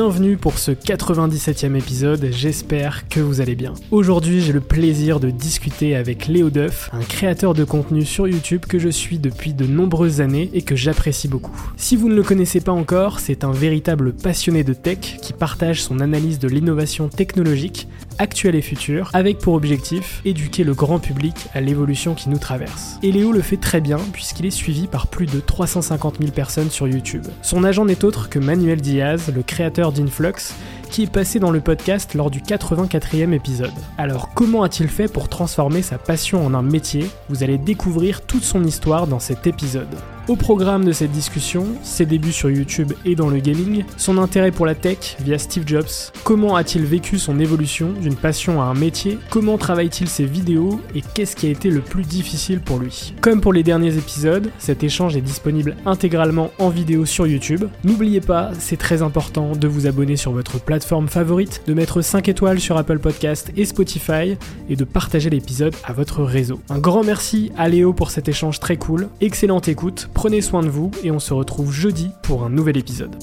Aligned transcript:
Bienvenue 0.00 0.36
pour 0.36 0.60
ce 0.60 0.70
97e 0.70 1.74
épisode, 1.74 2.28
j'espère 2.30 3.08
que 3.08 3.18
vous 3.18 3.40
allez 3.40 3.56
bien. 3.56 3.74
Aujourd'hui 3.90 4.40
j'ai 4.40 4.52
le 4.52 4.60
plaisir 4.60 5.18
de 5.18 5.28
discuter 5.28 5.96
avec 5.96 6.28
Léo 6.28 6.50
Duff, 6.50 6.88
un 6.92 7.02
créateur 7.02 7.52
de 7.52 7.64
contenu 7.64 8.04
sur 8.04 8.28
YouTube 8.28 8.64
que 8.64 8.78
je 8.78 8.90
suis 8.90 9.18
depuis 9.18 9.54
de 9.54 9.66
nombreuses 9.66 10.20
années 10.20 10.50
et 10.54 10.62
que 10.62 10.76
j'apprécie 10.76 11.26
beaucoup. 11.26 11.50
Si 11.76 11.96
vous 11.96 12.08
ne 12.08 12.14
le 12.14 12.22
connaissez 12.22 12.60
pas 12.60 12.70
encore, 12.70 13.18
c'est 13.18 13.42
un 13.42 13.50
véritable 13.50 14.12
passionné 14.12 14.62
de 14.62 14.72
tech 14.72 15.16
qui 15.20 15.32
partage 15.32 15.82
son 15.82 15.98
analyse 15.98 16.38
de 16.38 16.46
l'innovation 16.46 17.08
technologique, 17.08 17.88
actuelle 18.18 18.54
et 18.54 18.62
future, 18.62 19.10
avec 19.12 19.38
pour 19.38 19.54
objectif 19.54 20.20
éduquer 20.24 20.64
le 20.64 20.74
grand 20.74 20.98
public 20.98 21.46
à 21.54 21.60
l'évolution 21.60 22.14
qui 22.14 22.28
nous 22.28 22.38
traverse. 22.38 22.98
Et 23.02 23.12
Léo 23.12 23.32
le 23.32 23.42
fait 23.42 23.56
très 23.56 23.80
bien 23.80 23.98
puisqu'il 24.12 24.46
est 24.46 24.50
suivi 24.50 24.86
par 24.86 25.06
plus 25.06 25.26
de 25.26 25.40
350 25.40 26.18
000 26.18 26.32
personnes 26.32 26.70
sur 26.70 26.88
YouTube. 26.88 27.26
Son 27.42 27.64
agent 27.64 27.84
n'est 27.84 28.04
autre 28.04 28.28
que 28.28 28.38
Manuel 28.38 28.80
Diaz, 28.80 29.32
le 29.34 29.42
créateur 29.42 29.92
d'Influx, 29.92 30.54
qui 30.90 31.02
est 31.02 31.12
passé 31.12 31.38
dans 31.38 31.50
le 31.50 31.60
podcast 31.60 32.14
lors 32.14 32.30
du 32.30 32.40
84e 32.40 33.32
épisode. 33.32 33.72
Alors 33.98 34.30
comment 34.34 34.62
a-t-il 34.62 34.88
fait 34.88 35.12
pour 35.12 35.28
transformer 35.28 35.82
sa 35.82 35.98
passion 35.98 36.44
en 36.44 36.54
un 36.54 36.62
métier? 36.62 37.06
Vous 37.28 37.42
allez 37.42 37.58
découvrir 37.58 38.22
toute 38.22 38.44
son 38.44 38.64
histoire 38.64 39.06
dans 39.06 39.20
cet 39.20 39.46
épisode. 39.46 39.88
Au 40.28 40.36
programme 40.36 40.84
de 40.84 40.92
cette 40.92 41.10
discussion, 41.10 41.64
ses 41.82 42.04
débuts 42.04 42.34
sur 42.34 42.50
YouTube 42.50 42.92
et 43.06 43.14
dans 43.14 43.30
le 43.30 43.38
gaming, 43.38 43.84
son 43.96 44.18
intérêt 44.18 44.50
pour 44.50 44.66
la 44.66 44.74
tech 44.74 45.16
via 45.20 45.38
Steve 45.38 45.66
Jobs, 45.66 45.88
comment 46.22 46.54
a-t-il 46.54 46.84
vécu 46.84 47.18
son 47.18 47.40
évolution 47.40 47.92
d'une 47.92 48.14
passion 48.14 48.60
à 48.60 48.66
un 48.66 48.74
métier, 48.74 49.16
comment 49.30 49.56
travaille-t-il 49.56 50.06
ses 50.06 50.26
vidéos 50.26 50.82
et 50.94 51.00
qu'est-ce 51.00 51.34
qui 51.34 51.46
a 51.46 51.48
été 51.48 51.70
le 51.70 51.80
plus 51.80 52.02
difficile 52.02 52.60
pour 52.60 52.78
lui. 52.78 53.14
Comme 53.22 53.40
pour 53.40 53.54
les 53.54 53.62
derniers 53.62 53.96
épisodes, 53.96 54.50
cet 54.58 54.84
échange 54.84 55.16
est 55.16 55.22
disponible 55.22 55.76
intégralement 55.86 56.50
en 56.58 56.68
vidéo 56.68 57.06
sur 57.06 57.26
YouTube. 57.26 57.64
N'oubliez 57.82 58.20
pas, 58.20 58.50
c'est 58.58 58.76
très 58.76 59.00
important 59.00 59.52
de 59.52 59.66
vous 59.66 59.86
abonner 59.86 60.16
sur 60.16 60.32
votre 60.32 60.60
plateforme 60.60 61.08
favorite, 61.08 61.62
de 61.66 61.72
mettre 61.72 62.02
5 62.02 62.28
étoiles 62.28 62.60
sur 62.60 62.76
Apple 62.76 62.98
Podcast 62.98 63.50
et 63.56 63.64
Spotify 63.64 64.36
et 64.68 64.76
de 64.76 64.84
partager 64.84 65.30
l'épisode 65.30 65.74
à 65.84 65.94
votre 65.94 66.22
réseau. 66.22 66.60
Un 66.68 66.80
grand 66.80 67.02
merci 67.02 67.50
à 67.56 67.70
Léo 67.70 67.94
pour 67.94 68.10
cet 68.10 68.28
échange 68.28 68.60
très 68.60 68.76
cool, 68.76 69.08
excellente 69.22 69.68
écoute, 69.68 70.10
prenez 70.18 70.40
soin 70.40 70.62
de 70.62 70.68
vous 70.68 70.90
et 71.04 71.12
on 71.12 71.20
se 71.20 71.32
retrouve 71.32 71.70
jeudi 71.70 72.10
pour 72.24 72.42
un 72.42 72.50
nouvel 72.50 72.76
épisode. 72.76 73.14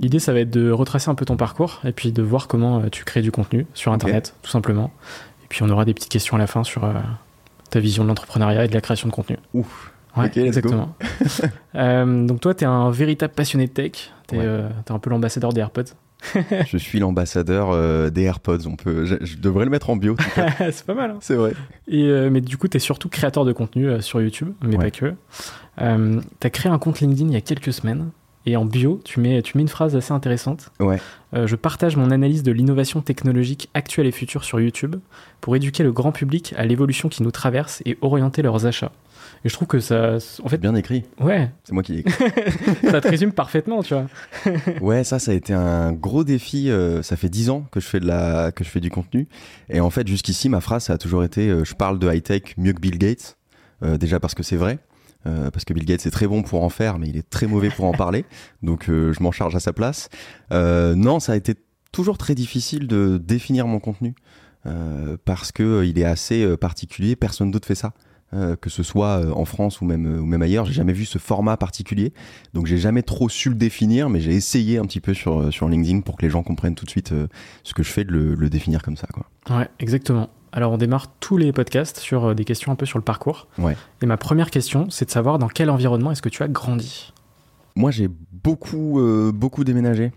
L'idée, 0.00 0.18
ça 0.18 0.32
va 0.32 0.40
être 0.40 0.48
de 0.48 0.70
retracer 0.70 1.10
un 1.10 1.14
peu 1.14 1.26
ton 1.26 1.36
parcours 1.36 1.82
et 1.84 1.92
puis 1.92 2.12
de 2.12 2.22
voir 2.22 2.48
comment 2.48 2.78
euh, 2.78 2.88
tu 2.90 3.04
crées 3.04 3.20
du 3.20 3.30
contenu 3.30 3.66
sur 3.74 3.92
Internet, 3.92 4.34
tout 4.40 4.50
simplement. 4.50 4.90
Et 5.44 5.48
puis 5.50 5.62
on 5.62 5.68
aura 5.68 5.84
des 5.84 5.92
petites 5.92 6.10
questions 6.10 6.36
à 6.36 6.38
la 6.38 6.46
fin 6.46 6.64
sur 6.64 6.84
euh, 6.84 6.94
ta 7.68 7.78
vision 7.78 8.04
de 8.04 8.08
l'entrepreneuriat 8.08 8.64
et 8.64 8.68
de 8.68 8.74
la 8.74 8.80
création 8.80 9.06
de 9.06 9.12
contenu. 9.12 9.36
Ouf. 9.52 9.91
Ouais, 10.16 10.30
exactement. 10.36 10.94
Euh, 11.74 12.26
donc 12.26 12.40
toi, 12.40 12.54
tu 12.54 12.64
es 12.64 12.66
un 12.66 12.90
véritable 12.90 13.32
passionné 13.32 13.66
de 13.66 13.72
tech. 13.72 14.12
Tu 14.28 14.36
es, 14.36 14.38
Ouais. 14.38 14.64
un 14.90 14.98
peu 14.98 15.08
l'ambassadeur 15.10 15.52
des 15.52 15.60
AirPods. 15.60 15.94
je 16.68 16.76
suis 16.76 16.98
l'ambassadeur 17.00 17.70
euh, 17.72 18.10
des 18.10 18.22
AirPods. 18.22 18.66
On 18.66 18.76
peut, 18.76 19.04
je, 19.06 19.14
je 19.22 19.36
devrais 19.38 19.64
le 19.64 19.70
mettre 19.70 19.90
en 19.90 19.96
bio. 19.96 20.14
c'est 20.58 20.84
pas 20.84 20.94
mal. 20.94 21.12
hein. 21.12 21.16
C'est 21.20 21.34
vrai. 21.34 21.52
Et, 21.88 22.04
euh, 22.04 22.28
mais 22.30 22.40
du 22.42 22.56
coup, 22.58 22.68
tu 22.68 22.76
es 22.76 22.80
surtout 22.80 23.08
créateur 23.08 23.44
de 23.44 23.52
contenu 23.52 23.88
euh, 23.88 24.00
sur 24.00 24.20
YouTube, 24.20 24.52
mais 24.62 24.76
Ouais. 24.76 24.84
pas 24.84 24.90
que. 24.90 25.14
Euh, 25.80 26.20
tu 26.40 26.46
as 26.46 26.50
créé 26.50 26.70
un 26.70 26.78
compte 26.78 27.00
LinkedIn 27.00 27.28
il 27.30 27.32
y 27.34 27.36
a 27.36 27.40
quelques 27.40 27.72
semaines. 27.72 28.10
Et 28.44 28.56
en 28.56 28.64
bio, 28.64 29.00
tu 29.04 29.20
mets, 29.20 29.40
tu 29.40 29.56
mets 29.56 29.62
une 29.62 29.68
phrase 29.68 29.94
assez 29.94 30.12
intéressante. 30.12 30.70
Ouais. 30.80 31.00
Euh, 31.32 31.46
je 31.46 31.54
partage 31.54 31.96
mon 31.96 32.10
analyse 32.10 32.42
de 32.42 32.50
l'innovation 32.50 33.00
technologique 33.00 33.70
actuelle 33.72 34.06
et 34.06 34.10
future 34.12 34.42
sur 34.42 34.60
YouTube 34.60 34.96
pour 35.40 35.54
éduquer 35.54 35.84
le 35.84 35.92
grand 35.92 36.10
public 36.10 36.52
à 36.58 36.64
l'évolution 36.66 37.08
qui 37.08 37.22
nous 37.22 37.30
traverse 37.30 37.82
et 37.86 37.96
orienter 38.02 38.42
leurs 38.42 38.66
achats. 38.66 38.90
Et 39.44 39.48
je 39.48 39.54
trouve 39.54 39.66
que 39.68 39.80
ça, 39.80 40.18
en 40.44 40.48
fait, 40.48 40.58
Bien 40.58 40.74
écrit. 40.76 41.04
ouais, 41.20 41.50
C'est 41.64 41.72
moi 41.72 41.82
qui 41.82 41.92
l'ai 41.94 41.98
écrit. 42.06 42.24
ça 42.90 43.00
te 43.00 43.08
résume 43.08 43.32
parfaitement, 43.32 43.82
tu 43.82 43.94
vois. 43.94 44.06
ouais, 44.80 45.02
ça, 45.04 45.18
ça 45.18 45.32
a 45.32 45.34
été 45.34 45.52
un 45.52 45.92
gros 45.92 46.22
défi. 46.24 46.70
euh, 46.70 47.02
ça 47.02 47.16
fait 47.16 47.28
10 47.28 47.50
ans 47.50 47.66
que 47.72 47.80
je 47.80 47.86
fais 47.86 47.98
de 48.00 48.06
la, 48.06 48.52
que 48.52 48.62
je 48.62 48.68
fais 48.70 48.80
du 48.80 48.90
contenu. 48.90 49.26
Et 49.68 49.80
en 49.80 49.90
fait, 49.90 50.06
jusqu'ici, 50.06 50.48
ma 50.48 50.60
phrase, 50.60 50.84
ça 50.84 50.92
a 50.92 50.98
toujours 50.98 51.24
été, 51.24 51.48
euh, 51.48 51.64
je 51.64 51.74
parle 51.74 51.98
de 51.98 52.08
high 52.12 52.22
tech 52.22 52.42
mieux 52.56 52.72
que 52.72 52.80
Bill 52.80 52.98
Gates. 52.98 53.36
Euh, 53.82 53.98
déjà 53.98 54.20
parce 54.20 54.34
que 54.34 54.42
c'est 54.44 54.56
vrai. 54.56 54.78
Euh, 55.26 55.50
parce 55.50 55.64
que 55.64 55.72
Bill 55.72 55.84
Gates 55.86 56.06
est 56.06 56.10
très 56.10 56.26
bon 56.26 56.42
pour 56.42 56.62
en 56.64 56.68
faire, 56.68 56.98
mais 56.98 57.08
il 57.08 57.16
est 57.16 57.28
très 57.28 57.46
mauvais 57.46 57.70
pour 57.70 57.84
en 57.84 57.92
parler. 57.92 58.24
Donc, 58.62 58.88
euh, 58.88 59.12
je 59.12 59.22
m'en 59.22 59.32
charge 59.32 59.54
à 59.56 59.60
sa 59.60 59.72
place. 59.72 60.08
Euh, 60.52 60.94
non, 60.94 61.18
ça 61.20 61.32
a 61.32 61.36
été 61.36 61.54
toujours 61.92 62.16
très 62.18 62.34
difficile 62.36 62.86
de 62.86 63.18
définir 63.18 63.66
mon 63.66 63.80
contenu. 63.80 64.14
parce 65.24 65.50
que 65.50 65.84
il 65.84 65.98
est 65.98 66.04
assez 66.04 66.56
particulier. 66.56 67.16
Personne 67.16 67.50
d'autre 67.50 67.66
fait 67.66 67.74
ça. 67.74 67.92
Euh, 68.34 68.56
que 68.56 68.70
ce 68.70 68.82
soit 68.82 69.22
euh, 69.22 69.30
en 69.32 69.44
France 69.44 69.82
ou 69.82 69.84
même, 69.84 70.06
euh, 70.06 70.20
ou 70.20 70.24
même 70.24 70.40
ailleurs, 70.40 70.64
j'ai 70.64 70.72
jamais 70.72 70.94
vu 70.94 71.04
ce 71.04 71.18
format 71.18 71.58
particulier. 71.58 72.14
Donc 72.54 72.64
j'ai 72.64 72.78
jamais 72.78 73.02
trop 73.02 73.28
su 73.28 73.50
le 73.50 73.54
définir, 73.54 74.08
mais 74.08 74.20
j'ai 74.20 74.32
essayé 74.34 74.78
un 74.78 74.86
petit 74.86 75.00
peu 75.00 75.12
sur, 75.12 75.52
sur 75.52 75.68
LinkedIn 75.68 76.00
pour 76.00 76.16
que 76.16 76.22
les 76.22 76.30
gens 76.30 76.42
comprennent 76.42 76.74
tout 76.74 76.86
de 76.86 76.90
suite 76.90 77.12
euh, 77.12 77.26
ce 77.62 77.74
que 77.74 77.82
je 77.82 77.90
fais, 77.90 78.04
de 78.04 78.10
le, 78.10 78.34
le 78.34 78.48
définir 78.48 78.82
comme 78.82 78.96
ça. 78.96 79.06
Quoi. 79.12 79.26
Ouais, 79.54 79.68
exactement. 79.80 80.30
Alors 80.50 80.72
on 80.72 80.78
démarre 80.78 81.08
tous 81.20 81.36
les 81.36 81.52
podcasts 81.52 81.98
sur 81.98 82.34
des 82.34 82.44
questions 82.46 82.72
un 82.72 82.74
peu 82.74 82.86
sur 82.86 82.98
le 82.98 83.04
parcours. 83.04 83.48
Ouais. 83.58 83.76
Et 84.00 84.06
ma 84.06 84.16
première 84.16 84.50
question, 84.50 84.88
c'est 84.88 85.04
de 85.04 85.10
savoir 85.10 85.38
dans 85.38 85.48
quel 85.48 85.68
environnement 85.68 86.10
est-ce 86.10 86.22
que 86.22 86.30
tu 86.30 86.42
as 86.42 86.48
grandi? 86.48 87.12
Moi 87.76 87.90
j'ai 87.90 88.08
beaucoup, 88.08 88.98
euh, 88.98 89.30
beaucoup 89.30 89.62
déménagé. 89.62 90.10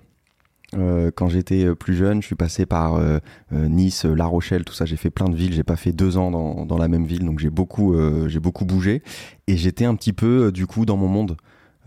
Euh, 0.73 1.11
quand 1.15 1.29
j'étais 1.29 1.65
euh, 1.65 1.75
plus 1.75 1.95
jeune, 1.95 2.21
je 2.21 2.27
suis 2.27 2.35
passé 2.35 2.65
par 2.65 2.95
euh, 2.95 3.19
Nice, 3.51 4.05
La 4.05 4.25
Rochelle, 4.25 4.65
tout 4.65 4.73
ça. 4.73 4.85
J'ai 4.85 4.97
fait 4.97 5.09
plein 5.09 5.29
de 5.29 5.35
villes. 5.35 5.53
J'ai 5.53 5.63
pas 5.63 5.75
fait 5.75 5.91
deux 5.91 6.17
ans 6.17 6.31
dans, 6.31 6.65
dans 6.65 6.77
la 6.77 6.87
même 6.87 7.05
ville, 7.05 7.23
donc 7.25 7.39
j'ai 7.39 7.49
beaucoup, 7.49 7.95
beaucoup 8.41 8.65
bougé. 8.65 9.01
Et 9.47 9.57
j'étais 9.57 9.85
un 9.85 9.95
petit 9.95 10.13
peu 10.13 10.51
du 10.51 10.67
coup 10.67 10.85
dans 10.85 10.97
mon 10.97 11.07
monde. 11.07 11.37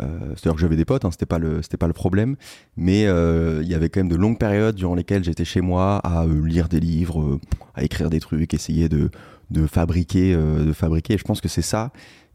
C'est-à-dire 0.01 0.55
que 0.55 0.61
j'avais 0.61 0.77
des 0.77 0.85
potes, 0.85 1.05
hein, 1.05 1.11
c'était 1.11 1.27
pas 1.27 1.41
le 1.41 1.61
pas 1.79 1.89
le 1.89 1.93
problème, 1.93 2.37
mais 2.77 3.03
il 3.03 3.69
y 3.69 3.75
avait 3.75 3.89
quand 3.89 4.01
même 4.01 4.09
de 4.09 4.15
longues 4.17 4.39
périodes 4.39 4.77
durant 4.77 4.95
lesquelles 4.95 5.25
j'étais 5.25 5.45
chez 5.45 5.61
moi 5.61 5.97
à 5.97 6.25
lire 6.27 6.69
des 6.69 6.79
livres, 6.79 7.41
à 7.75 7.83
écrire 7.83 8.09
des 8.09 8.21
trucs, 8.21 8.55
essayer 8.55 8.89
de 8.89 9.11
de 9.51 9.67
fabriquer 9.67 10.37
de 10.37 10.73
fabriquer. 10.73 11.15
Et 11.15 11.19
je 11.19 11.25
pense 11.25 11.41
que 11.41 11.49
c'est 11.49 11.63
ça 11.63 11.91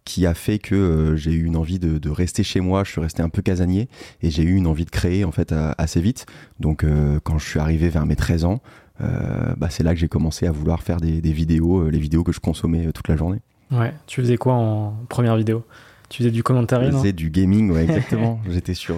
qui 0.06 0.26
a 0.26 0.34
fait 0.34 0.60
que 0.60 0.76
euh, 0.76 1.16
j'ai 1.16 1.32
eu 1.32 1.46
une 1.46 1.56
envie 1.56 1.80
de, 1.80 2.10
rester 2.10 2.44
chez 2.44 2.60
moi. 2.60 2.84
Je 2.84 2.92
suis 2.92 3.02
resté 3.02 3.22
un 3.22 3.30
peu 3.30 3.42
casanier 3.42 3.88
et 4.22 4.30
j'ai 4.30 4.44
eu 4.44 4.56
une 4.56 4.68
envie 4.68 4.86
de 4.86 4.90
créer 4.90 5.24
en 5.24 5.32
fait 5.32 5.54
assez 5.78 6.02
vite. 6.02 6.26
Donc 6.60 6.84
euh, 6.84 7.20
quand 7.24 7.38
je 7.38 7.48
suis 7.48 7.60
arrivé 7.60 7.90
vers 7.90 8.06
mes 8.06 8.16
13 8.16 8.46
ans, 8.46 8.62
euh, 9.02 9.54
bah, 9.58 9.70
c'est 9.70 9.84
là 9.84 9.94
que 9.94 10.00
j'ai 10.00 10.08
commencé 10.08 10.46
à 10.46 10.52
vouloir 10.52 10.84
faire 10.84 10.98
des, 10.98 11.20
vidéos, 11.22 11.90
les 11.90 12.00
vidéos 12.00 12.24
que 12.24 12.32
je 12.32 12.40
consommais 12.40 12.92
toute 12.92 13.08
la 13.08 13.16
journée. 13.16 13.42
Ouais, 13.72 13.94
tu 14.06 14.22
faisais 14.22 14.38
quoi 14.38 14.54
en 14.54 14.92
première 15.10 15.36
vidéo? 15.36 15.64
Tu 16.10 16.20
faisais 16.20 16.32
du 16.32 16.44
commentaire 16.44 16.84
Je 16.84 16.92
faisais 16.92 17.14
du 17.14 17.32
gaming, 17.32 17.72
ouais, 17.72 17.84
exactement. 17.90 18.40
J'étais 18.48 18.76
sur 18.76 18.96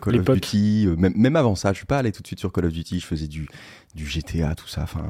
Call 0.00 0.20
of 0.20 0.24
Duty. 0.24 0.88
même, 0.96 1.12
même, 1.14 1.36
avant 1.36 1.56
ça, 1.56 1.72
je 1.72 1.78
suis 1.78 1.86
pas 1.86 1.98
allé 1.98 2.10
tout 2.10 2.22
de 2.22 2.26
suite 2.26 2.38
sur 2.38 2.52
Call 2.52 2.64
of 2.64 2.72
Duty. 2.72 3.00
Je 3.00 3.06
faisais 3.06 3.26
du, 3.26 3.46
du 3.94 4.06
GTA, 4.06 4.54
tout 4.54 4.68
ça. 4.68 4.82
Enfin, 4.84 5.02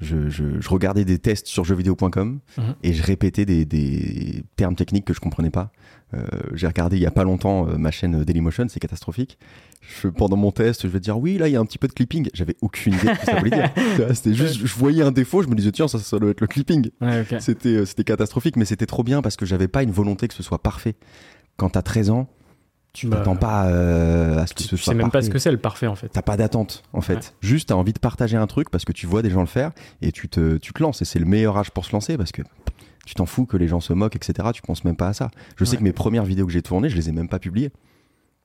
je, 0.00 0.28
je, 0.28 0.60
je, 0.60 0.68
regardais 0.68 1.04
des 1.04 1.18
tests 1.18 1.46
sur 1.46 1.64
jeuxvideo.com 1.64 2.40
mhm. 2.58 2.74
et 2.82 2.92
je 2.92 3.02
répétais 3.02 3.46
des, 3.46 3.64
des, 3.64 4.44
termes 4.56 4.74
techniques 4.74 5.06
que 5.06 5.14
je 5.14 5.20
comprenais 5.20 5.50
pas. 5.50 5.70
Euh, 6.14 6.24
j'ai 6.52 6.66
regardé 6.66 6.96
il 6.96 7.02
y 7.02 7.06
a 7.06 7.10
pas 7.10 7.24
longtemps 7.24 7.68
euh, 7.68 7.78
ma 7.78 7.90
chaîne 7.90 8.22
Dailymotion, 8.22 8.66
c'est 8.68 8.78
catastrophique. 8.78 9.38
Je, 9.80 10.08
pendant 10.08 10.36
mon 10.36 10.52
test, 10.52 10.82
je 10.82 10.88
vais 10.88 11.00
dire 11.00 11.18
oui, 11.18 11.38
là 11.38 11.48
il 11.48 11.52
y 11.52 11.56
a 11.56 11.60
un 11.60 11.64
petit 11.64 11.78
peu 11.78 11.88
de 11.88 11.94
clipping. 11.94 12.28
J'avais 12.34 12.56
aucune 12.60 12.94
idée 12.94 13.08
de 13.08 13.14
ce 13.14 13.20
que 13.20 13.26
ça 13.26 13.36
voulait 13.36 13.50
dire. 13.50 13.70
c'était 14.14 14.34
juste, 14.34 14.66
je 14.66 14.74
voyais 14.74 15.02
un 15.02 15.12
défaut, 15.12 15.42
je 15.42 15.48
me 15.48 15.54
disais 15.54 15.72
tiens, 15.72 15.88
ça, 15.88 15.98
ça 15.98 16.18
doit 16.18 16.30
être 16.30 16.40
le 16.40 16.46
clipping. 16.46 16.90
C'était, 17.40 17.68
euh, 17.70 17.84
c'était 17.86 18.04
catastrophique, 18.04 18.56
mais 18.56 18.66
c'était 18.66 18.86
trop 18.86 19.02
bien 19.02 19.22
parce 19.22 19.36
que 19.36 19.46
j'avais 19.46 19.68
pas 19.68 19.82
une 19.82 19.92
volonté 19.92 20.28
que 20.28 20.34
ce 20.34 20.42
soit 20.42 20.62
parfait. 20.62 20.96
Quand 21.56 21.70
t'as 21.70 21.82
13 21.82 22.10
ans, 22.10 22.28
tu 22.96 23.08
bah, 23.08 23.18
t'attends 23.18 23.36
pas 23.36 23.66
euh, 23.66 24.38
à 24.38 24.46
ce 24.46 24.54
que 24.54 24.62
ce 24.62 24.68
soit. 24.70 24.78
Tu 24.78 24.84
sais 24.84 24.94
même 24.94 25.10
pas 25.10 25.20
ce 25.20 25.28
que 25.28 25.38
c'est 25.38 25.50
le 25.50 25.58
parfait 25.58 25.86
en 25.86 25.96
fait. 25.96 26.08
T'as 26.08 26.22
pas 26.22 26.38
d'attente 26.38 26.82
en 26.94 27.02
fait. 27.02 27.34
Juste 27.40 27.68
t'as 27.68 27.74
envie 27.74 27.92
de 27.92 27.98
partager 27.98 28.38
un 28.38 28.46
truc 28.46 28.70
parce 28.70 28.86
que 28.86 28.92
tu 28.92 29.06
vois 29.06 29.20
des 29.20 29.28
gens 29.28 29.40
le 29.40 29.46
faire 29.46 29.72
et 30.00 30.12
tu 30.12 30.30
te, 30.30 30.56
tu 30.56 30.72
te 30.72 30.82
lances. 30.82 31.02
Et 31.02 31.04
c'est 31.04 31.18
le 31.18 31.26
meilleur 31.26 31.58
âge 31.58 31.70
pour 31.70 31.84
se 31.84 31.92
lancer 31.92 32.16
parce 32.16 32.32
que 32.32 32.40
tu 33.04 33.14
t'en 33.14 33.26
fous 33.26 33.44
que 33.44 33.58
les 33.58 33.68
gens 33.68 33.80
se 33.80 33.92
moquent, 33.92 34.16
etc. 34.16 34.48
Tu 34.54 34.62
penses 34.62 34.82
même 34.84 34.96
pas 34.96 35.08
à 35.08 35.12
ça. 35.12 35.30
Je 35.56 35.64
sais 35.66 35.76
que 35.76 35.82
mes 35.82 35.92
premières 35.92 36.24
vidéos 36.24 36.46
que 36.46 36.52
j'ai 36.52 36.62
tournées, 36.62 36.88
je 36.88 36.96
les 36.96 37.10
ai 37.10 37.12
même 37.12 37.28
pas 37.28 37.38
publiées. 37.38 37.70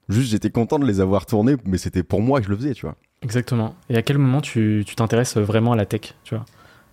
Juste 0.10 0.32
j'étais 0.32 0.50
content 0.50 0.80
de 0.80 0.86
les 0.86 1.00
avoir 1.00 1.26
tournées, 1.26 1.56
mais 1.64 1.78
c'était 1.78 2.04
pour 2.04 2.22
moi 2.22 2.42
que 2.42 2.46
je 2.46 2.52
le 2.52 2.58
faisais, 2.58 2.74
tu 2.74 2.86
vois. 2.86 2.98
Exactement. 3.22 3.76
Et 3.90 3.96
à 3.96 4.02
quel 4.02 4.18
moment 4.18 4.42
tu 4.42 4.84
t'intéresses 4.98 5.38
vraiment 5.38 5.72
à 5.72 5.76
la 5.78 5.86
tech, 5.86 6.14
tu 6.26 6.36
vois? 6.36 6.46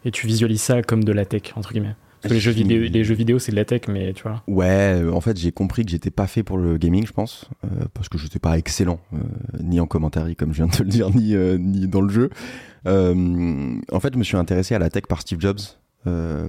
Et 0.05 0.13
tu 0.13 0.29
visualises 0.29 0.63
ça 0.63 0.81
comme 0.83 1.03
de 1.03 1.13
la 1.13 1.25
tech, 1.25 1.55
entre 1.57 1.73
guillemets? 1.73 1.97
Les 2.25 2.41
jeux, 2.41 2.51
vidéo, 2.51 2.83
les 2.83 3.05
jeux 3.05 3.15
vidéo, 3.15 3.39
c'est 3.39 3.53
de 3.53 3.57
la 3.57 3.65
tech, 3.65 3.83
mais 3.89 4.13
tu 4.13 4.23
vois. 4.23 4.43
Ouais, 4.47 5.01
euh, 5.03 5.13
en 5.13 5.21
fait, 5.21 5.37
j'ai 5.37 5.53
compris 5.53 5.85
que 5.85 5.91
j'étais 5.91 6.11
pas 6.11 6.27
fait 6.27 6.43
pour 6.43 6.59
le 6.59 6.79
gaming, 6.79 7.07
je 7.07 7.13
pense, 7.13 7.49
euh, 7.65 7.85
parce 7.95 8.09
que 8.09 8.19
je 8.19 8.25
n'étais 8.25 8.39
pas 8.39 8.59
excellent, 8.59 9.01
euh, 9.15 9.19
ni 9.61 9.81
en 9.81 9.87
commentaire, 9.87 10.27
comme 10.37 10.53
je 10.53 10.57
viens 10.57 10.67
de 10.67 10.77
te 10.77 10.83
le 10.83 10.89
dire, 10.89 11.11
ni, 11.11 11.35
ni 11.59 11.87
dans 11.87 12.01
le 12.01 12.11
jeu. 12.11 12.31
en 12.87 14.01
fait, 14.01 14.13
je 14.13 14.19
me 14.19 14.25
suis 14.25 14.37
intéressé 14.37 14.75
à 14.75 14.79
la 14.79 14.91
tech 14.91 15.05
par 15.09 15.21
Steve 15.21 15.41
Jobs, 15.41 15.61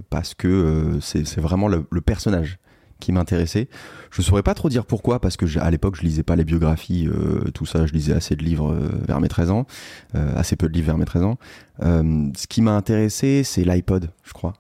parce 0.10 0.34
que 0.34 1.00
c'est 1.02 1.40
vraiment 1.40 1.68
le, 1.68 2.02
personnage 2.02 2.60
qui 3.00 3.12
m'intéressait. 3.14 3.70
Je 4.12 4.22
saurais 4.22 4.44
pas 4.44 4.54
trop 4.54 4.70
dire 4.70 4.86
pourquoi, 4.86 5.20
parce 5.22 5.38
que 5.38 5.60
à 5.60 5.70
l'époque, 5.72 5.96
je 5.96 6.02
lisais 6.02 6.24
pas 6.24 6.36
les 6.36 6.44
biographies, 6.44 7.08
tout 7.54 7.66
ça, 7.66 7.86
je 7.86 7.94
lisais 7.94 8.14
assez 8.14 8.36
de 8.36 8.44
livres 8.44 8.76
vers 9.08 9.20
mes 9.20 9.28
13 9.28 9.52
ans, 9.52 9.66
assez 10.14 10.56
peu 10.56 10.68
de 10.68 10.74
livres 10.74 10.88
vers 10.88 10.98
mes 10.98 11.06
13 11.06 11.24
ans. 11.24 11.38
ce 11.82 12.48
qui 12.48 12.62
m'a 12.62 12.76
intéressé, 12.76 13.44
c'est 13.44 13.64
l'iPod, 13.64 14.12
je 14.24 14.34
crois. 14.34 14.54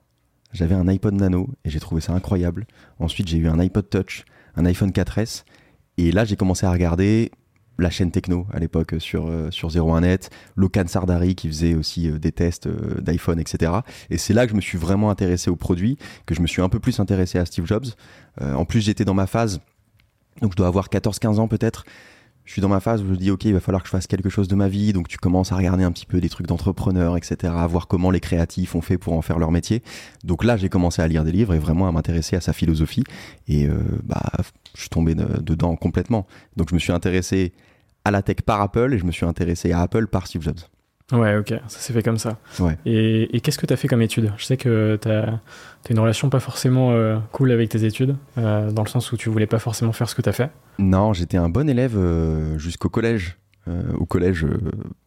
J'avais 0.51 0.75
un 0.75 0.87
iPod 0.87 1.13
Nano 1.13 1.49
et 1.63 1.69
j'ai 1.69 1.79
trouvé 1.79 2.01
ça 2.01 2.13
incroyable. 2.13 2.65
Ensuite, 2.99 3.27
j'ai 3.27 3.37
eu 3.37 3.47
un 3.47 3.59
iPod 3.59 3.89
Touch, 3.89 4.25
un 4.55 4.65
iPhone 4.65 4.89
4S. 4.91 5.43
Et 5.97 6.11
là, 6.11 6.25
j'ai 6.25 6.35
commencé 6.35 6.65
à 6.65 6.71
regarder 6.71 7.31
la 7.79 7.89
chaîne 7.89 8.11
techno 8.11 8.45
à 8.51 8.59
l'époque 8.59 8.95
sur, 8.99 9.27
euh, 9.27 9.51
sur 9.51 9.69
01net, 9.69 10.29
Locan 10.55 10.87
Sardari 10.87 11.35
qui 11.35 11.47
faisait 11.47 11.75
aussi 11.75 12.09
euh, 12.09 12.19
des 12.19 12.31
tests 12.31 12.67
euh, 12.67 12.99
d'iPhone, 13.01 13.39
etc. 13.39 13.71
Et 14.09 14.17
c'est 14.17 14.33
là 14.33 14.45
que 14.45 14.51
je 14.51 14.55
me 14.55 14.61
suis 14.61 14.77
vraiment 14.77 15.09
intéressé 15.09 15.49
au 15.49 15.55
produit, 15.55 15.97
que 16.25 16.35
je 16.35 16.41
me 16.41 16.47
suis 16.47 16.61
un 16.61 16.69
peu 16.69 16.79
plus 16.79 16.99
intéressé 16.99 17.39
à 17.39 17.45
Steve 17.45 17.65
Jobs. 17.65 17.85
en 18.41 18.65
plus, 18.65 18.81
j'étais 18.81 19.05
dans 19.05 19.13
ma 19.13 19.27
phase, 19.27 19.59
donc 20.41 20.51
je 20.51 20.57
dois 20.57 20.67
avoir 20.67 20.87
14-15 20.89 21.39
ans 21.39 21.47
peut-être, 21.47 21.85
je 22.49 22.53
suis 22.53 22.63
dans 22.63 22.67
ma 22.67 22.79
phase 22.79 23.03
où 23.03 23.09
je 23.09 23.13
dis 23.13 23.29
ok 23.29 23.45
il 23.45 23.53
va 23.53 23.59
falloir 23.59 23.83
que 23.83 23.87
je 23.87 23.91
fasse 23.91 24.07
quelque 24.07 24.27
chose 24.27 24.47
de 24.47 24.55
ma 24.55 24.69
vie. 24.69 24.91
Donc 24.91 25.07
tu 25.07 25.19
commences 25.19 25.51
à 25.51 25.55
regarder 25.55 25.83
un 25.83 25.91
petit 25.91 26.07
peu 26.07 26.19
des 26.19 26.29
trucs 26.29 26.47
d'entrepreneurs 26.47 27.15
etc 27.15 27.53
à 27.55 27.67
voir 27.67 27.87
comment 27.87 28.09
les 28.09 28.19
créatifs 28.19 28.73
ont 28.73 28.81
fait 28.81 28.97
pour 28.97 29.13
en 29.13 29.21
faire 29.21 29.37
leur 29.37 29.51
métier. 29.51 29.83
Donc 30.23 30.43
là 30.43 30.57
j'ai 30.57 30.67
commencé 30.67 30.99
à 31.03 31.07
lire 31.07 31.23
des 31.23 31.31
livres 31.31 31.53
et 31.53 31.59
vraiment 31.59 31.87
à 31.87 31.91
m'intéresser 31.91 32.35
à 32.35 32.41
sa 32.41 32.51
philosophie. 32.51 33.03
Et 33.47 33.67
euh, 33.67 33.77
bah 34.03 34.31
je 34.73 34.81
suis 34.81 34.89
tombé 34.89 35.13
dedans 35.13 35.75
complètement. 35.75 36.25
Donc 36.57 36.69
je 36.69 36.73
me 36.73 36.79
suis 36.79 36.91
intéressé 36.91 37.53
à 38.03 38.09
la 38.09 38.23
tech 38.23 38.37
par 38.43 38.61
Apple 38.61 38.95
et 38.95 38.97
je 38.97 39.05
me 39.05 39.11
suis 39.11 39.27
intéressé 39.27 39.71
à 39.71 39.81
Apple 39.81 40.07
par 40.07 40.25
Steve 40.25 40.41
Jobs 40.41 40.57
Ouais, 41.11 41.37
ok, 41.37 41.53
ça 41.67 41.79
s'est 41.79 41.93
fait 41.93 42.03
comme 42.03 42.19
ça. 42.19 42.37
Ouais. 42.59 42.77
Et, 42.85 43.39
qu'est-ce 43.41 43.57
que 43.57 43.65
tu 43.65 43.73
as 43.73 43.77
fait 43.77 43.87
comme 43.87 44.01
études 44.01 44.31
Je 44.37 44.45
sais 44.45 44.57
que 44.57 44.97
tu 45.01 45.09
as, 45.09 45.39
une 45.89 45.99
relation 45.99 46.29
pas 46.29 46.39
forcément 46.39 46.91
euh, 46.91 47.17
cool 47.31 47.51
avec 47.51 47.69
tes 47.69 47.83
études, 47.83 48.15
euh, 48.37 48.71
dans 48.71 48.83
le 48.83 48.89
sens 48.89 49.11
où 49.11 49.17
tu 49.17 49.29
voulais 49.29 49.47
pas 49.47 49.59
forcément 49.59 49.91
faire 49.91 50.07
ce 50.07 50.15
que 50.15 50.21
tu 50.21 50.29
as 50.29 50.33
fait. 50.33 50.51
Non, 50.77 51.13
j'étais 51.13 51.37
un 51.37 51.49
bon 51.49 51.67
élève 51.67 51.95
euh, 51.97 52.57
jusqu'au 52.57 52.89
collège. 52.89 53.37
au 53.99 54.05
collège, 54.05 54.47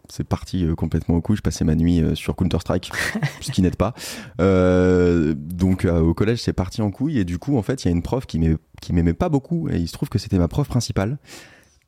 c'est 0.08 0.24
parti 0.24 0.66
complètement 0.76 1.16
au 1.16 1.20
coup. 1.20 1.36
Je 1.36 1.42
passais 1.42 1.64
ma 1.64 1.74
nuit 1.74 2.02
sur 2.14 2.34
Counter-Strike, 2.36 2.92
ce 3.40 3.52
qui 3.52 3.62
n'aide 3.62 3.76
pas. 3.76 3.94
donc 4.38 5.84
au 5.84 6.14
collège, 6.14 6.42
c'est 6.42 6.52
parti 6.52 6.82
en 6.82 6.90
couille. 6.90 7.18
Et 7.18 7.24
du 7.24 7.38
coup, 7.38 7.56
en 7.56 7.62
fait, 7.62 7.84
il 7.84 7.88
y 7.88 7.90
a 7.90 7.94
une 7.94 8.02
prof 8.02 8.26
qui 8.26 8.38
m'aimait 8.92 9.14
pas 9.14 9.28
beaucoup. 9.28 9.68
Et 9.68 9.76
il 9.76 9.86
se 9.86 9.92
trouve 9.92 10.08
que 10.08 10.18
c'était 10.18 10.38
ma 10.38 10.48
prof 10.48 10.68
principale 10.68 11.18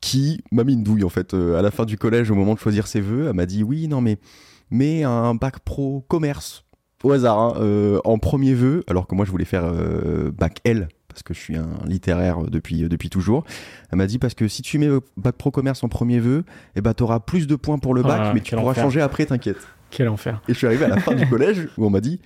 qui 0.04 0.44
m'a 0.52 0.64
mis 0.64 0.74
une 0.74 0.82
douille 0.82 1.02
en 1.02 1.08
fait 1.08 1.32
euh, 1.32 1.58
à 1.58 1.62
la 1.62 1.70
fin 1.70 1.86
du 1.86 1.96
collège 1.96 2.30
au 2.30 2.34
moment 2.34 2.52
de 2.52 2.58
choisir 2.58 2.86
ses 2.86 3.00
vœux. 3.00 3.28
Elle 3.28 3.32
m'a 3.32 3.46
dit 3.46 3.62
oui 3.62 3.88
non 3.88 4.02
mais 4.02 4.18
mais 4.70 5.02
un 5.02 5.34
bac 5.34 5.60
pro 5.60 6.04
commerce 6.08 6.66
au 7.02 7.12
hasard 7.12 7.38
hein, 7.38 7.54
euh, 7.60 7.98
en 8.04 8.18
premier 8.18 8.52
vœu 8.52 8.84
alors 8.86 9.06
que 9.06 9.14
moi 9.14 9.24
je 9.24 9.30
voulais 9.30 9.46
faire 9.46 9.64
euh, 9.64 10.30
bac 10.30 10.60
L 10.64 10.88
parce 11.08 11.22
que 11.22 11.32
je 11.32 11.38
suis 11.38 11.56
un 11.56 11.70
littéraire 11.86 12.42
depuis, 12.42 12.82
depuis 12.88 13.08
toujours. 13.08 13.44
Elle 13.90 13.98
m'a 13.98 14.06
dit 14.06 14.18
parce 14.18 14.34
que 14.34 14.46
si 14.46 14.60
tu 14.60 14.78
mets 14.78 14.90
bac 15.16 15.36
pro 15.36 15.50
commerce 15.50 15.82
en 15.84 15.88
premier 15.88 16.18
vœu, 16.18 16.38
et 16.38 16.78
eh 16.78 16.80
ben, 16.80 16.92
tu 16.92 17.04
auras 17.04 17.20
plus 17.20 17.46
de 17.46 17.54
points 17.54 17.78
pour 17.78 17.94
le 17.94 18.02
bac, 18.02 18.20
ah, 18.20 18.32
mais 18.34 18.40
tu 18.40 18.56
pourras 18.56 18.74
changer 18.74 19.00
après, 19.00 19.24
t'inquiète. 19.24 19.64
Quel 19.90 20.08
enfer. 20.08 20.42
Et 20.48 20.54
je 20.54 20.58
suis 20.58 20.66
arrivé 20.66 20.86
à 20.86 20.88
la 20.88 20.96
fin 20.98 21.14
du 21.14 21.24
collège 21.30 21.68
où 21.78 21.86
on 21.86 21.90
m'a 21.90 22.00
dit 22.00 22.20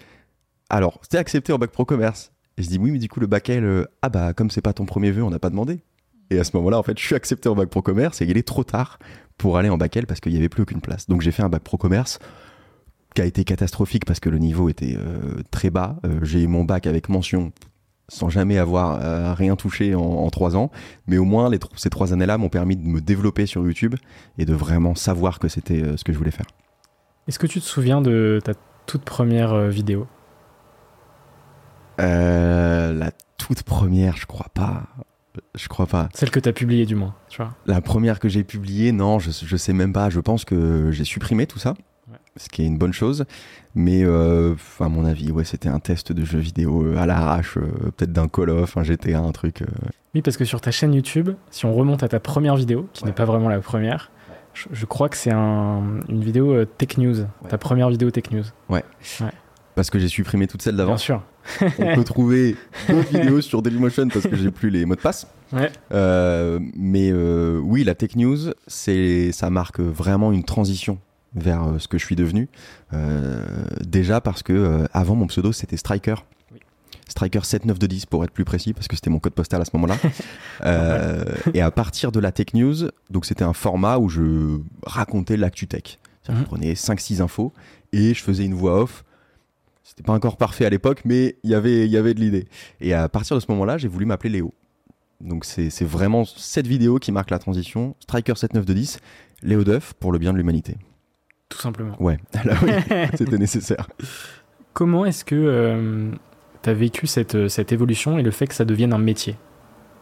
alors, 0.71 0.99
c'était 1.03 1.19
accepté 1.19 1.53
en 1.53 1.59
bac 1.59 1.71
pro 1.71 1.85
commerce? 1.85 2.33
Et 2.57 2.63
je 2.63 2.69
dis 2.69 2.79
oui, 2.79 2.91
mais 2.91 2.99
du 2.99 3.09
coup, 3.09 3.21
le 3.21 3.27
bac 3.27 3.51
L, 3.51 3.87
ah 4.01 4.09
bah, 4.09 4.33
comme 4.33 4.51
c'est 4.51 4.63
pas 4.63 4.73
ton 4.73 4.87
premier 4.87 5.11
vœu, 5.11 5.23
on 5.23 5.29
n'a 5.29 5.39
pas 5.39 5.51
demandé. 5.51 5.83
Et 6.31 6.39
à 6.39 6.45
ce 6.45 6.57
moment-là, 6.57 6.79
en 6.79 6.83
fait, 6.83 6.99
je 6.99 7.05
suis 7.05 7.15
accepté 7.15 7.49
en 7.49 7.55
bac 7.55 7.69
pro 7.69 7.83
commerce 7.83 8.21
et 8.21 8.27
il 8.27 8.37
est 8.37 8.47
trop 8.47 8.65
tard 8.65 8.99
pour 9.39 9.57
aller 9.57 9.71
en 9.71 9.79
bac 9.79 9.97
L 9.97 10.07
parce 10.07 10.21
qu'il 10.21 10.33
n'y 10.33 10.39
avait 10.39 10.49
plus 10.49 10.63
aucune 10.63 10.81
place. 10.81 11.07
Donc 11.07 11.23
j'ai 11.23 11.31
fait 11.31 11.43
un 11.43 11.49
bac 11.49 11.63
pro 11.63 11.77
commerce 11.77 12.19
qui 13.15 13.23
a 13.23 13.25
été 13.25 13.45
catastrophique 13.45 14.05
parce 14.05 14.21
que 14.21 14.29
le 14.29 14.39
niveau 14.39 14.69
était 14.69 14.97
euh, 14.99 15.43
très 15.51 15.71
bas. 15.71 15.97
Euh, 16.05 16.21
j'ai 16.23 16.43
eu 16.43 16.47
mon 16.47 16.65
bac 16.65 16.87
avec 16.87 17.09
mention 17.09 17.53
sans 18.11 18.31
jamais 18.31 18.59
avoir 18.59 19.01
euh, 19.03 19.35
rien 19.35 19.55
touché 19.55 19.95
en, 19.95 20.29
trois 20.31 20.57
ans. 20.57 20.71
Mais 21.07 21.19
au 21.19 21.25
moins, 21.25 21.51
les 21.51 21.59
ces 21.77 21.91
trois 21.91 22.13
années-là 22.13 22.39
m'ont 22.39 22.49
permis 22.49 22.77
de 22.77 22.87
me 22.87 23.01
développer 23.01 23.47
sur 23.47 23.63
YouTube 23.65 23.97
et 24.39 24.45
de 24.45 24.55
vraiment 24.55 24.95
savoir 24.95 25.39
que 25.39 25.49
c'était 25.49 25.97
ce 25.97 26.05
que 26.05 26.13
je 26.13 26.19
voulais 26.19 26.31
faire. 26.31 26.47
Est-ce 27.27 27.39
que 27.39 27.47
tu 27.47 27.61
te 27.61 27.67
souviens 27.67 28.01
de 28.01 28.41
ta 28.43 28.55
toute 28.87 29.03
première 29.03 29.69
vidéo? 29.69 30.07
La 31.99 33.11
toute 33.37 33.63
première, 33.63 34.17
je 34.17 34.25
crois 34.25 34.49
pas 34.55 34.85
je 35.55 35.69
crois 35.69 35.87
pas. 35.87 36.09
Celle 36.15 36.31
que 36.31 36.41
tu 36.41 36.49
as 36.49 36.53
publiée 36.53 36.87
du 36.87 36.95
moins, 36.95 37.15
tu 37.29 37.43
vois. 37.43 37.55
La 37.67 37.81
première 37.81 38.21
que 38.21 38.29
j'ai 38.29 38.45
publiée, 38.45 38.93
non, 38.93 39.19
je, 39.19 39.31
je 39.31 39.57
sais 39.57 39.73
même 39.73 39.93
pas. 39.93 40.11
Je 40.11 40.21
pense 40.21 40.45
que 40.45 40.91
j'ai 40.91 41.05
supprimé 41.05 41.47
tout 41.47 41.59
ça, 41.59 41.75
ce 42.37 42.49
qui 42.49 42.63
est 42.63 42.67
une 42.67 42.79
bonne 42.79 42.93
chose. 42.93 43.25
Mais 43.75 44.03
euh, 44.05 44.55
à 44.81 44.89
mon 44.89 45.05
avis, 45.05 45.31
ouais, 45.31 45.45
c'était 45.45 45.69
un 45.69 45.79
test 45.79 46.13
de 46.13 46.25
jeu 46.25 46.39
vidéo 46.39 46.85
euh, 46.85 46.97
à 46.97 47.07
l'arrache, 47.07 47.57
euh, 47.59 47.91
peut-être 47.97 48.13
d'un 48.13 48.29
Call 48.29 48.51
of, 48.51 48.77
un 48.77 48.83
GTA, 48.83 49.21
un 49.21 49.33
truc. 49.33 49.63
Oui, 50.15 50.23
parce 50.23 50.37
que 50.37 50.45
sur 50.45 50.61
ta 50.61 50.71
chaîne 50.71 50.95
YouTube, 50.95 51.31
si 51.51 51.67
on 51.67 51.75
remonte 51.75 52.03
à 52.03 52.09
ta 52.09 52.19
première 52.19 52.57
vidéo, 52.57 52.89
qui 52.93 53.05
n'est 53.05 53.13
pas 53.13 53.25
vraiment 53.25 53.49
la 53.49 53.61
première, 53.61 54.11
je, 54.55 54.87
crois 54.87 55.09
que 55.09 55.17
c'est 55.17 55.31
un, 55.31 56.01
une 56.09 56.25
vidéo 56.25 56.65
Tech 56.65 56.99
News, 56.99 57.27
ta 57.49 57.59
première 57.59 57.91
vidéo 57.91 58.11
Tech 58.11 58.25
News. 58.33 58.45
Ouais. 58.69 58.83
ouais. 59.21 59.31
Parce 59.77 59.91
que 59.91 60.01
j'ai 60.01 60.09
supprimé 60.09 60.49
toute 60.49 60.63
celle 60.63 60.75
d'avant. 60.75 60.91
Bien 60.93 60.99
sûr. 60.99 61.23
On 61.79 61.95
peut 61.95 62.05
trouver 62.05 62.57
d'autres 62.89 63.09
vidéos 63.09 63.41
sur 63.41 63.63
Dailymotion 63.63 64.09
parce 64.09 64.27
que 64.27 64.37
j'ai 64.37 64.51
plus 64.51 64.71
les 64.71 64.85
mots 64.85 64.97
de 64.97 65.01
passe. 65.01 65.27
Euh, 65.93 66.59
mais 66.77 67.11
euh, 67.13 67.59
oui, 67.63 67.85
la 67.85 67.95
tech 67.95 68.17
news, 68.17 68.53
c'est, 68.67 69.33
ça 69.33 69.51
marque 69.51 69.81
vraiment 69.81 70.33
une 70.33 70.45
transition 70.45 70.99
vers 71.35 71.65
euh, 71.65 71.79
ce 71.79 71.89
que 71.89 71.99
je 71.99 72.05
suis 72.05 72.17
devenu. 72.17 72.49
déjà 73.81 74.21
parce 74.21 74.43
que 74.43 74.87
avant 74.93 75.15
mon 75.15 75.27
pseudo 75.27 75.53
c'était 75.53 75.77
Striker. 75.77 76.17
Striker 77.09 77.41
7910 77.43 78.05
pour 78.05 78.23
être 78.23 78.33
plus 78.33 78.45
précis 78.45 78.75
parce 78.75 78.87
que 78.87 78.95
c'était 78.95 79.09
mon 79.09 79.19
code 79.19 79.33
postal 79.33 79.63
à 79.63 79.65
ce 79.65 79.71
moment-là. 79.75 79.97
et 81.55 81.61
à 81.63 81.71
partir 81.71 82.13
de 82.13 82.21
la 82.21 82.33
tech 82.33 82.49
news, 82.55 82.91
donc 83.11 83.25
c'était 83.25 83.45
un 83.45 83.55
format 83.55 83.99
où 83.99 84.09
je 84.09 84.59
racontais 84.85 85.37
l'actu 85.37 85.67
tech. 85.67 85.99
Je 86.27 86.33
mhm. 86.33 86.45
prenais 86.45 86.73
5-6 86.75 87.23
infos 87.23 87.53
et 87.93 88.13
je 88.13 88.23
faisais 88.23 88.45
une 88.45 88.55
voix 88.55 88.83
off 88.83 89.05
c'était 89.89 90.03
pas 90.03 90.13
encore 90.13 90.37
parfait 90.37 90.67
à 90.67 90.71
l'époque, 90.71 91.01
mais 91.07 91.37
y 91.45 91.55
il 91.55 91.87
y 91.87 91.97
avait 91.97 92.13
de 92.13 92.21
l'idée. 92.21 92.47
Et 92.79 92.93
à 92.93 93.09
partir 93.09 93.35
de 93.37 93.41
ce 93.41 93.47
moment-là, 93.49 93.79
j'ai 93.79 93.89
voulu 93.89 94.05
m'appeler 94.05 94.29
Léo. 94.29 94.53
Donc 95.23 95.47
c'est 95.47 95.85
vraiment 95.85 96.27
cette 96.27 96.67
vidéo 96.67 96.99
qui 96.99 97.11
marque 97.11 97.31
la 97.31 97.39
transition. 97.39 97.97
Striker 98.01 98.35
7910, 98.37 98.99
Léo 99.43 99.65
Duff 99.65 99.95
pour 99.95 100.13
le 100.13 100.19
bien 100.19 100.35
de 100.35 100.37
l'humanité. 100.37 100.77
Tout 101.49 101.59
simplement. 101.59 101.97
Ouais, 102.01 102.19
là 102.45 102.55
oui, 102.63 102.71
c'était 103.15 103.39
nécessaire. 103.39 103.89
Comment 104.75 105.07
est-ce 105.07 105.25
que 105.25 105.35
euh, 105.35 106.11
tu 106.63 106.69
as 106.69 106.75
vécu 106.75 107.07
cette, 107.07 107.49
cette 107.49 107.73
évolution 107.73 108.19
et 108.19 108.23
le 108.23 108.31
fait 108.31 108.47
que 108.47 108.55
ça 108.55 108.67
devienne 108.67 108.93
un 108.93 108.99
métier? 108.99 109.37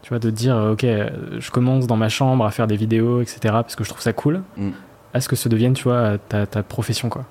Tu 0.03 0.09
vois, 0.09 0.19
de 0.19 0.31
dire, 0.31 0.57
ok, 0.57 0.83
je 0.83 1.51
commence 1.53 1.87
dans 1.87 1.97
ma 1.97 2.09
chambre 2.09 2.45
à 2.45 2.51
faire 2.51 2.67
des 2.67 2.77
vidéos, 2.77 3.23
etc., 3.23 3.39
parce 3.43 3.77
que 3.77 3.85
je 3.85 3.89
trouve 3.89 4.03
ça 4.03 4.13
cool. 4.13 4.43
Mm. 4.57 4.71
est 5.15 5.21
ce 5.21 5.29
que 5.29 5.37
ça 5.37 5.49
devienne, 5.49 5.75
tu 5.75 5.85
vois, 5.85 6.19
ta, 6.19 6.47
ta 6.47 6.65
profession, 6.65 7.09
quoi? 7.09 7.25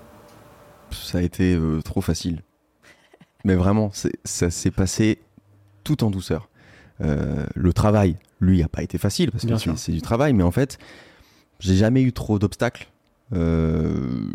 Ça 1.04 1.20
a 1.20 1.22
été 1.22 1.56
euh, 1.56 1.82
trop 1.82 2.02
facile. 2.02 2.42
Mais 3.44 3.56
vraiment, 3.56 3.92
ça 4.24 4.50
s'est 4.50 4.72
passé 4.72 5.20
tout 5.84 6.04
en 6.04 6.10
douceur. 6.10 6.50
Euh, 7.02 7.46
le 7.54 7.74
travail, 7.74 8.16
lui, 8.40 8.62
n'a 8.62 8.68
pas 8.68 8.82
été 8.82 8.98
facile 8.98 9.32
parce 9.32 9.46
que 9.46 9.76
c'est 9.76 9.92
du 9.92 10.02
travail, 10.02 10.34
mais 10.34 10.44
en 10.44 10.52
fait, 10.52 10.80
j'ai 11.60 11.76
jamais 11.76 12.02
eu 12.02 12.12
trop 12.12 12.40
d'obstacles. 12.40 12.88
Euh, 13.34 14.28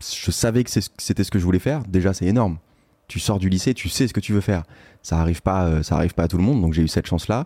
je 0.00 0.30
savais 0.30 0.64
que 0.64 0.70
c'était 0.70 1.24
ce 1.24 1.30
que 1.30 1.38
je 1.38 1.44
voulais 1.44 1.60
faire. 1.60 1.84
Déjà, 1.84 2.12
c'est 2.12 2.26
énorme. 2.26 2.58
Tu 3.06 3.20
sors 3.20 3.38
du 3.38 3.48
lycée, 3.48 3.72
tu 3.72 3.88
sais 3.88 4.08
ce 4.08 4.12
que 4.12 4.20
tu 4.20 4.32
veux 4.32 4.40
faire. 4.40 4.64
Ça 5.02 5.20
arrive 5.20 5.42
pas, 5.42 5.82
ça 5.82 5.96
arrive 5.96 6.14
pas 6.14 6.24
à 6.24 6.28
tout 6.28 6.38
le 6.38 6.42
monde, 6.42 6.60
donc 6.60 6.72
j'ai 6.72 6.82
eu 6.82 6.88
cette 6.88 7.06
chance-là. 7.06 7.44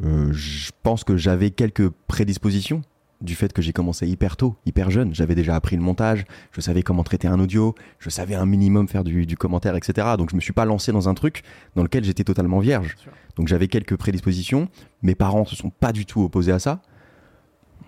je 0.00 0.70
pense 0.82 1.04
que 1.04 1.16
j'avais 1.16 1.50
quelques 1.50 1.88
prédispositions 1.88 2.82
du 3.22 3.34
fait 3.34 3.52
que 3.52 3.62
j'ai 3.62 3.72
commencé 3.72 4.06
hyper 4.06 4.36
tôt, 4.36 4.56
hyper 4.66 4.90
jeune. 4.90 5.14
J'avais 5.14 5.34
déjà 5.34 5.54
appris 5.54 5.76
le 5.76 5.82
montage, 5.82 6.24
je 6.52 6.60
savais 6.60 6.82
comment 6.82 7.04
traiter 7.04 7.28
un 7.28 7.40
audio, 7.40 7.74
je 7.98 8.10
savais 8.10 8.34
un 8.34 8.46
minimum 8.46 8.88
faire 8.88 9.04
du, 9.04 9.36
commentaire, 9.36 9.76
etc. 9.76 10.08
Donc 10.18 10.30
je 10.30 10.36
me 10.36 10.40
suis 10.40 10.52
pas 10.52 10.64
lancé 10.64 10.92
dans 10.92 11.08
un 11.08 11.14
truc 11.14 11.42
dans 11.76 11.82
lequel 11.82 12.04
j'étais 12.04 12.24
totalement 12.24 12.58
vierge. 12.58 12.96
Donc 13.36 13.48
j'avais 13.48 13.68
quelques 13.68 13.96
prédispositions. 13.96 14.68
Mes 15.02 15.14
parents 15.14 15.44
se 15.44 15.56
sont 15.56 15.70
pas 15.70 15.92
du 15.92 16.04
tout 16.04 16.22
opposés 16.22 16.52
à 16.52 16.58
ça. 16.58 16.82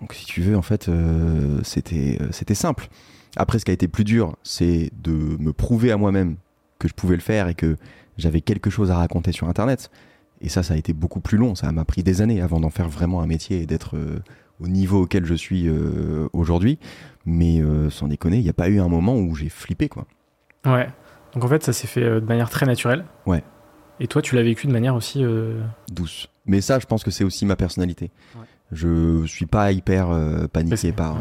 Donc 0.01 0.15
si 0.15 0.27
tu 0.27 0.41
veux, 0.41 0.57
en 0.57 0.63
fait, 0.63 0.89
euh, 0.89 1.61
c'était 1.63 2.19
euh, 2.21 2.29
c'était 2.31 2.55
simple. 2.55 2.89
Après, 3.37 3.59
ce 3.59 3.65
qui 3.65 3.71
a 3.71 3.75
été 3.75 3.89
plus 3.89 4.05
dur, 4.05 4.37
c'est 4.43 4.91
de 5.03 5.13
me 5.13 5.53
prouver 5.53 5.91
à 5.91 5.97
moi-même 5.97 6.37
que 6.79 6.89
je 6.89 6.95
pouvais 6.95 7.17
le 7.17 7.23
faire 7.23 7.49
et 7.49 7.55
que 7.55 7.77
j'avais 8.17 8.41
quelque 8.41 8.71
chose 8.71 8.91
à 8.91 8.97
raconter 8.97 9.33
sur 9.33 9.49
Internet. 9.49 9.91
Et 10.41 10.49
ça, 10.49 10.63
ça 10.63 10.75
a 10.75 10.77
été 10.77 10.93
beaucoup 10.93 11.21
plus 11.21 11.39
long. 11.39 11.55
Ça 11.55 11.71
m'a 11.73 11.85
pris 11.85 12.03
des 12.03 12.21
années 12.21 12.41
avant 12.41 12.61
d'en 12.61 12.71
faire 12.71 12.89
vraiment 12.89 13.23
un 13.23 13.27
métier 13.27 13.63
et 13.63 13.67
d'être 13.67 13.97
euh, 13.97 14.21
au 14.61 14.69
niveau 14.69 15.03
auquel 15.03 15.25
je 15.25 15.35
suis 15.35 15.69
euh, 15.69 16.29
aujourd'hui. 16.33 16.79
Mais 17.27 17.61
euh, 17.61 17.91
sans 17.91 18.09
déconner, 18.09 18.39
il 18.39 18.43
n'y 18.43 18.51
a 18.51 18.55
pas 18.55 18.69
eu 18.69 18.81
un 18.81 18.89
moment 18.89 19.17
où 19.17 19.35
j'ai 19.35 19.49
flippé, 19.49 19.89
quoi. 19.89 20.07
Ouais. 20.67 20.89
Donc 21.35 21.45
en 21.45 21.49
fait, 21.49 21.63
ça 21.63 21.73
s'est 21.73 21.87
fait 21.87 22.03
euh, 22.03 22.21
de 22.21 22.27
manière 22.27 22.51
très 22.51 22.67
naturelle. 22.67 23.05
Ouais. 23.27 23.43
Et 24.01 24.07
toi, 24.07 24.23
tu 24.23 24.35
l'as 24.35 24.43
vécu 24.43 24.67
de 24.67 24.73
manière 24.73 24.95
aussi 24.95 25.25
douce. 25.93 26.29
Mais 26.47 26.61
ça, 26.61 26.81
je 26.81 26.87
pense 26.87 27.05
que 27.05 27.13
c'est 27.13 27.23
aussi 27.23 27.47
ma 27.47 27.55
personnalité. 27.55 28.11
Ouais. 28.35 28.47
Je 28.73 29.25
suis 29.27 29.47
pas 29.47 29.71
hyper 29.71 30.09
paniqué 30.53 30.91
par 30.91 31.19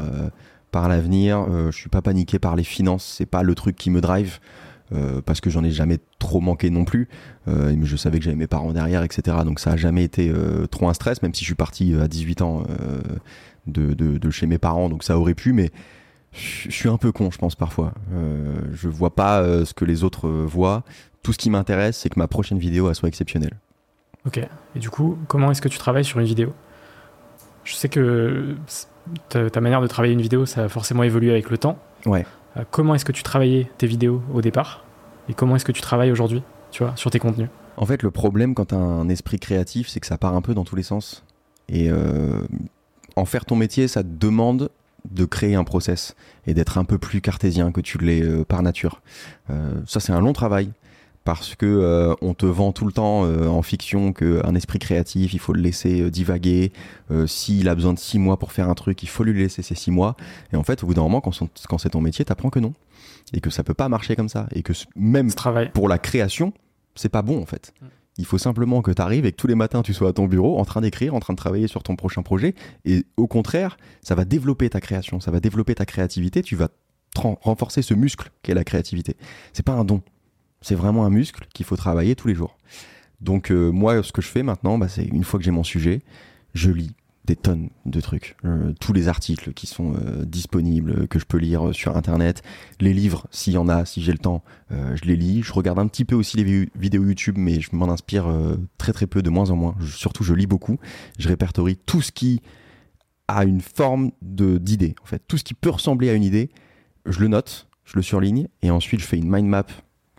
par 0.71 0.89
l'avenir. 0.89 1.45
je 1.69 1.77
suis 1.77 1.89
pas 1.89 2.01
paniqué 2.01 2.39
par 2.39 2.55
les 2.55 2.63
finances. 2.63 3.05
C'est 3.15 3.27
pas 3.27 3.43
le 3.43 3.53
truc 3.53 3.75
qui 3.75 3.91
me 3.91 4.01
drive. 4.01 4.39
Euh, 4.91 5.21
parce 5.25 5.41
que 5.41 5.49
j'en 5.49 5.63
ai 5.63 5.71
jamais 5.71 5.97
trop 6.19 6.41
manqué 6.41 6.69
non 6.69 6.85
plus. 6.85 7.07
Euh, 7.47 7.73
mais 7.75 7.85
je 7.85 7.95
savais 7.95 8.19
que 8.19 8.25
j'avais 8.25 8.37
mes 8.37 8.47
parents 8.47 8.73
derrière, 8.73 9.03
etc. 9.03 9.37
Donc 9.45 9.59
ça 9.59 9.71
a 9.71 9.75
jamais 9.77 10.03
été 10.03 10.29
euh, 10.29 10.67
trop 10.67 10.87
un 10.87 10.93
stress, 10.93 11.21
même 11.21 11.33
si 11.33 11.41
je 11.41 11.45
suis 11.45 11.55
parti 11.55 11.95
à 11.95 12.07
18 12.07 12.41
ans 12.41 12.63
de, 13.67 13.93
de, 13.93 14.29
chez 14.29 14.45
mes 14.45 14.57
parents, 14.57 14.89
donc 14.89 15.03
ça 15.03 15.17
aurait 15.17 15.35
pu, 15.35 15.53
mais 15.53 15.71
je 16.33 16.69
suis 16.69 16.89
un 16.89 16.97
peu 16.97 17.11
con, 17.11 17.31
je 17.31 17.37
pense 17.37 17.55
parfois. 17.55 17.93
je 18.73 18.87
vois 18.89 19.15
pas 19.15 19.43
ce 19.65 19.73
que 19.73 19.85
les 19.85 20.03
autres 20.03 20.29
voient. 20.29 20.83
Tout 21.21 21.31
ce 21.31 21.37
qui 21.37 21.49
m'intéresse, 21.49 21.97
c'est 21.97 22.09
que 22.09 22.19
ma 22.19 22.27
prochaine 22.27 22.57
vidéo 22.57 22.93
soit 22.93 23.07
exceptionnelle. 23.07 23.57
Ok. 24.25 24.39
Et 24.75 24.79
du 24.79 24.89
coup, 24.89 25.17
comment 25.27 25.51
est-ce 25.51 25.61
que 25.61 25.69
tu 25.69 25.77
travailles 25.77 26.05
sur 26.05 26.19
une 26.19 26.25
vidéo? 26.25 26.53
Je 27.63 27.75
sais 27.75 27.87
que 27.87 28.55
ta, 29.29 29.49
ta, 29.49 29.61
manière 29.61 29.81
de 29.81 29.87
travailler 29.87 30.13
une 30.13 30.21
vidéo, 30.21 30.45
ça 30.45 30.65
a 30.65 30.69
forcément 30.69 31.03
évolué 31.03 31.31
avec 31.31 31.49
le 31.49 31.57
temps. 31.57 31.77
Ouais. 32.05 32.25
Euh, 32.57 32.63
comment 32.69 32.95
est-ce 32.95 33.05
que 33.05 33.11
tu 33.11 33.23
travaillais 33.23 33.69
tes 33.77 33.87
vidéos 33.87 34.21
au 34.33 34.41
départ 34.41 34.83
et 35.29 35.33
comment 35.33 35.55
est-ce 35.55 35.65
que 35.65 35.71
tu 35.71 35.81
travailles 35.81 36.11
aujourd'hui, 36.11 36.43
sur 36.71 37.11
tes 37.11 37.19
contenus? 37.19 37.49
En 37.77 37.85
fait, 37.85 38.03
le 38.03 38.11
problème 38.11 38.53
quand 38.53 38.65
tu 38.65 38.75
as 38.75 38.79
un 38.79 39.07
esprit 39.09 39.39
créatif, 39.39 39.87
c'est 39.87 39.99
que 39.99 40.07
ça 40.07 40.17
part 40.17 40.35
un 40.35 40.41
peu 40.41 40.53
dans 40.53 40.65
tous 40.65 40.75
les 40.75 40.83
sens. 40.83 41.23
Et 41.69 41.89
euh, 41.89 42.41
en 43.15 43.25
faire 43.25 43.45
ton 43.45 43.55
métier, 43.55 43.87
ça 43.87 44.03
te 44.03 44.09
demande 44.09 44.69
de 45.09 45.25
créer 45.25 45.55
un 45.55 45.63
process 45.63 46.15
et 46.45 46.53
d'être 46.53 46.77
un 46.77 46.85
peu 46.85 46.97
plus 46.97 47.21
cartésien 47.21 47.71
que 47.71 47.81
tu 47.81 47.97
l'es 47.97 48.21
euh, 48.21 48.43
par 48.43 48.61
nature. 48.61 49.01
ça, 49.85 49.99
c'est 49.99 50.11
un 50.11 50.21
long 50.21 50.33
travail 50.33 50.71
parce 51.23 51.55
que 51.55 51.65
euh, 51.65 52.13
on 52.21 52.33
te 52.33 52.45
vend 52.45 52.71
tout 52.71 52.85
le 52.85 52.91
temps 52.91 53.25
euh, 53.25 53.47
en 53.47 53.61
fiction 53.61 54.11
qu'un 54.11 54.55
esprit 54.55 54.79
créatif, 54.79 55.33
il 55.33 55.39
faut 55.39 55.53
le 55.53 55.61
laisser 55.61 56.01
euh, 56.01 56.11
divaguer. 56.11 56.71
S'il 57.27 57.69
a 57.69 57.75
besoin 57.75 57.93
de 57.93 57.99
six 57.99 58.17
mois 58.17 58.37
pour 58.37 58.51
faire 58.51 58.69
un 58.69 58.73
truc, 58.73 59.03
il 59.03 59.09
faut 59.09 59.23
lui 59.23 59.37
laisser 59.39 59.61
ces 59.61 59.75
six 59.75 59.91
mois. 59.91 60.15
Et 60.51 60.55
en 60.55 60.63
fait, 60.63 60.83
au 60.83 60.87
bout 60.87 60.95
d'un 60.95 61.03
moment, 61.03 61.21
quand, 61.21 61.31
quand 61.69 61.77
c'est 61.77 61.89
ton 61.89 62.01
métier, 62.01 62.25
t'apprends 62.25 62.49
que 62.49 62.59
non. 62.59 62.73
Et 63.33 63.39
que 63.39 63.51
ça 63.51 63.63
peut 63.63 63.75
pas 63.75 63.87
marcher 63.87 64.15
comme 64.15 64.29
ça. 64.29 64.47
Et 64.51 64.63
que 64.63 64.73
même 64.95 65.29
pour 65.73 65.87
la 65.87 65.99
création, 65.99 66.53
c'est 66.95 67.09
pas 67.09 67.21
bon 67.21 67.41
en 67.41 67.45
fait. 67.45 67.73
Mm. 67.81 67.85
Il 68.17 68.25
faut 68.25 68.37
simplement 68.37 68.81
que 68.81 68.91
tu 68.91 69.01
arrives 69.01 69.25
et 69.25 69.31
que 69.31 69.37
tous 69.37 69.47
les 69.47 69.55
matins 69.55 69.81
tu 69.81 69.93
sois 69.93 70.09
à 70.09 70.13
ton 70.13 70.25
bureau 70.25 70.59
en 70.59 70.65
train 70.65 70.81
d'écrire, 70.81 71.15
en 71.15 71.19
train 71.19 71.33
de 71.33 71.37
travailler 71.37 71.67
sur 71.67 71.83
ton 71.83 71.95
prochain 71.95 72.21
projet. 72.21 72.55
Et 72.85 73.05
au 73.17 73.27
contraire, 73.27 73.77
ça 74.01 74.15
va 74.15 74.25
développer 74.25 74.69
ta 74.69 74.81
création, 74.81 75.19
ça 75.19 75.31
va 75.31 75.39
développer 75.39 75.75
ta 75.75 75.85
créativité. 75.85 76.41
Tu 76.41 76.55
vas 76.55 76.69
renforcer 77.15 77.81
ce 77.81 77.93
muscle 77.93 78.31
qu'est 78.41 78.53
la 78.53 78.63
créativité. 78.63 79.15
C'est 79.53 79.65
pas 79.65 79.73
un 79.73 79.85
don, 79.85 80.01
c'est 80.63 80.75
vraiment 80.75 81.05
un 81.05 81.11
muscle 81.11 81.45
qu'il 81.53 81.65
faut 81.65 81.75
travailler 81.75 82.15
tous 82.15 82.27
les 82.27 82.33
jours. 82.33 82.57
Donc 83.21 83.51
euh, 83.51 83.71
moi, 83.71 84.01
ce 84.01 84.11
que 84.11 84.21
je 84.21 84.27
fais 84.27 84.43
maintenant, 84.43 84.77
bah, 84.77 84.87
c'est 84.87 85.05
une 85.05 85.23
fois 85.23 85.39
que 85.39 85.45
j'ai 85.45 85.51
mon 85.51 85.63
sujet, 85.63 86.01
je 86.55 86.71
lis 86.71 86.91
des 87.25 87.37
tonnes 87.37 87.69
de 87.85 88.01
trucs, 88.01 88.35
euh, 88.43 88.73
tous 88.81 88.91
les 88.91 89.07
articles 89.07 89.53
qui 89.53 89.65
sont 89.65 89.93
euh, 89.93 90.25
disponibles, 90.25 91.07
que 91.07 91.19
je 91.19 91.25
peux 91.25 91.37
lire 91.37 91.73
sur 91.73 91.95
Internet, 91.95 92.43
les 92.81 92.93
livres, 92.93 93.27
s'il 93.31 93.53
y 93.53 93.57
en 93.57 93.69
a, 93.69 93.85
si 93.85 94.01
j'ai 94.01 94.11
le 94.11 94.17
temps, 94.17 94.43
je 94.71 95.05
les 95.05 95.15
lis. 95.15 95.41
Je 95.41 95.53
regarde 95.53 95.79
un 95.79 95.87
petit 95.87 96.03
peu 96.03 96.15
aussi 96.15 96.35
les 96.35 96.69
vidéos 96.75 97.05
YouTube, 97.05 97.35
mais 97.37 97.61
je 97.61 97.69
m'en 97.73 97.89
inspire 97.89 98.25
très 98.77 98.91
très 98.91 99.07
peu, 99.07 99.21
de 99.21 99.29
moins 99.29 99.51
en 99.51 99.55
moins. 99.55 99.75
surtout, 99.85 100.23
je 100.23 100.33
lis 100.33 100.47
beaucoup. 100.47 100.79
Je 101.19 101.29
répertorie 101.29 101.77
tout 101.77 102.01
ce 102.01 102.11
qui 102.11 102.41
a 103.27 103.45
une 103.45 103.61
forme 103.61 104.11
d'idée, 104.21 104.95
en 105.01 105.05
fait. 105.05 105.21
Tout 105.27 105.37
ce 105.37 105.43
qui 105.43 105.53
peut 105.53 105.69
ressembler 105.69 106.09
à 106.09 106.13
une 106.13 106.23
idée, 106.23 106.49
je 107.05 107.19
le 107.19 107.27
note, 107.27 107.69
je 107.85 107.95
le 107.95 108.01
surligne, 108.01 108.47
et 108.63 108.71
ensuite 108.71 108.99
je 108.99 109.05
fais 109.05 109.17
une 109.17 109.29
mind 109.29 109.47
map 109.47 109.67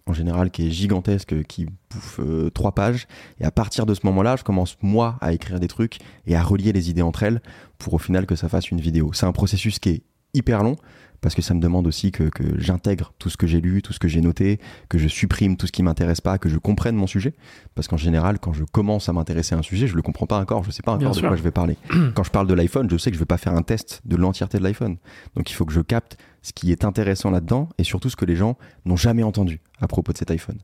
en 0.06 0.12
général 0.12 0.50
qui 0.50 0.66
est 0.66 0.70
gigantesque, 0.70 1.44
qui 1.44 1.66
bouffe 1.90 2.20
euh, 2.20 2.50
trois 2.50 2.72
pages. 2.72 3.06
Et 3.40 3.44
à 3.44 3.50
partir 3.50 3.86
de 3.86 3.94
ce 3.94 4.00
moment-là, 4.04 4.36
je 4.36 4.44
commence 4.44 4.76
moi 4.82 5.16
à 5.20 5.32
écrire 5.32 5.60
des 5.60 5.68
trucs 5.68 5.98
et 6.26 6.36
à 6.36 6.42
relier 6.42 6.72
les 6.72 6.90
idées 6.90 7.02
entre 7.02 7.22
elles 7.22 7.40
pour 7.78 7.94
au 7.94 7.98
final 7.98 8.26
que 8.26 8.36
ça 8.36 8.48
fasse 8.48 8.70
une 8.70 8.80
vidéo. 8.80 9.12
C'est 9.14 9.26
un 9.26 9.32
processus 9.32 9.78
qui 9.78 9.88
est 9.90 10.02
hyper 10.34 10.62
long 10.62 10.76
parce 11.24 11.34
que 11.34 11.40
ça 11.40 11.54
me 11.54 11.60
demande 11.60 11.86
aussi 11.86 12.12
que, 12.12 12.28
j'intègre 12.58 13.14
tout 13.18 13.30
ce 13.30 13.38
que 13.38 13.46
j'ai 13.46 13.62
lu, 13.62 13.80
tout 13.80 13.94
ce 13.94 13.98
que 13.98 14.08
j'ai 14.08 14.20
noté, 14.20 14.60
que 14.90 14.98
je 14.98 15.08
supprime 15.08 15.56
tout 15.56 15.66
ce 15.66 15.72
qui 15.72 15.82
m'intéresse 15.82 16.20
pas, 16.20 16.36
que 16.36 16.50
je 16.50 16.58
comprenne 16.58 16.96
mon 16.96 17.06
sujet. 17.06 17.32
Parce 17.74 17.88
qu'en 17.88 17.96
général, 17.96 18.38
quand 18.38 18.52
je 18.52 18.64
commence 18.64 19.08
à 19.08 19.14
m'intéresser 19.14 19.54
à 19.54 19.58
un 19.58 19.62
sujet, 19.62 19.86
je 19.86 19.96
le 19.96 20.02
comprends 20.02 20.26
pas 20.26 20.38
encore, 20.38 20.64
je 20.64 20.70
sais 20.70 20.82
pas 20.82 20.92
encore 20.92 21.14
de 21.14 21.20
quoi 21.22 21.34
je 21.34 21.42
vais 21.42 21.50
parler. 21.50 21.78
quand 22.14 22.24
je 22.24 22.30
parle 22.30 22.46
de 22.46 22.52
l'iPhone, 22.52 22.90
je 22.90 22.98
sais 22.98 23.10
que 23.10 23.14
je 23.14 23.20
vais 23.20 23.24
pas 23.24 23.38
faire 23.38 23.54
un 23.54 23.62
test 23.62 24.02
de 24.04 24.16
l'entièreté 24.16 24.58
de 24.58 24.64
l'iPhone. 24.64 24.98
Donc 25.34 25.50
il 25.50 25.54
faut 25.54 25.64
que 25.64 25.72
je 25.72 25.80
capte 25.80 26.18
ce 26.44 26.52
qui 26.52 26.70
est 26.70 26.84
intéressant 26.84 27.30
là-dedans 27.30 27.68
et 27.78 27.84
surtout 27.84 28.10
ce 28.10 28.16
que 28.16 28.24
les 28.24 28.36
gens 28.36 28.56
n'ont 28.84 28.96
jamais 28.96 29.24
entendu 29.24 29.60
à 29.80 29.88
propos 29.88 30.12
de 30.12 30.18
cet 30.18 30.30
iPhone. 30.30 30.58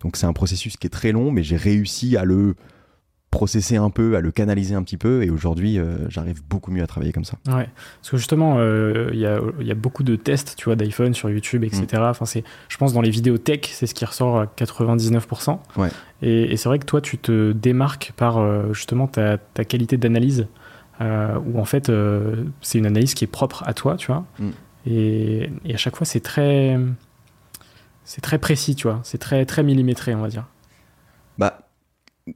Donc 0.00 0.16
c'est 0.16 0.26
un 0.26 0.32
processus 0.32 0.76
qui 0.76 0.86
est 0.86 0.90
très 0.90 1.10
long, 1.10 1.32
mais 1.32 1.42
j'ai 1.42 1.56
réussi 1.56 2.16
à 2.16 2.24
le 2.24 2.54
processer 3.30 3.76
un 3.76 3.90
peu, 3.90 4.16
à 4.16 4.20
le 4.20 4.30
canaliser 4.30 4.74
un 4.74 4.82
petit 4.82 4.96
peu. 4.96 5.22
Et 5.22 5.30
aujourd'hui, 5.30 5.78
euh, 5.78 6.08
j'arrive 6.08 6.42
beaucoup 6.48 6.70
mieux 6.70 6.82
à 6.82 6.86
travailler 6.86 7.12
comme 7.12 7.24
ça. 7.24 7.38
Ouais, 7.46 7.68
parce 8.00 8.10
que 8.10 8.16
justement, 8.18 8.56
euh, 8.58 9.08
il 9.12 9.18
y, 9.18 9.26
a, 9.26 9.40
y, 9.60 9.70
a, 9.70 9.74
beaucoup 9.74 10.02
de 10.02 10.14
tests, 10.16 10.54
tu 10.56 10.66
vois, 10.66 10.76
d'iPhone 10.76 11.14
sur 11.14 11.30
YouTube, 11.30 11.64
etc. 11.64 11.86
Mm. 11.92 12.02
Enfin, 12.02 12.26
c'est, 12.26 12.44
je 12.68 12.76
pense 12.76 12.92
dans 12.92 13.00
les 13.00 13.10
vidéos 13.10 13.38
tech, 13.38 13.60
c'est 13.64 13.86
ce 13.86 13.94
qui 13.94 14.04
ressort 14.04 14.40
à 14.40 14.46
99%. 14.46 15.58
Ouais. 15.76 15.88
Et, 16.22 16.56
c'est 16.56 16.68
vrai 16.68 16.78
que 16.78 16.86
toi, 16.86 17.00
tu 17.00 17.18
te 17.18 17.52
démarques 17.52 18.12
par 18.16 18.38
euh, 18.38 18.72
justement 18.72 19.06
ta, 19.06 19.38
ta, 19.38 19.64
qualité 19.64 19.96
d'analyse, 19.96 20.46
où 21.00 21.60
en 21.60 21.64
fait, 21.64 21.92
c'est 22.60 22.78
une 22.78 22.86
analyse 22.86 23.14
qui 23.14 23.24
est 23.24 23.28
propre 23.28 23.62
à 23.66 23.72
toi, 23.72 23.96
tu 23.96 24.08
vois. 24.08 24.24
Mm. 24.38 24.50
Et, 24.86 25.50
à 25.72 25.76
chaque 25.76 25.96
fois, 25.96 26.06
c'est 26.06 26.20
très, 26.20 26.78
c'est 28.04 28.20
très 28.20 28.38
précis, 28.38 28.74
tu 28.74 28.88
vois. 28.88 29.00
C'est 29.04 29.18
très, 29.18 29.44
très 29.46 29.62
millimétré, 29.62 30.14
on 30.14 30.22
va 30.22 30.28
dire. 30.28 30.46
Bah, 31.38 31.68